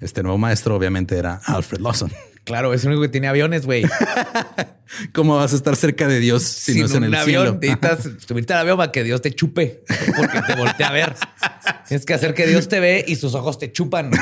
Este 0.00 0.22
nuevo 0.22 0.38
maestro 0.38 0.74
obviamente 0.74 1.18
era 1.18 1.42
Alfred 1.44 1.80
Lawson. 1.80 2.10
Claro, 2.44 2.72
es 2.72 2.84
el 2.84 2.90
único 2.90 3.02
que 3.02 3.08
tiene 3.08 3.26
aviones, 3.26 3.66
güey. 3.66 3.82
¿Cómo 5.12 5.34
vas 5.36 5.52
a 5.52 5.56
estar 5.56 5.74
cerca 5.74 6.06
de 6.06 6.20
Dios 6.20 6.44
si 6.44 6.74
Sin 6.74 6.82
no 6.82 6.86
es 6.86 6.92
en 6.92 6.98
un 6.98 7.04
el 7.06 7.14
avión, 7.16 7.42
cielo? 7.42 7.58
necesitas 7.60 8.08
subirte 8.28 8.52
al 8.52 8.60
avión 8.60 8.76
para 8.76 8.92
que 8.92 9.02
Dios 9.02 9.20
te 9.20 9.32
chupe, 9.32 9.82
porque 10.16 10.40
te 10.46 10.54
voltea 10.54 10.88
a 10.88 10.92
ver. 10.92 11.16
Tienes 11.88 12.06
que 12.06 12.14
hacer 12.14 12.34
que 12.34 12.46
Dios 12.46 12.68
te 12.68 12.78
ve 12.78 13.04
y 13.08 13.16
sus 13.16 13.34
ojos 13.34 13.58
te 13.58 13.72
chupan. 13.72 14.12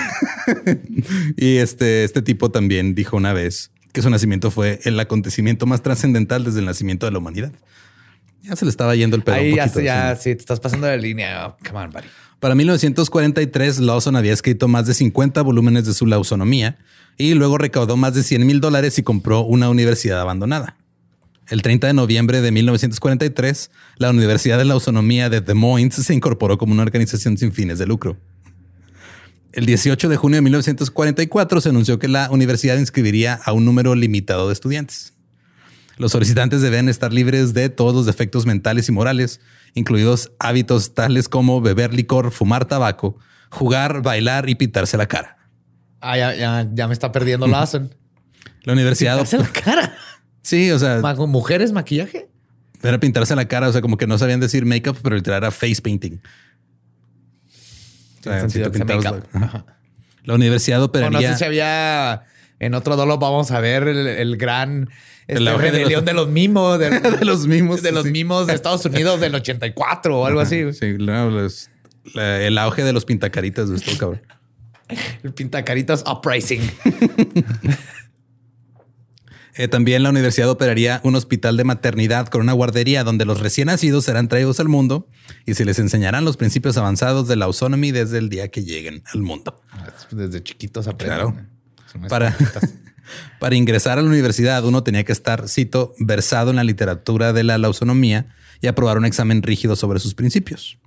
Y 1.36 1.58
este, 1.58 2.04
este 2.04 2.22
tipo 2.22 2.50
también 2.50 2.94
dijo 2.94 3.18
una 3.18 3.34
vez 3.34 3.70
que 3.94 4.02
su 4.02 4.10
nacimiento 4.10 4.50
fue 4.50 4.80
el 4.82 4.98
acontecimiento 4.98 5.64
más 5.66 5.80
trascendental 5.80 6.44
desde 6.44 6.58
el 6.58 6.66
nacimiento 6.66 7.06
de 7.06 7.12
la 7.12 7.18
humanidad. 7.18 7.52
Ya 8.42 8.56
se 8.56 8.64
le 8.66 8.70
estaba 8.70 8.94
yendo 8.96 9.16
el 9.16 9.22
pedo. 9.22 9.36
un 9.36 9.40
Ahí 9.40 9.54
ya, 9.54 9.64
poquito, 9.64 9.80
ya, 9.80 10.16
sí. 10.16 10.22
sí, 10.22 10.34
te 10.34 10.40
estás 10.40 10.60
pasando 10.60 10.88
de 10.88 10.98
línea. 10.98 11.46
Oh, 11.46 11.56
come 11.66 11.78
on, 11.78 11.90
buddy. 11.90 12.08
Para 12.40 12.56
1943, 12.56 13.78
Lawson 13.78 14.16
había 14.16 14.32
escrito 14.32 14.66
más 14.68 14.86
de 14.86 14.94
50 14.94 15.40
volúmenes 15.42 15.86
de 15.86 15.94
su 15.94 16.06
lausonomía 16.06 16.76
y 17.16 17.34
luego 17.34 17.56
recaudó 17.56 17.96
más 17.96 18.14
de 18.14 18.24
100 18.24 18.44
mil 18.44 18.60
dólares 18.60 18.98
y 18.98 19.04
compró 19.04 19.42
una 19.42 19.70
universidad 19.70 20.20
abandonada. 20.20 20.76
El 21.48 21.62
30 21.62 21.86
de 21.86 21.92
noviembre 21.92 22.40
de 22.40 22.50
1943, 22.50 23.70
la 23.98 24.10
Universidad 24.10 24.58
de 24.58 24.64
la 24.64 24.74
Autonomía 24.74 25.30
de 25.30 25.40
Des 25.40 25.54
Moines 25.54 25.94
se 25.94 26.14
incorporó 26.14 26.58
como 26.58 26.72
una 26.72 26.82
organización 26.82 27.38
sin 27.38 27.52
fines 27.52 27.78
de 27.78 27.86
lucro. 27.86 28.16
El 29.54 29.66
18 29.66 30.08
de 30.08 30.16
junio 30.16 30.38
de 30.38 30.42
1944 30.42 31.60
se 31.60 31.68
anunció 31.68 32.00
que 32.00 32.08
la 32.08 32.28
universidad 32.32 32.76
inscribiría 32.76 33.34
a 33.44 33.52
un 33.52 33.64
número 33.64 33.94
limitado 33.94 34.48
de 34.48 34.52
estudiantes. 34.52 35.12
Los 35.96 36.10
solicitantes 36.10 36.60
deben 36.60 36.88
estar 36.88 37.12
libres 37.12 37.54
de 37.54 37.68
todos 37.68 37.94
los 37.94 38.04
defectos 38.04 38.46
mentales 38.46 38.88
y 38.88 38.92
morales, 38.92 39.40
incluidos 39.74 40.32
hábitos 40.40 40.94
tales 40.94 41.28
como 41.28 41.60
beber 41.60 41.94
licor, 41.94 42.32
fumar 42.32 42.64
tabaco, 42.64 43.16
jugar, 43.48 44.02
bailar 44.02 44.48
y 44.48 44.56
pintarse 44.56 44.96
la 44.96 45.06
cara. 45.06 45.36
Ah, 46.00 46.18
ya, 46.18 46.34
ya, 46.34 46.68
ya 46.74 46.88
me 46.88 46.92
está 46.92 47.12
perdiendo 47.12 47.46
Lawson. 47.46 47.94
La 48.64 48.72
universidad... 48.72 49.20
Hace 49.20 49.38
la 49.38 49.52
cara. 49.52 49.96
Sí, 50.42 50.72
o 50.72 50.80
sea, 50.80 51.00
¿Mujeres 51.28 51.70
maquillaje? 51.70 52.28
era 52.82 52.98
pintarse 52.98 53.36
la 53.36 53.46
cara, 53.46 53.68
o 53.68 53.72
sea, 53.72 53.80
como 53.80 53.96
que 53.96 54.08
no 54.08 54.18
sabían 54.18 54.40
decir 54.40 54.66
make-up, 54.66 54.98
pero 55.00 55.14
literal 55.14 55.44
era 55.44 55.50
face 55.52 55.80
painting. 55.80 56.18
O 58.26 58.32
sea, 58.32 58.48
si 58.48 58.60
pintabas 58.70 59.04
la- 59.04 59.22
Ajá. 59.32 59.64
La 60.24 60.34
universidad 60.34 60.78
O 60.78 60.80
no 60.82 60.86
operaría... 60.86 61.32
sé 61.32 61.38
si 61.38 61.44
había 61.44 62.24
en 62.60 62.74
otro 62.74 62.96
dolo 62.96 63.18
vamos 63.18 63.50
a 63.50 63.60
ver 63.60 63.88
el, 63.88 64.06
el 64.06 64.36
gran 64.38 64.88
este, 65.26 65.42
de 65.44 65.56
rebelión 65.56 65.92
los- 66.00 66.04
de 66.04 66.12
los 66.14 66.28
mimos, 66.28 66.78
de, 66.78 66.90
de 67.00 67.24
los 67.24 67.46
mimos, 67.46 67.82
de 67.82 67.92
los 67.92 68.04
sí. 68.04 68.10
mimos 68.10 68.46
de 68.46 68.54
Estados 68.54 68.84
Unidos 68.86 69.20
del 69.20 69.34
84 69.34 70.18
o 70.20 70.26
algo 70.26 70.40
así. 70.40 70.72
Sí, 70.72 70.96
no, 70.98 71.28
los- 71.30 71.68
la- 72.14 72.40
el 72.42 72.56
auge 72.58 72.82
de 72.84 72.92
los 72.92 73.04
pintacaritas 73.04 73.68
de 73.68 73.76
esto, 73.76 73.92
cabrón. 73.98 74.22
El 75.22 75.32
pintacaritas 75.32 76.04
uprising. 76.06 76.60
Eh, 79.56 79.68
también 79.68 80.02
la 80.02 80.10
universidad 80.10 80.50
operaría 80.50 81.00
un 81.04 81.14
hospital 81.14 81.56
de 81.56 81.64
maternidad 81.64 82.26
con 82.26 82.40
una 82.40 82.52
guardería 82.52 83.04
donde 83.04 83.24
los 83.24 83.40
recién 83.40 83.66
nacidos 83.66 84.04
serán 84.04 84.26
traídos 84.26 84.58
al 84.58 84.68
mundo 84.68 85.08
y 85.46 85.54
se 85.54 85.64
les 85.64 85.78
enseñarán 85.78 86.24
los 86.24 86.36
principios 86.36 86.76
avanzados 86.76 87.28
de 87.28 87.36
la 87.36 87.44
autonomy 87.44 87.92
desde 87.92 88.18
el 88.18 88.28
día 88.28 88.48
que 88.48 88.64
lleguen 88.64 89.04
al 89.12 89.22
mundo. 89.22 89.62
Desde 90.10 90.42
chiquitos 90.42 90.88
aprenden. 90.88 91.18
Claro. 91.18 92.08
Para, 92.08 92.28
esponjitas. 92.28 92.74
para 93.38 93.54
ingresar 93.54 93.98
a 93.98 94.02
la 94.02 94.08
universidad 94.08 94.64
uno 94.64 94.82
tenía 94.82 95.04
que 95.04 95.12
estar, 95.12 95.48
cito, 95.48 95.94
versado 95.98 96.50
en 96.50 96.56
la 96.56 96.64
literatura 96.64 97.32
de 97.32 97.44
la 97.44 97.56
lausonomía 97.56 98.34
y 98.60 98.66
aprobar 98.66 98.98
un 98.98 99.04
examen 99.04 99.42
rígido 99.42 99.76
sobre 99.76 100.00
sus 100.00 100.14
principios. 100.14 100.78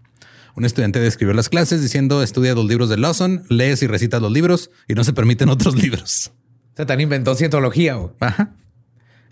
Un 0.56 0.66
estudiante 0.66 1.00
describió 1.00 1.34
las 1.34 1.48
clases 1.48 1.82
diciendo 1.82 2.22
estudia 2.22 2.54
los 2.56 2.66
libros 2.66 2.90
de 2.90 2.98
Lawson, 2.98 3.46
lees 3.48 3.82
y 3.84 3.88
recitas 3.88 4.22
los 4.22 4.32
libros 4.32 4.72
y 4.88 4.96
no 4.96 5.06
se 5.06 5.14
permiten 5.14 5.48
otros 5.48 5.76
libros. 5.82 6.32
Se 6.78 6.86
tan 6.86 7.02
inventó 7.02 7.34
cientología. 7.36 7.98
Ajá. 8.20 8.54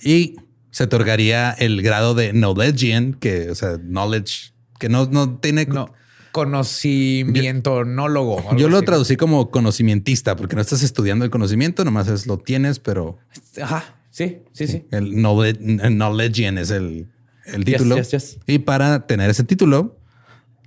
Y 0.01 0.35
se 0.71 0.83
otorgaría 0.83 1.51
el 1.51 1.83
grado 1.83 2.15
de 2.15 2.33
knowledgean, 2.33 3.13
que, 3.13 3.51
o 3.51 3.55
sea, 3.55 3.77
knowledge, 3.77 4.51
que 4.79 4.89
no, 4.89 5.05
no 5.05 5.37
tiene. 5.37 5.65
No, 5.67 5.93
conocimiento 6.31 7.85
nólogo. 7.85 8.43
Yo 8.57 8.67
lo 8.67 8.77
así. 8.77 8.85
traducí 8.85 9.15
como 9.15 9.51
conocimientista, 9.51 10.35
porque 10.35 10.55
no 10.55 10.61
estás 10.61 10.83
estudiando 10.83 11.23
el 11.23 11.31
conocimiento, 11.31 11.85
nomás 11.85 12.09
es 12.09 12.27
lo 12.27 12.39
tienes, 12.39 12.79
pero 12.79 13.19
Ajá. 13.61 13.95
Sí, 14.09 14.39
sí, 14.51 14.67
sí. 14.67 14.85
el 14.91 15.11
knowledge, 15.11 16.59
es 16.59 16.71
el, 16.71 17.09
el 17.45 17.63
título. 17.63 17.95
yes, 17.95 18.11
yes. 18.11 18.39
Y 18.47 18.59
para 18.59 19.07
tener 19.07 19.29
ese 19.29 19.43
título, 19.43 19.97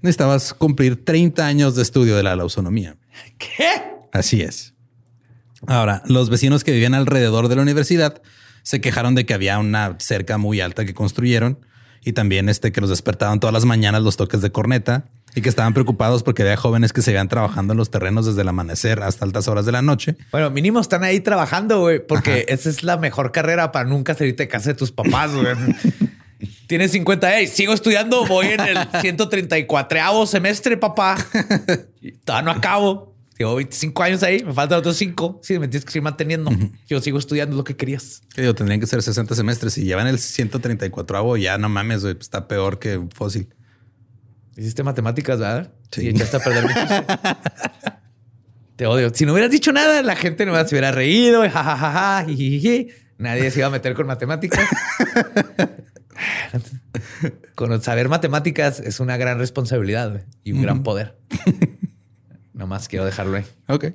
necesitabas 0.01 0.55
cumplir 0.55 1.05
30 1.05 1.47
años 1.47 1.75
de 1.75 1.83
estudio 1.83 2.17
de 2.17 2.23
la 2.23 2.37
lausonomía. 2.37 2.97
¿Qué? 3.37 3.69
Así 4.13 4.43
es. 4.43 4.75
Ahora, 5.67 6.03
los 6.07 6.31
vecinos 6.31 6.65
que 6.65 6.73
vivían 6.73 6.95
alrededor 6.95 7.49
de 7.49 7.57
la 7.57 7.63
universidad 7.63 8.23
se 8.63 8.81
quejaron 8.81 9.15
de 9.15 9.27
que 9.27 9.35
había 9.35 9.59
una 9.59 9.97
cerca 9.99 10.39
muy 10.39 10.61
alta 10.61 10.85
que 10.85 10.95
construyeron 10.95 11.59
y 12.05 12.13
también 12.13 12.49
este 12.49 12.73
que 12.73 12.81
los 12.81 12.91
despertaban 12.91 13.41
todas 13.41 13.53
las 13.53 13.65
mañanas 13.65 14.03
los 14.03 14.17
toques 14.17 14.41
de 14.41 14.53
corneta 14.53 15.07
y 15.35 15.41
que 15.41 15.49
estaban 15.49 15.75
preocupados 15.75 16.23
porque 16.23 16.43
había 16.43 16.57
jóvenes 16.57 16.93
que 16.93 17.03
se 17.03 17.11
iban 17.11 17.29
trabajando 17.29 17.73
en 17.73 17.79
los 17.79 17.91
terrenos 17.91 18.27
desde 18.27 18.43
el 18.43 18.49
amanecer 18.49 19.03
hasta 19.03 19.25
altas 19.25 19.49
horas 19.49 19.67
de 19.67 19.73
la 19.73 19.83
noche. 19.83 20.17
Bueno, 20.31 20.51
mínimo 20.51 20.81
están 20.81 21.05
ahí 21.05 21.21
trabajando, 21.21 21.81
güey, 21.81 22.05
porque 22.05 22.47
esa 22.49 22.69
es 22.69 22.83
la 22.83 22.97
mejor 22.97 23.33
carrera 23.33 23.73
para 23.73 23.89
nunca 23.89 24.15
salirte 24.15 24.45
de 24.45 24.49
casa 24.49 24.71
de 24.71 24.75
tus 24.75 24.93
papás, 24.93 25.33
güey. 25.33 25.47
Tienes 26.67 26.93
50, 26.93 27.31
hey, 27.35 27.47
sigo 27.47 27.73
estudiando, 27.73 28.27
voy 28.27 28.47
en 28.49 28.61
el 28.61 28.79
134 29.01 30.27
semestre, 30.27 30.77
papá. 30.77 31.17
Y 32.01 32.13
Todavía 32.13 32.53
no 32.53 32.59
acabo. 32.59 33.18
Llevo 33.39 33.55
25 33.55 34.03
años 34.03 34.23
ahí, 34.25 34.43
me 34.43 34.53
faltan 34.53 34.81
otros 34.81 34.97
5. 34.97 35.41
Sí, 35.45 35.61
me 35.61 35.69
tienes 35.69 35.85
que 35.85 35.93
seguir 35.93 36.03
manteniendo. 36.03 36.51
Yo 36.89 37.01
sigo 37.01 37.19
estudiando 37.19 37.57
lo 37.57 37.63
que 37.63 37.77
querías. 37.77 38.23
Que 38.35 38.43
digo, 38.43 38.55
tendrían 38.55 38.81
que 38.81 38.87
ser 38.87 39.01
60 39.01 39.37
semestres 39.37 39.79
y 39.79 39.85
llevan 39.85 40.09
el 40.09 40.19
134 40.19 41.37
ya 41.37 41.57
no 41.57 41.69
mames, 41.69 42.03
está 42.03 42.49
peor 42.49 42.81
que 42.81 43.01
fósil. 43.15 43.55
Hiciste 44.57 44.83
matemáticas, 44.83 45.39
¿verdad? 45.39 45.73
Sí. 45.93 46.03
Y 46.03 46.09
echaste 46.09 46.37
a 46.37 46.41
perder 46.41 46.67
mi. 46.67 46.73
Te 48.77 48.87
odio. 48.87 49.13
Si 49.15 49.25
no 49.25 49.33
hubieras 49.33 49.53
dicho 49.53 49.73
nada, 49.73 50.03
la 50.03 50.17
gente 50.17 50.45
no 50.45 50.57
se 50.57 50.75
hubiera 50.75 50.91
reído. 50.91 51.45
y 51.45 51.49
jajajaja, 51.49 52.25
jijiji. 52.27 52.89
Nadie 53.19 53.53
se 53.53 53.61
iba 53.61 53.69
a 53.69 53.71
meter 53.71 53.95
con 53.95 54.09
matemáticas. 54.09 54.65
con 57.55 57.81
saber 57.83 58.09
matemáticas 58.09 58.81
es 58.81 59.01
una 59.01 59.17
gran 59.17 59.39
responsabilidad 59.39 60.25
y 60.43 60.53
un 60.53 60.63
gran 60.63 60.83
poder. 60.83 61.19
Nomás 62.69 62.87
quiero 62.87 63.07
dejarlo 63.07 63.39
ahí. 63.39 63.47
Ok. 63.67 63.95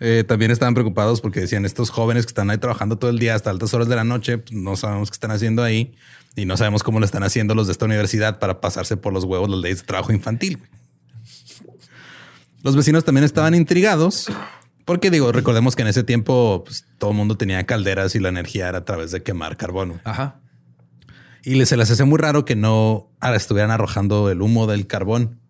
Eh, 0.00 0.22
también 0.28 0.50
estaban 0.50 0.74
preocupados 0.74 1.22
porque 1.22 1.40
decían 1.40 1.64
estos 1.64 1.88
jóvenes 1.88 2.26
que 2.26 2.30
están 2.30 2.50
ahí 2.50 2.58
trabajando 2.58 2.98
todo 2.98 3.10
el 3.10 3.18
día 3.18 3.34
hasta 3.34 3.48
altas 3.48 3.72
horas 3.72 3.88
de 3.88 3.96
la 3.96 4.04
noche, 4.04 4.36
pues, 4.36 4.52
no 4.52 4.76
sabemos 4.76 5.10
qué 5.10 5.14
están 5.14 5.30
haciendo 5.30 5.62
ahí 5.62 5.94
y 6.34 6.44
no 6.44 6.58
sabemos 6.58 6.82
cómo 6.82 7.00
lo 7.00 7.06
están 7.06 7.22
haciendo 7.22 7.54
los 7.54 7.68
de 7.68 7.72
esta 7.72 7.86
universidad 7.86 8.38
para 8.38 8.60
pasarse 8.60 8.98
por 8.98 9.14
los 9.14 9.24
huevos 9.24 9.48
las 9.48 9.60
leyes 9.60 9.78
de 9.78 9.86
trabajo 9.86 10.12
infantil. 10.12 10.58
Los 12.62 12.76
vecinos 12.76 13.04
también 13.04 13.24
estaban 13.24 13.54
intrigados 13.54 14.26
porque 14.84 15.10
digo, 15.10 15.32
recordemos 15.32 15.74
que 15.74 15.80
en 15.80 15.88
ese 15.88 16.04
tiempo 16.04 16.64
pues, 16.66 16.84
todo 16.98 17.12
el 17.12 17.16
mundo 17.16 17.38
tenía 17.38 17.64
calderas 17.64 18.14
y 18.14 18.20
la 18.20 18.28
energía 18.28 18.68
era 18.68 18.78
a 18.78 18.84
través 18.84 19.10
de 19.10 19.22
quemar 19.22 19.56
carbono. 19.56 20.00
Ajá. 20.04 20.40
y 21.42 21.64
se 21.64 21.78
les 21.78 21.90
hace 21.90 22.04
muy 22.04 22.18
raro 22.18 22.44
que 22.44 22.56
no 22.56 23.08
ah, 23.20 23.34
estuvieran 23.34 23.70
arrojando 23.70 24.28
el 24.28 24.42
humo 24.42 24.66
del 24.66 24.86
carbón. 24.86 25.40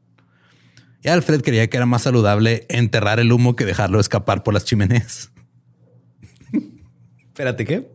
Y 1.02 1.08
Alfred 1.08 1.42
creía 1.42 1.68
que 1.68 1.76
era 1.76 1.86
más 1.86 2.02
saludable 2.02 2.66
enterrar 2.68 3.20
el 3.20 3.30
humo 3.32 3.54
que 3.56 3.64
dejarlo 3.64 4.00
escapar 4.00 4.42
por 4.42 4.54
las 4.54 4.64
chimeneas. 4.64 5.30
Espérate, 7.28 7.64
¿qué? 7.64 7.88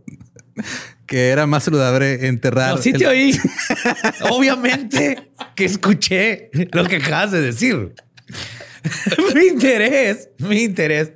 Que 1.05 1.29
era 1.29 1.45
más 1.47 1.63
saludable 1.63 2.27
enterrar. 2.27 2.75
No, 2.75 2.81
sí 2.81 2.91
el- 2.91 2.97
te 2.99 3.07
oí. 3.07 3.37
Obviamente 4.31 5.31
que 5.55 5.65
escuché 5.65 6.49
lo 6.71 6.85
que 6.85 6.97
acabas 6.97 7.31
de 7.31 7.41
decir. 7.41 7.93
mi 9.35 9.45
interés, 9.47 10.29
mi 10.37 10.63
interés 10.63 11.11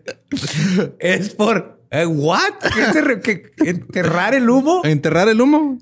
es 1.00 1.30
por 1.34 1.82
eh, 1.92 2.06
what? 2.06 2.54
¿Qué 2.74 2.82
te 2.92 3.02
re- 3.02 3.22
que- 3.22 3.52
enterrar 3.60 4.34
el 4.34 4.50
humo. 4.50 4.82
enterrar 4.84 5.30
el 5.30 5.40
humo. 5.40 5.78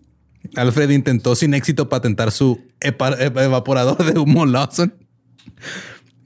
Alfred 0.56 0.89
intentó 0.91 1.36
sin 1.36 1.54
éxito 1.54 1.89
patentar 1.89 2.32
su 2.32 2.62
evaporador 2.82 4.04
de 4.14 4.20
humo 4.20 4.45
Lawson. 4.45 4.93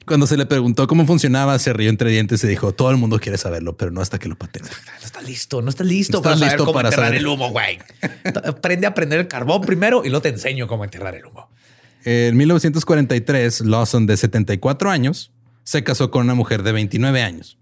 Cuando 0.07 0.25
se 0.25 0.37
le 0.37 0.45
preguntó 0.45 0.87
cómo 0.87 1.05
funcionaba, 1.05 1.59
se 1.59 1.73
rió 1.73 1.89
entre 1.89 2.09
dientes 2.09 2.41
y 2.41 2.47
dijo: 2.47 2.73
Todo 2.73 2.91
el 2.91 2.97
mundo 2.97 3.19
quiere 3.19 3.37
saberlo, 3.37 3.75
pero 3.75 3.91
no 3.91 3.99
hasta 3.99 4.17
que 4.17 4.29
lo 4.29 4.37
patente. 4.37 4.69
No 4.69 5.05
estás 5.05 5.23
listo, 5.23 5.61
no 5.61 5.69
estás 5.69 5.85
listo 5.85 6.19
No 6.19 6.21
para 6.21 6.37
saber 6.37 6.57
cómo 6.57 6.71
para 6.71 6.87
enterrar 6.87 7.07
saber. 7.07 7.19
el 7.19 7.27
humo, 7.27 7.51
güey. 7.51 7.77
Aprende 8.45 8.87
a 8.87 8.93
prender 8.93 9.19
el 9.19 9.27
carbón 9.27 9.61
primero 9.61 10.05
y 10.05 10.09
luego 10.09 10.21
te 10.21 10.29
enseño 10.29 10.65
cómo 10.65 10.85
enterrar 10.85 11.13
el 11.15 11.25
humo. 11.25 11.49
En 12.05 12.37
1943, 12.37 13.61
Lawson, 13.61 14.07
de 14.07 14.15
74 14.15 14.89
años, 14.89 15.33
se 15.65 15.83
casó 15.83 16.09
con 16.09 16.23
una 16.23 16.35
mujer 16.35 16.63
de 16.63 16.71
29 16.71 17.21
años. 17.21 17.57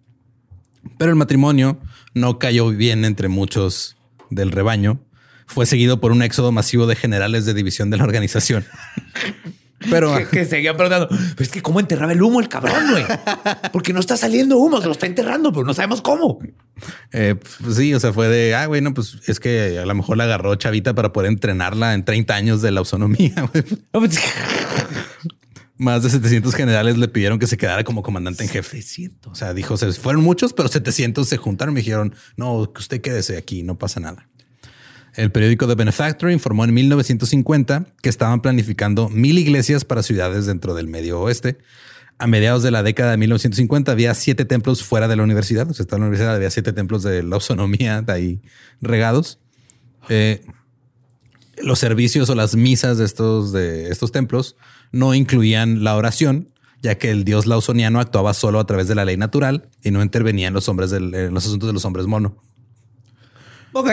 Pero 0.99 1.09
el 1.09 1.17
matrimonio 1.17 1.79
no 2.13 2.37
cayó 2.37 2.69
bien 2.69 3.05
entre 3.05 3.27
muchos 3.27 3.97
del 4.29 4.51
rebaño. 4.51 4.99
Fue 5.47 5.65
seguido 5.65 5.99
por 5.99 6.11
un 6.11 6.21
éxodo 6.21 6.51
masivo 6.51 6.85
de 6.85 6.95
generales 6.95 7.45
de 7.45 7.55
división 7.55 7.89
de 7.89 7.97
la 7.97 8.03
organización. 8.03 8.65
Pero 9.89 10.15
Que, 10.17 10.25
que 10.25 10.45
seguían 10.45 10.77
preguntando, 10.77 11.07
pero 11.09 11.35
es 11.39 11.49
que 11.49 11.61
cómo 11.61 11.79
enterraba 11.79 12.13
el 12.13 12.21
humo 12.21 12.39
el 12.39 12.47
cabrón, 12.47 12.91
güey. 12.91 13.03
Porque 13.73 13.93
no 13.93 13.99
está 13.99 14.15
saliendo 14.17 14.57
humo, 14.57 14.79
se 14.79 14.87
lo 14.87 14.93
está 14.93 15.05
enterrando, 15.05 15.51
pero 15.51 15.65
no 15.65 15.73
sabemos 15.73 16.01
cómo. 16.01 16.39
eh, 17.11 17.35
pues 17.61 17.75
sí, 17.75 17.93
o 17.93 17.99
sea, 17.99 18.13
fue 18.13 18.27
de, 18.29 18.55
ah, 18.55 18.67
bueno, 18.67 18.93
pues 18.93 19.17
es 19.27 19.39
que 19.39 19.77
a 19.79 19.85
lo 19.85 19.93
mejor 19.95 20.17
la 20.17 20.23
agarró 20.23 20.55
chavita 20.55 20.93
para 20.95 21.11
poder 21.11 21.29
entrenarla 21.29 21.93
en 21.93 22.05
30 22.05 22.35
años 22.35 22.61
de 22.61 22.71
la 22.71 22.79
autonomía. 22.79 23.33
No, 23.93 23.99
pues, 23.99 24.19
Más 25.77 26.03
de 26.03 26.09
700 26.09 26.55
generales 26.55 26.97
le 26.97 27.07
pidieron 27.09 27.37
que 27.37 27.47
se 27.47 27.57
quedara 27.57 27.83
como 27.83 28.01
comandante 28.01 28.43
en 28.43 28.49
jefe. 28.49 28.81
700. 28.81 29.31
O 29.31 29.35
sea, 29.35 29.53
dijo, 29.53 29.75
se 29.75 29.91
fueron 29.91 30.23
muchos, 30.23 30.53
pero 30.53 30.69
700 30.69 31.27
se 31.27 31.35
juntaron 31.37 31.73
y 31.73 31.75
me 31.75 31.79
dijeron, 31.81 32.15
no, 32.37 32.71
que 32.73 32.79
usted 32.79 33.01
quédese 33.01 33.37
aquí, 33.37 33.61
no 33.63 33.77
pasa 33.77 33.99
nada. 33.99 34.25
El 35.15 35.31
periódico 35.31 35.67
The 35.67 35.75
Benefactor 35.75 36.31
informó 36.31 36.65
en 36.65 36.73
1950 36.73 37.85
que 38.01 38.09
estaban 38.09 38.41
planificando 38.41 39.09
mil 39.09 39.37
iglesias 39.37 39.85
para 39.85 40.03
ciudades 40.03 40.45
dentro 40.45 40.73
del 40.73 40.87
medio 40.87 41.21
oeste. 41.21 41.57
A 42.17 42.27
mediados 42.27 42.63
de 42.63 42.71
la 42.71 42.83
década 42.83 43.11
de 43.11 43.17
1950 43.17 43.91
había 43.91 44.13
siete 44.13 44.45
templos 44.45 44.83
fuera 44.83 45.07
de 45.07 45.15
la 45.15 45.23
universidad. 45.23 45.69
O 45.69 45.73
sea, 45.73 45.83
estaba 45.83 45.97
en 45.97 46.01
la 46.01 46.07
universidad, 46.07 46.35
había 46.35 46.49
siete 46.49 46.73
templos 46.73 47.03
de 47.03 47.23
la 47.23 47.35
autonomía 47.35 48.01
de 48.01 48.11
ahí 48.13 48.41
regados. 48.81 49.39
Eh, 50.09 50.41
los 51.61 51.79
servicios 51.79 52.29
o 52.29 52.35
las 52.35 52.55
misas 52.55 52.97
de 52.97 53.05
estos, 53.05 53.51
de 53.53 53.89
estos 53.89 54.11
templos 54.11 54.55
no 54.91 55.13
incluían 55.13 55.83
la 55.83 55.95
oración, 55.95 56.49
ya 56.81 56.95
que 56.97 57.11
el 57.11 57.23
dios 57.23 57.45
lausoniano 57.47 57.99
actuaba 58.01 58.33
solo 58.33 58.59
a 58.59 58.65
través 58.65 58.87
de 58.89 58.95
la 58.95 59.05
ley 59.05 59.15
natural 59.17 59.69
y 59.83 59.91
no 59.91 60.03
intervenía 60.03 60.47
en 60.49 60.53
los 60.53 60.67
hombres 60.69 60.91
del- 60.91 61.13
en 61.15 61.33
los 61.33 61.45
asuntos 61.45 61.67
de 61.67 61.73
los 61.73 61.85
hombres 61.85 62.05
mono. 62.05 62.37
Ok. 63.73 63.89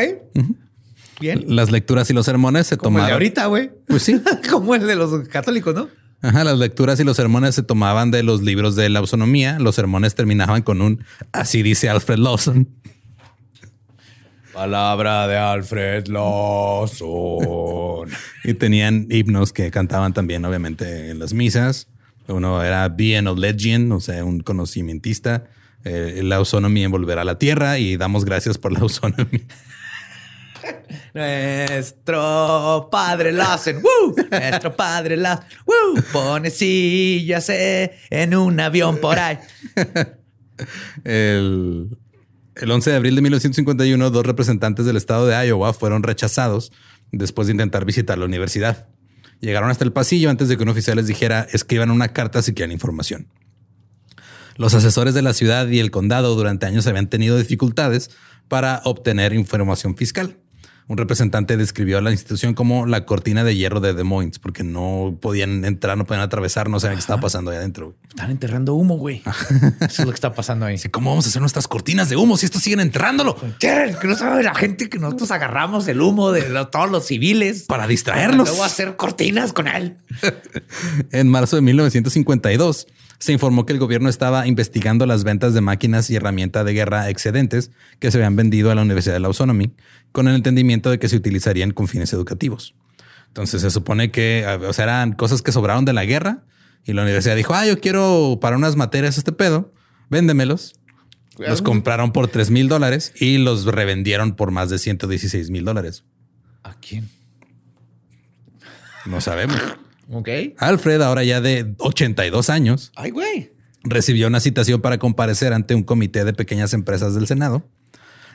Bien. 1.23 1.45
Las 1.47 1.71
lecturas 1.71 2.11
y 2.11 2.13
los 2.13 2.27
sermones 2.27 2.67
se 2.67 2.77
Como 2.77 2.91
el 2.91 2.95
de 2.95 2.99
tomaban. 2.99 3.13
ahorita, 3.15 3.47
güey. 3.47 3.71
Pues 3.87 4.03
sí. 4.03 4.21
Como 4.51 4.75
el 4.75 4.87
de 4.87 4.97
los 4.97 5.29
católicos, 5.29 5.75
¿no? 5.75 5.89
Ajá, 6.21 6.45
las 6.45 6.59
lecturas 6.59 7.01
y 7.01 7.05
los 7.05 7.17
sermones 7.17 7.55
se 7.55 7.63
tomaban 7.63 8.11
de 8.11 8.23
los 8.23 8.43
libros 8.43 8.77
de 8.77 8.89
la 8.89 9.01
autonomía. 9.01 9.59
Los 9.59 9.75
sermones 9.75 10.15
terminaban 10.15 10.63
con 10.63 10.83
un 10.83 11.05
así 11.33 11.63
dice 11.63 11.89
Alfred 11.89 12.19
Lawson. 12.19 12.69
Palabra 14.53 15.27
de 15.27 15.37
Alfred 15.37 16.07
Lawson. 16.09 18.09
Y 18.45 18.55
tenían 18.55 19.07
himnos 19.09 19.53
que 19.53 19.71
cantaban 19.71 20.13
también, 20.13 20.45
obviamente, 20.45 21.11
en 21.11 21.21
las 21.21 21.33
misas. 21.33 21.87
Uno 22.27 22.63
era 22.63 22.89
Being 22.89 23.29
a 23.29 23.33
Legend, 23.33 23.93
o 23.93 24.01
sea, 24.01 24.25
un 24.25 24.41
conocimientista. 24.41 25.45
Eh, 25.85 26.21
la 26.23 26.37
autonomía 26.37 26.87
en 26.87 26.91
volver 26.91 27.19
a 27.19 27.25
la 27.25 27.39
tierra 27.39 27.79
y 27.79 27.97
damos 27.97 28.25
gracias 28.25 28.59
por 28.59 28.73
la 28.73 28.81
autonomía. 28.81 29.25
Nuestro 31.15 32.89
padre 32.91 33.33
Lawson. 33.33 33.83
¡Woo! 33.83 34.15
Nuestro 34.31 34.75
padre 34.75 35.17
Lawson. 35.17 35.45
¡Woo! 35.67 36.03
Pone 36.13 36.51
sillas 36.51 37.49
eh, 37.51 37.93
en 38.11 38.35
un 38.35 38.59
avión 38.61 38.99
por 38.99 39.19
ahí. 39.19 39.39
El, 41.05 41.99
el 42.55 42.71
11 42.71 42.91
de 42.91 42.97
abril 42.97 43.17
de 43.17 43.23
1951, 43.23 44.11
dos 44.11 44.27
representantes 44.27 44.87
del 44.87 44.97
estado 44.97 45.27
de 45.27 45.47
Iowa 45.47 45.73
fueron 45.73 46.03
rechazados 46.03 46.71
después 47.11 47.47
de 47.49 47.53
intentar 47.53 47.85
visitar 47.85 48.19
la 48.19 48.27
universidad. 48.27 48.89
Llegaron 49.41 49.71
hasta 49.71 49.85
el 49.85 49.93
pasillo 49.93 50.31
antes 50.31 50.49
de 50.49 50.57
que 50.57 50.63
un 50.63 50.69
oficial 50.69 50.97
les 50.97 51.09
dijera 51.09 51.47
escriban 51.53 51.91
una 51.91 52.09
carta 52.09 52.43
si 52.43 52.55
quieren 52.55 52.73
información. 52.73 53.27
Los 54.57 54.75
asesores 54.75 55.15
de 55.15 55.23
la 55.23 55.33
ciudad 55.33 55.67
y 55.69 55.81
el 55.81 55.91
condado 55.91 56.35
durante 56.35 56.67
años 56.67 56.87
habían 56.87 57.09
tenido 57.09 57.39
dificultades 57.39 58.11
para 58.49 58.83
obtener 58.85 59.33
información 59.33 59.97
fiscal. 59.97 60.37
Un 60.93 60.99
representante 60.99 61.57
describió 61.57 61.97
a 61.97 62.01
la 62.03 62.11
institución 62.11 62.53
como 62.53 62.85
la 62.85 63.07
cortina 63.07 63.45
de 63.45 63.57
hierro 63.57 63.81
de 63.81 63.95
Des 63.95 64.05
Moines, 64.05 64.39
porque 64.39 64.63
no 64.63 65.17
podían 65.23 65.65
entrar, 65.65 65.97
no 65.97 66.05
podían 66.05 66.23
atravesar, 66.23 66.69
no 66.69 66.79
sabían 66.81 66.99
qué 66.99 67.01
estaba 67.01 67.19
pasando 67.19 67.51
ahí 67.51 67.57
adentro. 67.57 67.95
Están 68.11 68.31
enterrando 68.31 68.75
humo, 68.75 68.99
güey. 68.99 69.23
Eso 69.81 69.87
es 69.87 69.99
lo 70.01 70.09
que 70.09 70.17
está 70.17 70.35
pasando 70.35 70.67
ahí. 70.67 70.79
¿cómo 70.91 71.09
vamos 71.09 71.25
a 71.25 71.31
hacer 71.31 71.41
nuestras 71.41 71.67
cortinas 71.67 72.11
de 72.11 72.17
humo 72.17 72.37
si 72.37 72.45
estos 72.45 72.63
siguen 72.63 72.81
enterrándolo? 72.81 73.39
Quieren 73.59 73.97
que 73.99 74.07
no 74.07 74.15
sabe 74.17 74.43
la 74.43 74.55
gente 74.55 74.91
que 74.91 74.99
nosotros 74.99 75.31
agarramos 75.31 75.89
el 75.89 75.99
humo 75.99 76.31
de 76.31 76.43
todos 76.71 76.91
los 76.91 77.07
civiles 77.07 77.63
Para 77.63 77.87
distraernos. 77.87 78.51
Luego 78.51 78.63
hacer 78.63 78.95
cortinas 78.97 79.55
con 79.55 79.69
él. 79.69 79.97
En 81.11 81.27
marzo 81.31 81.57
de 81.57 81.63
1952 81.63 82.87
se 83.23 83.33
informó 83.33 83.67
que 83.67 83.73
el 83.73 83.79
gobierno 83.79 84.09
estaba 84.09 84.49
investigando 84.49 85.07
las 85.07 85.23
ventas 85.23 85.55
de 85.55 85.61
máquinas 85.61 86.11
y 86.11 86.17
herramientas 86.17 86.65
de 86.65 86.73
guerra 86.73 87.09
excedentes 87.09 87.71
que 88.01 88.11
se 88.11 88.19
habían 88.19 88.35
vendido 88.35 88.73
a 88.73 88.75
la 88.75 88.83
Universidad 88.83 89.15
de 89.15 89.21
la 89.21 89.29
Autonomy 89.29 89.71
con 90.11 90.27
el 90.27 90.35
entendimiento 90.35 90.91
de 90.91 90.99
que 90.99 91.09
se 91.09 91.15
utilizarían 91.15 91.71
con 91.71 91.87
fines 91.87 92.13
educativos. 92.13 92.75
Entonces 93.29 93.63
se 93.63 93.71
supone 93.71 94.11
que 94.11 94.45
o 94.69 94.73
sea, 94.73 94.87
eran 94.87 95.13
cosas 95.13 95.41
que 95.41 95.53
sobraron 95.53 95.85
de 95.85 95.93
la 95.93 96.05
guerra 96.05 96.43
y 96.85 96.95
la 96.95 97.03
universidad 97.03 97.37
dijo, 97.37 97.55
ah, 97.55 97.65
yo 97.65 97.79
quiero 97.79 98.39
para 98.41 98.57
unas 98.57 98.75
materias 98.75 99.17
este 99.17 99.31
pedo, 99.31 99.73
véndemelos. 100.11 100.75
Los 101.39 101.63
compraron 101.63 102.11
por 102.11 102.27
3 102.27 102.51
mil 102.51 102.69
dólares 102.69 103.13
y 103.15 103.39
los 103.39 103.67
revendieron 103.67 104.35
por 104.35 104.51
más 104.51 104.69
de 104.69 104.79
116 104.79 105.49
mil 105.51 105.65
dólares. 105.65 106.03
¿A 106.65 106.75
quién? 106.75 107.09
No 109.07 109.21
sabemos. 109.21 109.61
Ok. 110.11 110.29
Alfred, 110.59 111.01
ahora 111.03 111.25
ya 111.25 111.41
de 111.41 111.75
82 111.79 112.51
años, 112.51 112.93
Ay, 112.97 113.11
güey. 113.11 113.53
recibió 113.85 114.27
una 114.27 114.41
citación 114.41 114.81
para 114.81 114.99
comparecer 114.99 115.53
ante 115.53 115.75
un 115.75 115.83
comité 115.83 116.25
de 116.25 116.33
pequeñas 116.33 116.75
empresas 116.75 117.15
del 117.15 117.27
Senado. 117.27 117.69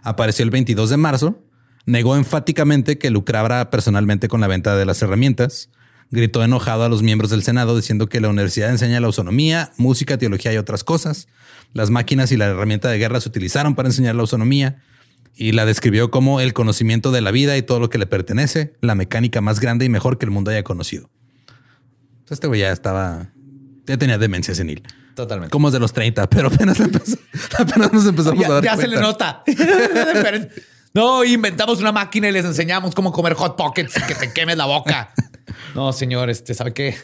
Apareció 0.03 0.43
el 0.43 0.51
22 0.51 0.89
de 0.89 0.97
marzo, 0.97 1.43
negó 1.85 2.15
enfáticamente 2.15 2.97
que 2.97 3.09
lucrara 3.09 3.69
personalmente 3.69 4.27
con 4.27 4.41
la 4.41 4.47
venta 4.47 4.75
de 4.75 4.85
las 4.85 5.01
herramientas, 5.01 5.69
gritó 6.09 6.43
enojado 6.43 6.83
a 6.83 6.89
los 6.89 7.03
miembros 7.03 7.31
del 7.31 7.43
Senado 7.43 7.75
diciendo 7.75 8.07
que 8.07 8.21
la 8.21 8.29
universidad 8.29 8.69
enseña 8.69 8.99
la 8.99 9.07
autonomía, 9.07 9.71
música, 9.77 10.17
teología 10.17 10.53
y 10.53 10.57
otras 10.57 10.83
cosas. 10.83 11.27
Las 11.73 11.89
máquinas 11.89 12.31
y 12.31 12.37
la 12.37 12.45
herramienta 12.45 12.89
de 12.89 12.97
guerra 12.97 13.19
se 13.19 13.27
utilizaron 13.29 13.75
para 13.75 13.89
enseñar 13.89 14.15
la 14.15 14.21
autonomía 14.21 14.81
y 15.35 15.51
la 15.51 15.65
describió 15.65 16.09
como 16.09 16.39
el 16.39 16.53
conocimiento 16.53 17.11
de 17.11 17.21
la 17.21 17.31
vida 17.31 17.57
y 17.57 17.61
todo 17.61 17.79
lo 17.79 17.89
que 17.89 17.97
le 17.97 18.07
pertenece, 18.07 18.73
la 18.81 18.95
mecánica 18.95 19.41
más 19.41 19.59
grande 19.59 19.85
y 19.85 19.89
mejor 19.89 20.17
que 20.17 20.25
el 20.25 20.31
mundo 20.31 20.49
haya 20.49 20.63
conocido. 20.63 21.09
Este 22.29 22.47
güey 22.47 22.61
ya 22.61 22.71
estaba, 22.71 23.31
ya 23.85 23.97
tenía 23.97 24.17
demencia 24.17 24.53
senil. 24.55 24.83
Totalmente. 25.15 25.51
Como 25.51 25.67
es 25.69 25.73
de 25.73 25.79
los 25.79 25.93
30, 25.93 26.29
pero 26.29 26.47
apenas, 26.49 26.79
empezó- 26.79 27.17
apenas 27.57 27.91
nos 27.93 28.05
empezamos 28.05 28.45
a 28.45 28.53
dar 28.53 28.63
ya 28.63 28.75
se 28.75 28.87
cuenta. 28.87 28.95
le 28.97 29.01
nota. 29.01 29.43
No, 30.93 31.23
inventamos 31.23 31.79
una 31.79 31.91
máquina 31.91 32.29
y 32.29 32.31
les 32.31 32.45
enseñamos 32.45 32.93
cómo 32.95 33.11
comer 33.11 33.33
hot 33.33 33.55
pockets 33.55 33.97
y 33.97 34.01
que 34.01 34.15
te 34.15 34.31
quemes 34.33 34.57
la 34.57 34.65
boca. 34.65 35.13
No, 35.75 35.93
señor, 35.93 36.29
este, 36.29 36.53
¿sabe 36.53 36.73
qué? 36.73 36.95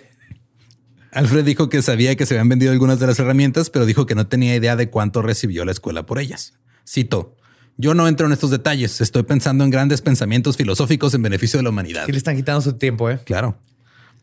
Alfred 1.12 1.46
dijo 1.46 1.70
que 1.70 1.82
sabía 1.82 2.16
que 2.16 2.26
se 2.26 2.34
habían 2.34 2.50
vendido 2.50 2.72
algunas 2.72 3.00
de 3.00 3.06
las 3.08 3.20
herramientas, 3.20 3.70
pero 3.70 3.86
dijo 3.86 4.06
que 4.08 4.16
no 4.16 4.26
tenía 4.28 4.56
idea 4.56 4.76
de 4.76 4.90
cuánto 4.90 5.22
recibió 5.22 5.64
la 5.64 5.72
escuela 5.72 6.06
por 6.08 6.18
ellas. 6.18 6.54
Cito, 6.88 7.38
yo 7.78 7.94
no 7.94 8.08
entro 8.08 8.26
en 8.26 8.34
estos 8.34 8.50
detalles, 8.50 9.00
estoy 9.00 9.24
pensando 9.24 9.64
en 9.64 9.70
grandes 9.70 10.02
pensamientos 10.02 10.58
filosóficos 10.58 11.14
en 11.14 11.22
beneficio 11.22 11.58
de 11.60 11.64
la 11.64 11.70
humanidad. 11.70 12.06
Sí 12.08 12.12
le 12.12 12.18
están 12.18 12.36
quitando 12.36 12.62
su 12.62 12.74
tiempo, 12.74 13.12
¿eh? 13.12 13.20
Claro. 13.26 13.60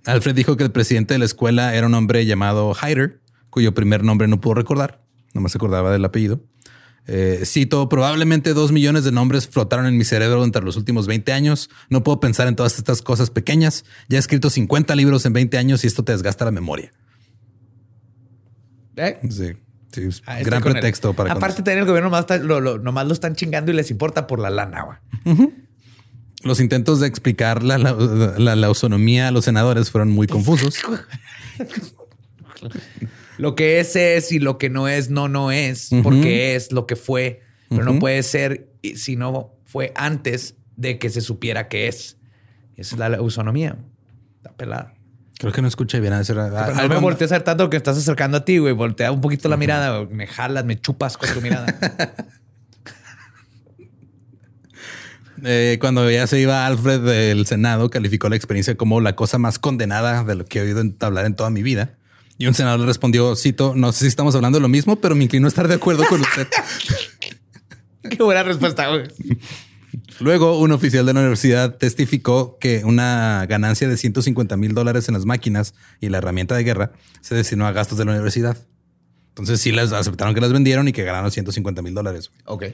Alfred 0.07 0.34
dijo 0.34 0.57
que 0.57 0.64
el 0.64 0.72
presidente 0.72 1.14
de 1.14 1.18
la 1.18 1.24
escuela 1.26 1.74
era 1.74 1.86
un 1.86 1.94
hombre 1.94 2.24
llamado 2.26 2.72
Hyder, 2.74 3.20
cuyo 3.51 3.74
primer 3.74 4.03
nombre 4.05 4.28
no 4.28 4.40
pudo 4.40 4.55
recordar, 4.55 5.03
nomás 5.34 5.53
se 5.53 5.59
acordaba 5.59 5.92
del 5.92 6.05
apellido. 6.05 6.42
Eh, 7.07 7.42
cito, 7.44 7.88
probablemente 7.88 8.55
dos 8.55 8.72
millones 8.72 9.05
de 9.05 9.11
nombres 9.12 9.48
flotaron 9.48 9.86
en 9.86 9.96
mi 9.96 10.05
cerebro 10.05 10.44
entre 10.44 10.62
los 10.62 10.76
últimos 10.76 11.07
20 11.07 11.32
años. 11.32 11.68
No 11.88 12.05
puedo 12.05 12.20
pensar 12.20 12.46
en 12.46 12.55
todas 12.57 12.78
estas 12.78 13.03
cosas 13.03 13.30
pequeñas. 13.30 13.84
Ya 14.09 14.18
he 14.18 14.20
escrito 14.20 14.48
50 14.51 14.94
libros 14.94 15.26
en 15.26 15.32
20 15.32 15.59
años 15.59 15.82
y 15.82 15.86
esto 15.88 16.05
te 16.05 16.12
desgasta 16.12 16.44
la 16.44 16.51
memoria. 16.53 16.92
¿Eh? 18.96 19.18
Sí. 19.30 19.53
sí, 19.92 20.22
Ah, 20.26 20.40
gran 20.42 20.62
pretexto 20.62 21.14
para 21.14 21.32
Aparte, 21.32 21.62
tener 21.62 21.80
el 21.80 21.86
gobierno 21.86 22.09
nomás, 22.11 22.20
está- 22.22 22.38
lo, 22.38 22.61
lo- 22.61 22.78
nomás 22.78 23.07
lo 23.07 23.12
están 23.12 23.34
chingando 23.34 23.72
y 23.72 23.74
les 23.74 23.90
importa 23.90 24.26
por 24.26 24.38
la 24.38 24.51
lana, 24.51 24.82
güey. 24.82 25.48
Los 26.43 26.61
intentos 26.61 27.01
de 27.01 27.07
explicar 27.07 27.62
la, 27.62 27.76
la, 27.78 27.93
la 27.93 28.57
lausonomía 28.57 29.28
a 29.28 29.30
los 29.30 29.45
senadores 29.45 29.91
fueron 29.91 30.11
muy 30.11 30.26
confusos. 30.26 30.76
Lo 33.38 33.55
que 33.55 33.80
es 33.80 33.97
es 33.97 34.32
y 34.32 34.38
lo 34.38 34.59
que 34.59 34.68
no 34.68 34.88
es 34.88 35.11
no 35.11 35.28
no 35.28 35.51
es 35.51 35.91
porque 36.03 36.55
es 36.55 36.72
lo 36.72 36.86
que 36.86 36.97
fue, 36.97 37.43
pero 37.68 37.84
no 37.84 37.99
puede 37.99 38.22
ser 38.22 38.68
si 38.97 39.16
no 39.16 39.55
fue 39.64 39.93
antes 39.97 40.57
de 40.76 40.99
que 40.99 41.11
se 41.11 41.20
supiera 41.20 41.68
que 41.68 41.88
es. 41.88 42.16
Esa 42.76 42.95
es 42.95 42.99
la 42.99 43.16
autonomía. 43.18 43.76
Está 44.36 44.53
pelada. 44.53 44.95
Creo 45.38 45.53
que 45.53 45.62
no 45.62 45.68
escuché 45.68 46.01
bien. 46.01 46.12
Pero 46.26 46.74
no 46.74 46.88
me 46.88 46.99
voltees 46.99 47.30
tanto 47.45 47.70
que 47.70 47.78
estás 47.78 47.97
acercando 47.97 48.38
a 48.38 48.45
ti, 48.45 48.59
güey. 48.59 48.74
Voltea 48.74 49.11
un 49.11 49.22
poquito 49.22 49.49
la 49.49 49.57
mirada, 49.57 49.99
güey. 49.99 50.14
me 50.14 50.26
jalas, 50.26 50.66
me 50.66 50.78
chupas 50.78 51.16
con 51.16 51.30
tu 51.30 51.41
mirada. 51.41 51.66
Eh, 55.45 55.78
cuando 55.80 56.11
ya 56.11 56.26
se 56.26 56.41
iba 56.41 56.66
Alfred 56.66 57.01
del 57.01 57.47
Senado, 57.47 57.91
calificó 57.91 58.28
la 58.28 58.36
experiencia 58.36 58.76
como 58.76 59.01
la 59.01 59.16
cosa 59.16 59.38
más 59.38 59.59
condenada 59.59 60.24
de 60.24 60.34
lo 60.34 60.45
que 60.45 60.59
he 60.59 60.62
oído 60.62 60.82
hablar 61.01 61.26
en 61.26 61.34
toda 61.34 61.51
mi 61.51 61.62
vida. 61.62 61.97
Y 62.38 62.47
un 62.47 62.55
senador 62.55 62.80
le 62.80 62.86
respondió, 62.86 63.36
cito, 63.36 63.74
no 63.76 63.93
sé 63.93 64.01
si 64.01 64.07
estamos 64.07 64.34
hablando 64.34 64.57
de 64.57 64.62
lo 64.62 64.68
mismo, 64.68 64.97
pero 64.97 65.14
me 65.14 65.24
inclino 65.24 65.47
a 65.47 65.49
estar 65.49 65.68
de 65.68 65.74
acuerdo 65.74 66.05
con 66.07 66.20
usted. 66.20 66.49
Qué 68.11 68.22
buena 68.22 68.43
respuesta, 68.43 68.88
güey. 68.88 69.09
Luego, 70.20 70.59
un 70.59 70.72
oficial 70.72 71.05
de 71.05 71.12
la 71.12 71.20
universidad 71.20 71.76
testificó 71.76 72.59
que 72.59 72.82
una 72.84 73.45
ganancia 73.49 73.88
de 73.88 73.97
150 73.97 74.57
mil 74.57 74.74
dólares 74.74 75.09
en 75.09 75.14
las 75.14 75.24
máquinas 75.24 75.74
y 76.01 76.09
la 76.09 76.18
herramienta 76.18 76.57
de 76.57 76.64
guerra 76.64 76.93
se 77.20 77.34
destinó 77.34 77.66
a 77.66 77.72
gastos 77.72 77.99
de 77.99 78.05
la 78.05 78.12
universidad. 78.12 78.57
Entonces 79.30 79.61
sí 79.61 79.72
les 79.72 79.93
aceptaron 79.93 80.34
que 80.34 80.41
las 80.41 80.53
vendieron 80.53 80.88
y 80.88 80.93
que 80.93 81.05
ganaron 81.05 81.30
150 81.30 81.82
mil 81.82 81.95
dólares. 81.95 82.30
Ok. 82.45 82.64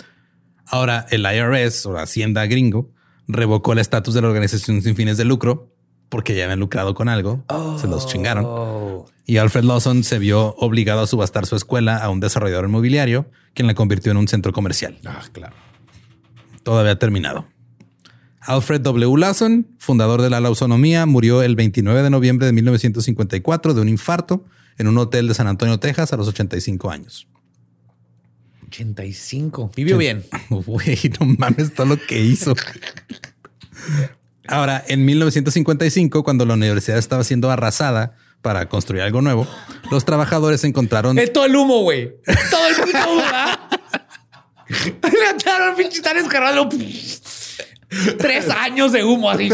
Ahora, 0.67 1.07
el 1.11 1.25
IRS 1.25 1.87
o 1.87 1.93
la 1.93 2.03
Hacienda 2.03 2.47
gringo 2.47 2.91
revocó 3.29 3.73
el 3.73 3.79
estatus 3.79 4.15
de 4.15 4.23
la 4.23 4.29
organización 4.29 4.83
sin 4.83 4.97
fines 4.97 5.17
de 5.17 5.25
lucro 5.25 5.73
porque 6.09 6.37
ya 6.37 6.45
habían 6.45 6.61
lucrado 6.61 6.95
con 6.95 7.09
algo. 7.09 7.45
Se 7.81 7.87
los 7.89 8.07
chingaron. 8.07 8.45
Oh. 8.47 9.07
Y 9.25 9.39
Alfred 9.39 9.65
Lawson 9.65 10.05
se 10.05 10.19
vio 10.19 10.55
obligado 10.57 11.01
a 11.01 11.07
subastar 11.07 11.47
su 11.47 11.57
escuela 11.57 11.97
a 11.97 12.11
un 12.11 12.21
desarrollador 12.21 12.67
inmobiliario, 12.67 13.29
quien 13.55 13.67
la 13.67 13.75
convirtió 13.75 14.13
en 14.13 14.19
un 14.19 14.29
centro 14.29 14.53
comercial. 14.53 14.99
Ah, 15.05 15.23
claro. 15.33 15.57
Todavía 16.63 16.99
terminado. 16.99 17.47
Alfred 18.41 18.81
W. 18.81 19.19
Lawson, 19.19 19.67
fundador 19.79 20.23
de 20.23 20.31
la 20.31 20.41
lausonomía, 20.41 21.07
murió 21.07 21.43
el 21.43 21.57
29 21.57 22.03
de 22.03 22.11
noviembre 22.11 22.47
de 22.47 22.53
1954 22.53 23.75
de 23.75 23.81
un 23.81 23.89
infarto 23.89 24.45
en 24.79 24.87
un 24.87 24.99
hotel 24.99 25.27
de 25.27 25.35
San 25.35 25.49
Antonio, 25.49 25.81
Texas, 25.81 26.13
a 26.13 26.17
los 26.17 26.29
85 26.29 26.91
años. 26.91 27.27
85. 28.69 29.73
Vivió 29.75 29.99
bien. 29.99 30.25
Güey, 30.51 30.99
no 31.21 31.27
mames 31.39 31.75
todo 31.75 31.87
lo 31.87 31.97
que 31.97 32.21
hizo. 32.21 32.55
Ahora, 34.49 34.85
en 34.87 35.05
1955, 35.05 36.23
cuando 36.23 36.47
la 36.47 36.55
universidad 36.55 36.99
estaba 36.99 37.25
siendo 37.25 37.51
arrasada 37.51 38.15
para 38.43 38.69
construir 38.69 39.03
algo 39.03 39.23
nuevo, 39.23 39.49
los 39.91 40.05
trabajadores 40.05 40.63
encontraron 40.65 41.19
Es 41.19 41.33
todo 41.33 41.47
el 41.47 41.57
humo, 41.57 41.83
güey. 41.83 42.15
Todo 42.51 42.69
el 42.69 42.77
puto 42.77 43.13
humo. 43.13 43.23
Le 44.69 45.31
echaron 45.35 45.77
pinche 45.77 46.01
tan 46.01 46.17
escarrado. 46.17 46.69
Tres 48.19 48.49
años 48.51 48.93
de 48.93 49.05
humo 49.05 49.31
así. 49.31 49.51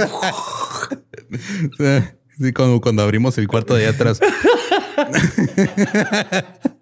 Sí, 2.39 2.53
como 2.53 2.81
cuando 2.81 3.03
abrimos 3.03 3.37
el 3.39 3.47
cuarto 3.47 3.75
de 3.75 3.87
allá 3.87 3.95
atrás. 3.95 4.21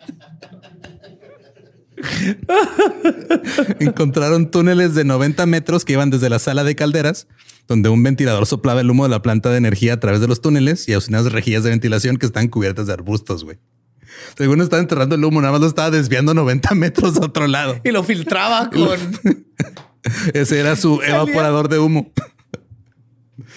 Encontraron 3.81 4.51
túneles 4.51 4.95
de 4.95 5.05
90 5.05 5.47
metros 5.47 5.85
que 5.85 5.95
iban 5.95 6.11
desde 6.11 6.31
la 6.31 6.39
sala 6.39 6.65
de 6.65 6.75
calderas, 6.75 7.27
donde 7.69 7.89
un 7.89 8.03
ventilador 8.03 8.47
soplaba 8.47 8.81
el 8.81 8.91
humo 8.91 9.05
de 9.05 9.11
la 9.11 9.23
planta 9.23 9.51
de 9.51 9.59
energía 9.59 9.95
a 9.95 10.01
través 10.01 10.21
de 10.21 10.29
los 10.29 10.41
túneles 10.41 10.89
y 10.89 10.93
a 10.93 10.99
unas 10.99 11.33
rejillas 11.33 11.65
de 11.65 11.71
ventilación 11.71 12.17
que 12.17 12.27
están 12.27 12.49
cubiertas 12.49 12.87
de 12.87 12.93
arbustos, 12.93 13.45
güey. 13.45 13.59
Según 14.37 14.61
estaba 14.61 14.81
enterrando 14.81 15.15
el 15.15 15.25
humo, 15.25 15.41
nada 15.41 15.53
más 15.53 15.61
lo 15.61 15.67
estaba 15.67 15.91
desviando 15.91 16.35
90 16.35 16.75
metros 16.75 17.17
a 17.17 17.27
otro 17.27 17.47
lado. 17.47 17.81
Y 17.85 17.91
lo 17.91 18.03
filtraba 18.03 18.71
con. 18.71 18.99
Ese 20.35 20.59
era 20.59 20.77
su 20.77 21.01
evaporador 21.03 21.69
de 21.69 21.79
humo. 21.79 22.13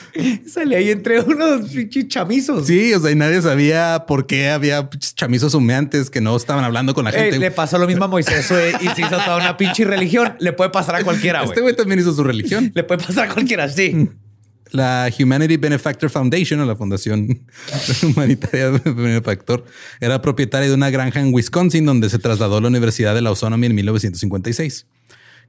Salía 0.48 0.78
ahí 0.78 0.92
entre 0.92 1.22
unos 1.22 1.62
chamizos. 2.08 2.68
Sí, 2.68 2.94
o 2.94 3.00
sea, 3.00 3.12
y 3.12 3.16
nadie 3.16 3.42
sabía 3.42 4.06
por 4.08 4.28
qué 4.28 4.50
había 4.50 4.90
chamizos 5.16 5.54
humeantes 5.54 6.10
que 6.10 6.22
no 6.22 6.36
estaban 6.36 6.64
hablando 6.64 6.94
con 6.94 7.06
la 7.06 7.12
Ey, 7.12 7.24
gente. 7.24 7.40
le 7.40 7.52
pasó 7.52 7.78
lo 7.78 7.88
mismo 7.88 8.06
a 8.06 8.08
Moisés 8.08 8.50
güey, 8.50 8.74
y 8.82 8.88
se 8.90 9.02
hizo 9.02 9.10
toda 9.18 9.38
una 9.38 9.58
pinche 9.58 9.86
religión. 9.86 10.36
Le 10.40 10.54
puede 10.54 10.70
pasar 10.70 10.96
a 10.96 11.04
cualquiera. 11.04 11.44
Este 11.44 11.62
güey 11.62 11.76
también 11.76 12.00
hizo 12.00 12.14
su 12.14 12.24
religión. 12.24 12.72
Le 12.74 12.84
puede 12.84 13.04
pasar 13.04 13.30
a 13.30 13.34
cualquiera, 13.34 13.68
sí. 13.70 14.10
La 14.72 15.08
Humanity 15.20 15.58
Benefactor 15.58 16.10
Foundation, 16.10 16.60
o 16.60 16.66
la 16.66 16.76
Fundación 16.76 17.46
Humanitaria 18.04 18.72
Benefactor, 18.72 19.66
era 20.00 20.20
propietaria 20.22 20.68
de 20.68 20.74
una 20.74 20.90
granja 20.90 21.20
en 21.20 21.32
Wisconsin 21.32 21.86
donde 21.86 22.10
se 22.10 22.18
trasladó 22.18 22.58
a 22.58 22.62
la 22.62 22.68
Universidad 22.70 23.14
de 23.14 23.22
la 23.22 23.30
Autonomía 23.30 23.70
en 23.70 23.76
1956. 23.76 24.88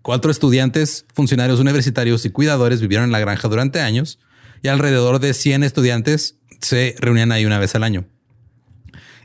Cuatro 0.02 0.30
estudiantes, 0.30 1.06
funcionarios 1.14 1.58
universitarios 1.60 2.26
y 2.26 2.30
cuidadores 2.30 2.82
vivieron 2.82 3.06
en 3.06 3.12
la 3.12 3.20
granja 3.20 3.48
durante 3.48 3.80
años 3.80 4.18
y 4.64 4.68
alrededor 4.68 5.20
de 5.20 5.34
100 5.34 5.62
estudiantes 5.62 6.38
se 6.62 6.96
reunían 6.98 7.32
ahí 7.32 7.44
una 7.44 7.58
vez 7.58 7.74
al 7.74 7.84
año. 7.84 8.06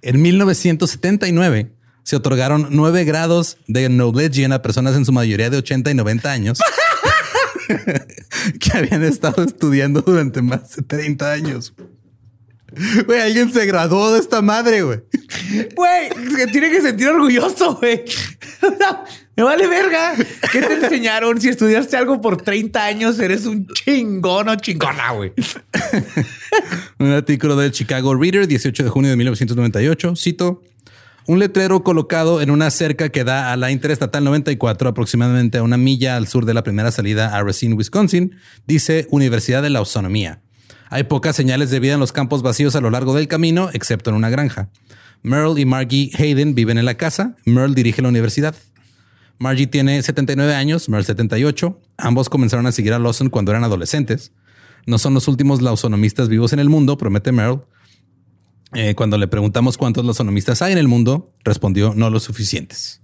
En 0.02 0.22
1979 0.22 1.72
se 2.04 2.18
otorgaron 2.18 2.68
nueve 2.72 3.06
grados 3.06 3.58
de 3.66 3.88
Knowledge 3.88 4.46
a 4.46 4.62
personas 4.62 4.98
en 4.98 5.06
su 5.06 5.14
mayoría 5.14 5.50
de 5.50 5.58
80 5.58 5.92
y 5.92 5.94
90 5.94 6.30
años 6.32 6.60
que 8.60 8.78
habían 8.78 9.02
estado 9.06 9.42
estudiando 9.44 10.02
durante 10.02 10.42
más 10.42 10.76
de 10.76 10.82
30 10.82 11.32
años. 11.32 11.74
Güey, 13.06 13.22
alguien 13.22 13.54
se 13.54 13.66
graduó 13.66 14.12
de 14.12 14.20
esta 14.20 14.42
madre, 14.42 14.82
güey. 14.82 15.00
Güey, 15.74 16.10
se 16.36 16.48
tiene 16.48 16.70
que 16.70 16.82
sentir 16.82 17.08
orgulloso, 17.08 17.76
güey. 17.76 18.04
Me 19.40 19.46
vale 19.46 19.68
verga. 19.68 20.16
¿Qué 20.52 20.62
te 20.62 20.74
enseñaron? 20.74 21.40
Si 21.40 21.48
estudiaste 21.48 21.96
algo 21.96 22.20
por 22.20 22.42
30 22.42 22.84
años, 22.84 23.18
eres 23.20 23.46
un 23.46 23.68
chingón 23.68 24.50
o 24.50 24.56
chingona, 24.56 25.12
güey. 25.12 25.32
Un 27.00 27.12
artículo 27.12 27.56
del 27.56 27.72
Chicago 27.72 28.14
Reader, 28.16 28.50
18 28.50 28.84
de 28.84 28.90
junio 28.90 29.10
de 29.10 29.16
1998, 29.16 30.18
cito, 30.18 30.62
un 31.26 31.40
letrero 31.40 31.84
colocado 31.86 32.42
en 32.42 32.52
una 32.52 32.70
cerca 32.70 33.08
que 33.08 33.24
da 33.24 33.54
a 33.54 33.56
la 33.56 33.72
Interestatal 33.72 34.26
94, 34.26 34.90
aproximadamente 34.90 35.60
a 35.60 35.64
una 35.64 35.78
milla 35.78 36.18
al 36.18 36.28
sur 36.28 36.44
de 36.44 36.54
la 36.54 36.64
primera 36.64 36.92
salida 36.92 37.34
a 37.34 37.42
Racine, 37.42 37.76
Wisconsin, 37.76 38.36
dice 38.68 39.08
Universidad 39.10 39.64
de 39.64 39.70
la 39.70 39.80
Autonomía. 39.80 40.42
Hay 40.90 41.04
pocas 41.04 41.38
señales 41.38 41.72
de 41.72 41.80
vida 41.80 41.94
en 41.94 42.02
los 42.02 42.12
campos 42.12 42.42
vacíos 42.42 42.76
a 42.76 42.82
lo 42.82 42.90
largo 42.90 43.14
del 43.14 43.30
camino, 43.30 43.70
excepto 43.72 44.10
en 44.10 44.18
una 44.18 44.30
granja. 44.30 44.68
Merle 45.24 45.62
y 45.62 45.66
Margie 45.66 46.12
Hayden 46.18 46.56
viven 46.56 46.78
en 46.78 46.84
la 46.84 46.96
casa. 46.96 47.38
Merle 47.46 47.76
dirige 47.76 48.02
la 48.02 48.10
universidad. 48.10 48.54
Margie 49.40 49.68
tiene 49.68 50.02
79 50.02 50.54
años, 50.54 50.90
Merle 50.90 51.06
78. 51.06 51.80
Ambos 51.98 52.30
comenzaron 52.30 52.68
a 52.68 52.72
seguir 52.72 52.94
a 52.94 53.00
Lawson 53.00 53.30
cuando 53.30 53.52
eran 53.52 53.64
adolescentes. 53.64 54.34
No 54.86 54.98
son 54.98 55.14
los 55.14 55.28
últimos 55.28 55.62
lausonomistas 55.62 56.30
vivos 56.30 56.52
en 56.54 56.60
el 56.60 56.70
mundo, 56.70 56.98
promete 56.98 57.32
Merle. 57.32 57.62
Eh, 58.74 58.96
cuando 58.96 59.18
le 59.18 59.28
preguntamos 59.28 59.78
cuántos 59.78 60.06
lausonomistas 60.06 60.62
hay 60.62 60.74
en 60.74 60.78
el 60.78 60.88
mundo, 60.88 61.34
respondió 61.44 61.94
no 61.96 62.10
los 62.10 62.24
suficientes. 62.24 63.02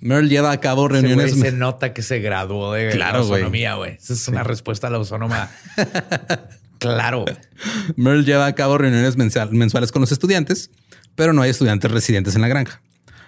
Merle 0.00 0.28
lleva 0.28 0.50
a 0.52 0.60
cabo 0.60 0.86
Ese 0.86 1.00
reuniones. 1.00 1.38
se 1.38 1.52
nota 1.52 1.92
que 1.92 2.02
se 2.02 2.20
graduó 2.20 2.72
de 2.72 2.90
Claro, 2.90 3.20
la 3.20 3.74
güey. 3.76 3.96
Esa 3.96 4.12
es 4.12 4.28
una 4.28 4.42
respuesta 4.44 4.86
a 4.86 4.90
la 4.90 4.98
autónoma. 4.98 5.50
claro. 6.78 7.24
Merle 7.96 8.24
lleva 8.24 8.46
a 8.46 8.54
cabo 8.54 8.76
reuniones 8.78 9.16
mensual- 9.16 9.50
mensuales 9.50 9.92
con 9.92 10.00
los 10.02 10.12
estudiantes, 10.12 10.70
pero 11.14 11.32
no 11.32 11.42
hay 11.42 11.50
estudiantes 11.50 11.90
residentes 11.90 12.34
en 12.36 12.42
la 12.42 12.48
granja. 12.48 12.80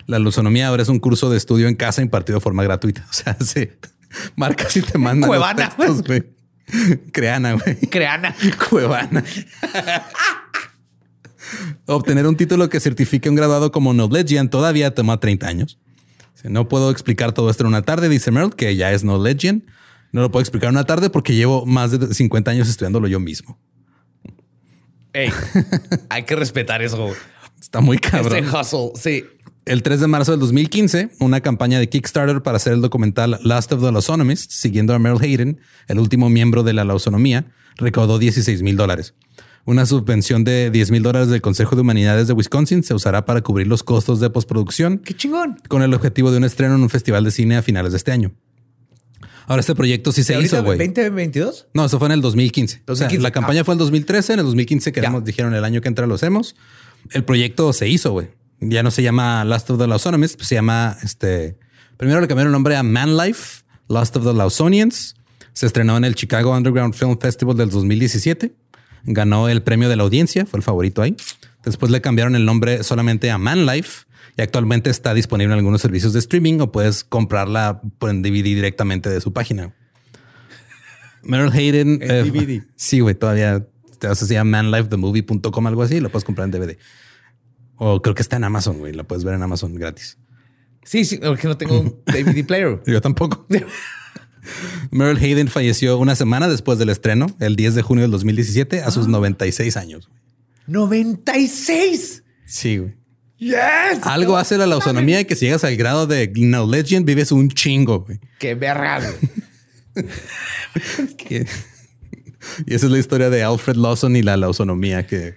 La 0.06 0.18
lusonomía 0.18 0.68
ahora 0.68 0.82
es 0.82 0.88
un 0.88 0.98
curso 1.00 1.30
de 1.30 1.36
estudio 1.36 1.68
en 1.68 1.74
casa 1.74 2.02
impartido 2.02 2.38
de 2.38 2.42
forma 2.42 2.62
gratuita. 2.62 3.06
O 3.10 3.12
sea, 3.12 3.36
sí. 3.40 3.68
Marcas 4.36 4.76
y 4.76 4.82
te 4.82 4.98
mandan 4.98 5.28
los 5.28 5.36
Cuevana, 5.36 5.68
textos, 5.68 6.02
güey. 6.04 6.24
Creana, 7.12 7.52
güey. 7.54 7.76
Creana. 7.90 8.34
Cuevana. 8.70 9.22
Obtener 11.86 12.26
un 12.26 12.36
título 12.36 12.68
que 12.68 12.80
certifique 12.80 13.28
un 13.28 13.36
graduado 13.36 13.70
como 13.70 13.92
Knowledgean 13.92 14.50
todavía 14.50 14.94
toma 14.94 15.20
30 15.20 15.46
años. 15.46 15.78
No 16.44 16.68
puedo 16.68 16.90
explicar 16.90 17.32
todo 17.32 17.50
esto 17.50 17.64
en 17.64 17.68
una 17.68 17.82
tarde, 17.82 18.08
dice 18.08 18.30
Merle, 18.30 18.52
que 18.56 18.76
ya 18.76 18.92
es 18.92 19.02
Knowledgean. 19.02 19.64
No 20.12 20.20
lo 20.20 20.30
puedo 20.30 20.42
explicar 20.42 20.68
en 20.68 20.76
una 20.76 20.84
tarde 20.84 21.10
porque 21.10 21.34
llevo 21.34 21.66
más 21.66 21.90
de 21.90 22.14
50 22.14 22.50
años 22.50 22.68
estudiándolo 22.68 23.08
yo 23.08 23.18
mismo. 23.20 23.58
Ey, 25.12 25.32
hay 26.08 26.22
que 26.24 26.36
respetar 26.36 26.82
eso. 26.82 27.12
Está 27.60 27.80
muy 27.80 27.96
Ese 28.00 28.10
cabrón. 28.10 28.44
hustle, 28.54 28.90
sí. 28.96 29.24
El 29.66 29.82
3 29.82 29.98
de 29.98 30.06
marzo 30.06 30.30
del 30.30 30.38
2015, 30.40 31.10
una 31.18 31.40
campaña 31.40 31.80
de 31.80 31.88
Kickstarter 31.88 32.40
para 32.40 32.56
hacer 32.56 32.72
el 32.72 32.80
documental 32.80 33.40
Last 33.42 33.72
of 33.72 33.82
the 33.82 33.90
Lausonomists, 33.90 34.54
siguiendo 34.54 34.94
a 34.94 35.00
Merle 35.00 35.18
Hayden, 35.26 35.60
el 35.88 35.98
último 35.98 36.28
miembro 36.30 36.62
de 36.62 36.72
la 36.72 36.84
lausonomía, 36.84 37.46
recaudó 37.76 38.20
16 38.20 38.62
mil 38.62 38.76
dólares. 38.76 39.14
Una 39.64 39.84
subvención 39.84 40.44
de 40.44 40.70
10 40.70 40.92
mil 40.92 41.02
dólares 41.02 41.30
del 41.30 41.40
Consejo 41.40 41.74
de 41.74 41.82
Humanidades 41.82 42.28
de 42.28 42.34
Wisconsin 42.34 42.84
se 42.84 42.94
usará 42.94 43.24
para 43.24 43.40
cubrir 43.40 43.66
los 43.66 43.82
costos 43.82 44.20
de 44.20 44.30
postproducción. 44.30 44.98
Qué 44.98 45.14
chingón. 45.14 45.56
Con 45.66 45.82
el 45.82 45.92
objetivo 45.94 46.30
de 46.30 46.36
un 46.36 46.44
estreno 46.44 46.76
en 46.76 46.82
un 46.82 46.88
festival 46.88 47.24
de 47.24 47.32
cine 47.32 47.56
a 47.56 47.62
finales 47.62 47.90
de 47.90 47.98
este 47.98 48.12
año. 48.12 48.30
Ahora, 49.48 49.58
este 49.60 49.74
proyecto 49.74 50.12
sí 50.12 50.22
se 50.22 50.40
hizo, 50.40 50.62
güey. 50.62 50.78
¿2022? 50.78 51.66
No, 51.74 51.86
eso 51.86 51.98
fue 51.98 52.06
en 52.06 52.12
el 52.12 52.20
2015. 52.20 52.82
2015. 52.86 52.92
O 52.92 52.94
sea, 53.10 53.20
la 53.20 53.32
campaña 53.32 53.62
Ah. 53.62 53.64
fue 53.64 53.72
en 53.74 53.78
el 53.78 53.80
2013, 53.80 54.32
en 54.34 54.38
el 54.38 54.44
2015 54.46 54.92
queremos, 54.92 55.24
dijeron 55.24 55.54
el 55.54 55.64
año 55.64 55.80
que 55.80 55.88
entra 55.88 56.06
lo 56.06 56.14
hacemos. 56.14 56.54
El 57.10 57.24
proyecto 57.24 57.72
se 57.72 57.88
hizo, 57.88 58.12
güey. 58.12 58.28
Ya 58.60 58.82
no 58.82 58.90
se 58.90 59.02
llama 59.02 59.44
Last 59.44 59.70
of 59.70 59.78
the 59.78 59.86
Lausonomists, 59.86 60.36
pues 60.36 60.48
se 60.48 60.54
llama 60.54 60.96
este. 61.02 61.58
Primero 61.96 62.20
le 62.20 62.28
cambiaron 62.28 62.50
el 62.50 62.52
nombre 62.52 62.76
a 62.76 62.82
Man 62.82 63.16
Life, 63.16 63.62
Last 63.88 64.16
of 64.16 64.24
the 64.24 64.32
Lausonians. 64.32 65.14
Se 65.52 65.66
estrenó 65.66 65.96
en 65.96 66.04
el 66.04 66.14
Chicago 66.14 66.54
Underground 66.54 66.94
Film 66.94 67.18
Festival 67.18 67.56
del 67.56 67.70
2017. 67.70 68.54
Ganó 69.04 69.48
el 69.48 69.62
premio 69.62 69.88
de 69.88 69.96
la 69.96 70.02
audiencia, 70.02 70.46
fue 70.46 70.58
el 70.58 70.62
favorito 70.62 71.00
ahí. 71.00 71.16
Después 71.64 71.90
le 71.90 72.00
cambiaron 72.00 72.36
el 72.36 72.44
nombre 72.44 72.82
solamente 72.82 73.30
a 73.30 73.38
Man 73.38 73.66
Life 73.66 74.04
y 74.36 74.42
actualmente 74.42 74.90
está 74.90 75.14
disponible 75.14 75.54
en 75.54 75.58
algunos 75.58 75.80
servicios 75.80 76.12
de 76.12 76.18
streaming 76.18 76.60
o 76.60 76.70
puedes 76.70 77.04
comprarla 77.04 77.80
en 78.02 78.22
DVD 78.22 78.42
directamente 78.42 79.08
de 79.08 79.20
su 79.20 79.32
página. 79.32 79.74
Meryl 81.22 81.50
Hayden. 81.52 82.02
En 82.02 82.10
eh, 82.10 82.22
DVD. 82.24 82.62
Sí, 82.76 83.00
güey, 83.00 83.14
todavía 83.14 83.66
te 83.98 84.06
vas 84.06 84.22
a 84.22 84.26
decir 84.26 84.42
manlifethemovie.com, 84.44 85.66
algo 85.66 85.82
así, 85.82 86.00
lo 86.00 86.10
puedes 86.10 86.24
comprar 86.24 86.46
en 86.46 86.52
DVD. 86.52 86.76
O 87.76 88.00
creo 88.00 88.14
que 88.14 88.22
está 88.22 88.36
en 88.36 88.44
Amazon, 88.44 88.78
güey, 88.78 88.92
lo 88.92 89.04
puedes 89.04 89.24
ver 89.24 89.34
en 89.34 89.42
Amazon 89.42 89.74
gratis. 89.74 90.18
Sí, 90.84 91.04
sí, 91.04 91.18
porque 91.18 91.48
no 91.48 91.56
tengo 91.56 91.80
un 91.80 92.00
DVD 92.06 92.44
player. 92.46 92.82
Yo 92.86 93.00
tampoco. 93.00 93.46
Meryl 94.90 95.18
Hayden 95.18 95.48
falleció 95.48 95.98
una 95.98 96.14
semana 96.14 96.48
después 96.48 96.78
del 96.78 96.88
estreno, 96.88 97.26
el 97.40 97.56
10 97.56 97.74
de 97.74 97.82
junio 97.82 98.02
del 98.02 98.12
2017, 98.12 98.82
a 98.82 98.90
sus 98.90 99.08
96 99.08 99.76
años. 99.76 100.08
96. 100.68 102.22
Sí, 102.44 102.78
güey. 102.78 102.94
Yes. 103.38 103.56
Algo 104.02 104.38
hace 104.38 104.56
la 104.56 104.66
lausonomía 104.66 105.20
y 105.20 105.24
que 105.26 105.34
si 105.36 105.44
llegas 105.44 105.64
al 105.64 105.76
grado 105.76 106.06
de 106.06 106.32
No 106.36 106.66
Legend, 106.66 107.04
vives 107.04 107.32
un 107.32 107.50
chingo, 107.50 108.00
güey. 108.00 108.18
Qué. 108.38 108.56
Y, 111.28 112.70
y 112.70 112.74
esa 112.74 112.86
es 112.86 112.92
la 112.92 112.98
historia 112.98 113.28
de 113.28 113.42
Alfred 113.42 113.76
Lawson 113.76 114.16
y 114.16 114.22
la 114.22 114.36
lausonomía 114.38 115.06
que 115.06 115.34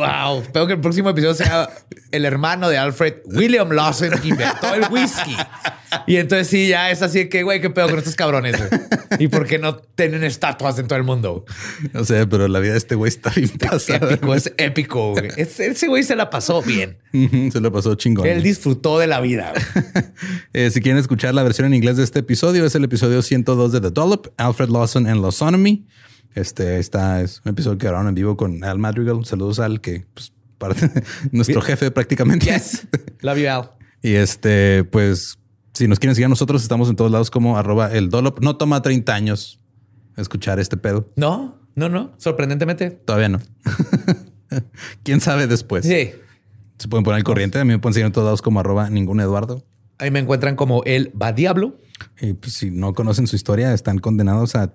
Wow. 0.00 0.42
Espero 0.42 0.66
que 0.66 0.72
el 0.74 0.80
próximo 0.80 1.10
episodio 1.10 1.34
sea 1.34 1.68
el 2.10 2.24
hermano 2.24 2.68
de 2.68 2.78
Alfred, 2.78 3.14
William 3.26 3.70
Lawson, 3.70 4.10
que 4.20 4.28
inventó 4.28 4.74
el 4.74 4.84
whisky. 4.90 5.36
Y 6.06 6.16
entonces 6.16 6.48
sí, 6.48 6.68
ya 6.68 6.90
es 6.90 7.02
así 7.02 7.28
que, 7.28 7.42
güey, 7.42 7.60
qué 7.60 7.68
pedo 7.70 7.88
con 7.88 7.98
estos 7.98 8.14
cabrones. 8.14 8.56
güey? 8.58 8.80
¿Y 9.18 9.28
por 9.28 9.46
qué 9.46 9.58
no 9.58 9.76
tienen 9.76 10.24
estatuas 10.24 10.78
en 10.78 10.86
todo 10.86 10.96
el 10.98 11.04
mundo? 11.04 11.44
no 11.92 12.04
sé, 12.04 12.26
pero 12.26 12.48
la 12.48 12.60
vida 12.60 12.72
de 12.72 12.78
este 12.78 12.94
güey 12.94 13.08
está 13.08 13.30
bien 13.30 13.50
pasada. 13.58 14.12
Épico, 14.14 14.34
es 14.34 14.52
épico. 14.56 15.10
güey. 15.12 15.28
Es- 15.36 15.60
Ese 15.60 15.88
güey 15.88 16.02
se 16.02 16.16
la 16.16 16.30
pasó 16.30 16.62
bien. 16.62 16.98
Se 17.52 17.60
lo 17.60 17.70
pasó 17.72 17.94
chingón. 17.96 18.26
Él 18.26 18.42
disfrutó 18.42 18.98
de 18.98 19.06
la 19.06 19.20
vida. 19.20 19.52
Eh, 20.52 20.70
si 20.70 20.80
quieren 20.80 20.98
escuchar 20.98 21.32
la 21.34 21.42
versión 21.44 21.66
en 21.68 21.74
inglés 21.74 21.96
de 21.96 22.02
este 22.04 22.18
episodio, 22.20 22.64
es 22.66 22.74
el 22.74 22.82
episodio 22.84 23.22
102 23.22 23.70
de 23.72 23.80
The 23.80 23.90
Dollop, 23.90 24.26
Alfred 24.36 24.68
Lawson 24.68 25.06
and 25.06 25.22
Lawsonomy. 25.22 25.86
Este 26.34 26.78
está, 26.78 27.20
es 27.20 27.42
un 27.44 27.50
episodio 27.50 27.78
que 27.78 27.86
grabaron 27.86 28.08
en 28.08 28.14
vivo 28.14 28.36
con 28.36 28.62
Al 28.64 28.78
Madrigal. 28.78 29.24
Saludos 29.24 29.58
al 29.58 29.80
que, 29.80 30.06
pues, 30.14 30.32
parte, 30.58 30.90
nuestro 31.32 31.60
jefe 31.60 31.90
prácticamente. 31.90 32.46
Yes. 32.46 32.86
Love 33.20 33.38
you, 33.38 33.48
Al. 33.48 33.70
Y 34.02 34.14
este, 34.14 34.84
pues, 34.84 35.38
si 35.74 35.88
nos 35.88 35.98
quieren 35.98 36.14
seguir 36.14 36.26
a 36.26 36.28
nosotros, 36.28 36.62
estamos 36.62 36.88
en 36.88 36.96
todos 36.96 37.10
lados 37.10 37.30
como 37.30 37.58
arroba 37.58 37.92
el 37.92 38.10
Dollop. 38.10 38.40
No 38.40 38.56
toma 38.56 38.80
30 38.82 39.14
años 39.14 39.60
escuchar 40.16 40.60
este 40.60 40.76
pedo. 40.76 41.10
No, 41.16 41.58
no, 41.74 41.88
no. 41.88 42.12
Sorprendentemente. 42.18 42.90
Todavía 42.90 43.28
no. 43.28 43.40
¿Quién 45.02 45.20
sabe 45.20 45.46
después? 45.46 45.86
Sí. 45.86 46.12
Se 46.78 46.88
pueden 46.88 47.04
poner 47.04 47.18
al 47.18 47.24
corriente. 47.24 47.58
A 47.58 47.64
mí 47.64 47.72
me 47.72 47.78
pueden 47.78 47.94
seguir 47.94 48.06
en 48.06 48.12
todos 48.12 48.24
lados 48.24 48.42
como 48.42 48.60
arroba 48.60 48.88
ningún 48.88 49.20
Eduardo. 49.20 49.64
Ahí 49.98 50.10
me 50.10 50.18
encuentran 50.18 50.56
como 50.56 50.82
el 50.84 51.12
va 51.20 51.32
diablo. 51.32 51.78
Y 52.20 52.32
pues, 52.32 52.54
si 52.54 52.70
no 52.70 52.94
conocen 52.94 53.26
su 53.26 53.36
historia, 53.36 53.74
están 53.74 53.98
condenados 53.98 54.54
a 54.56 54.74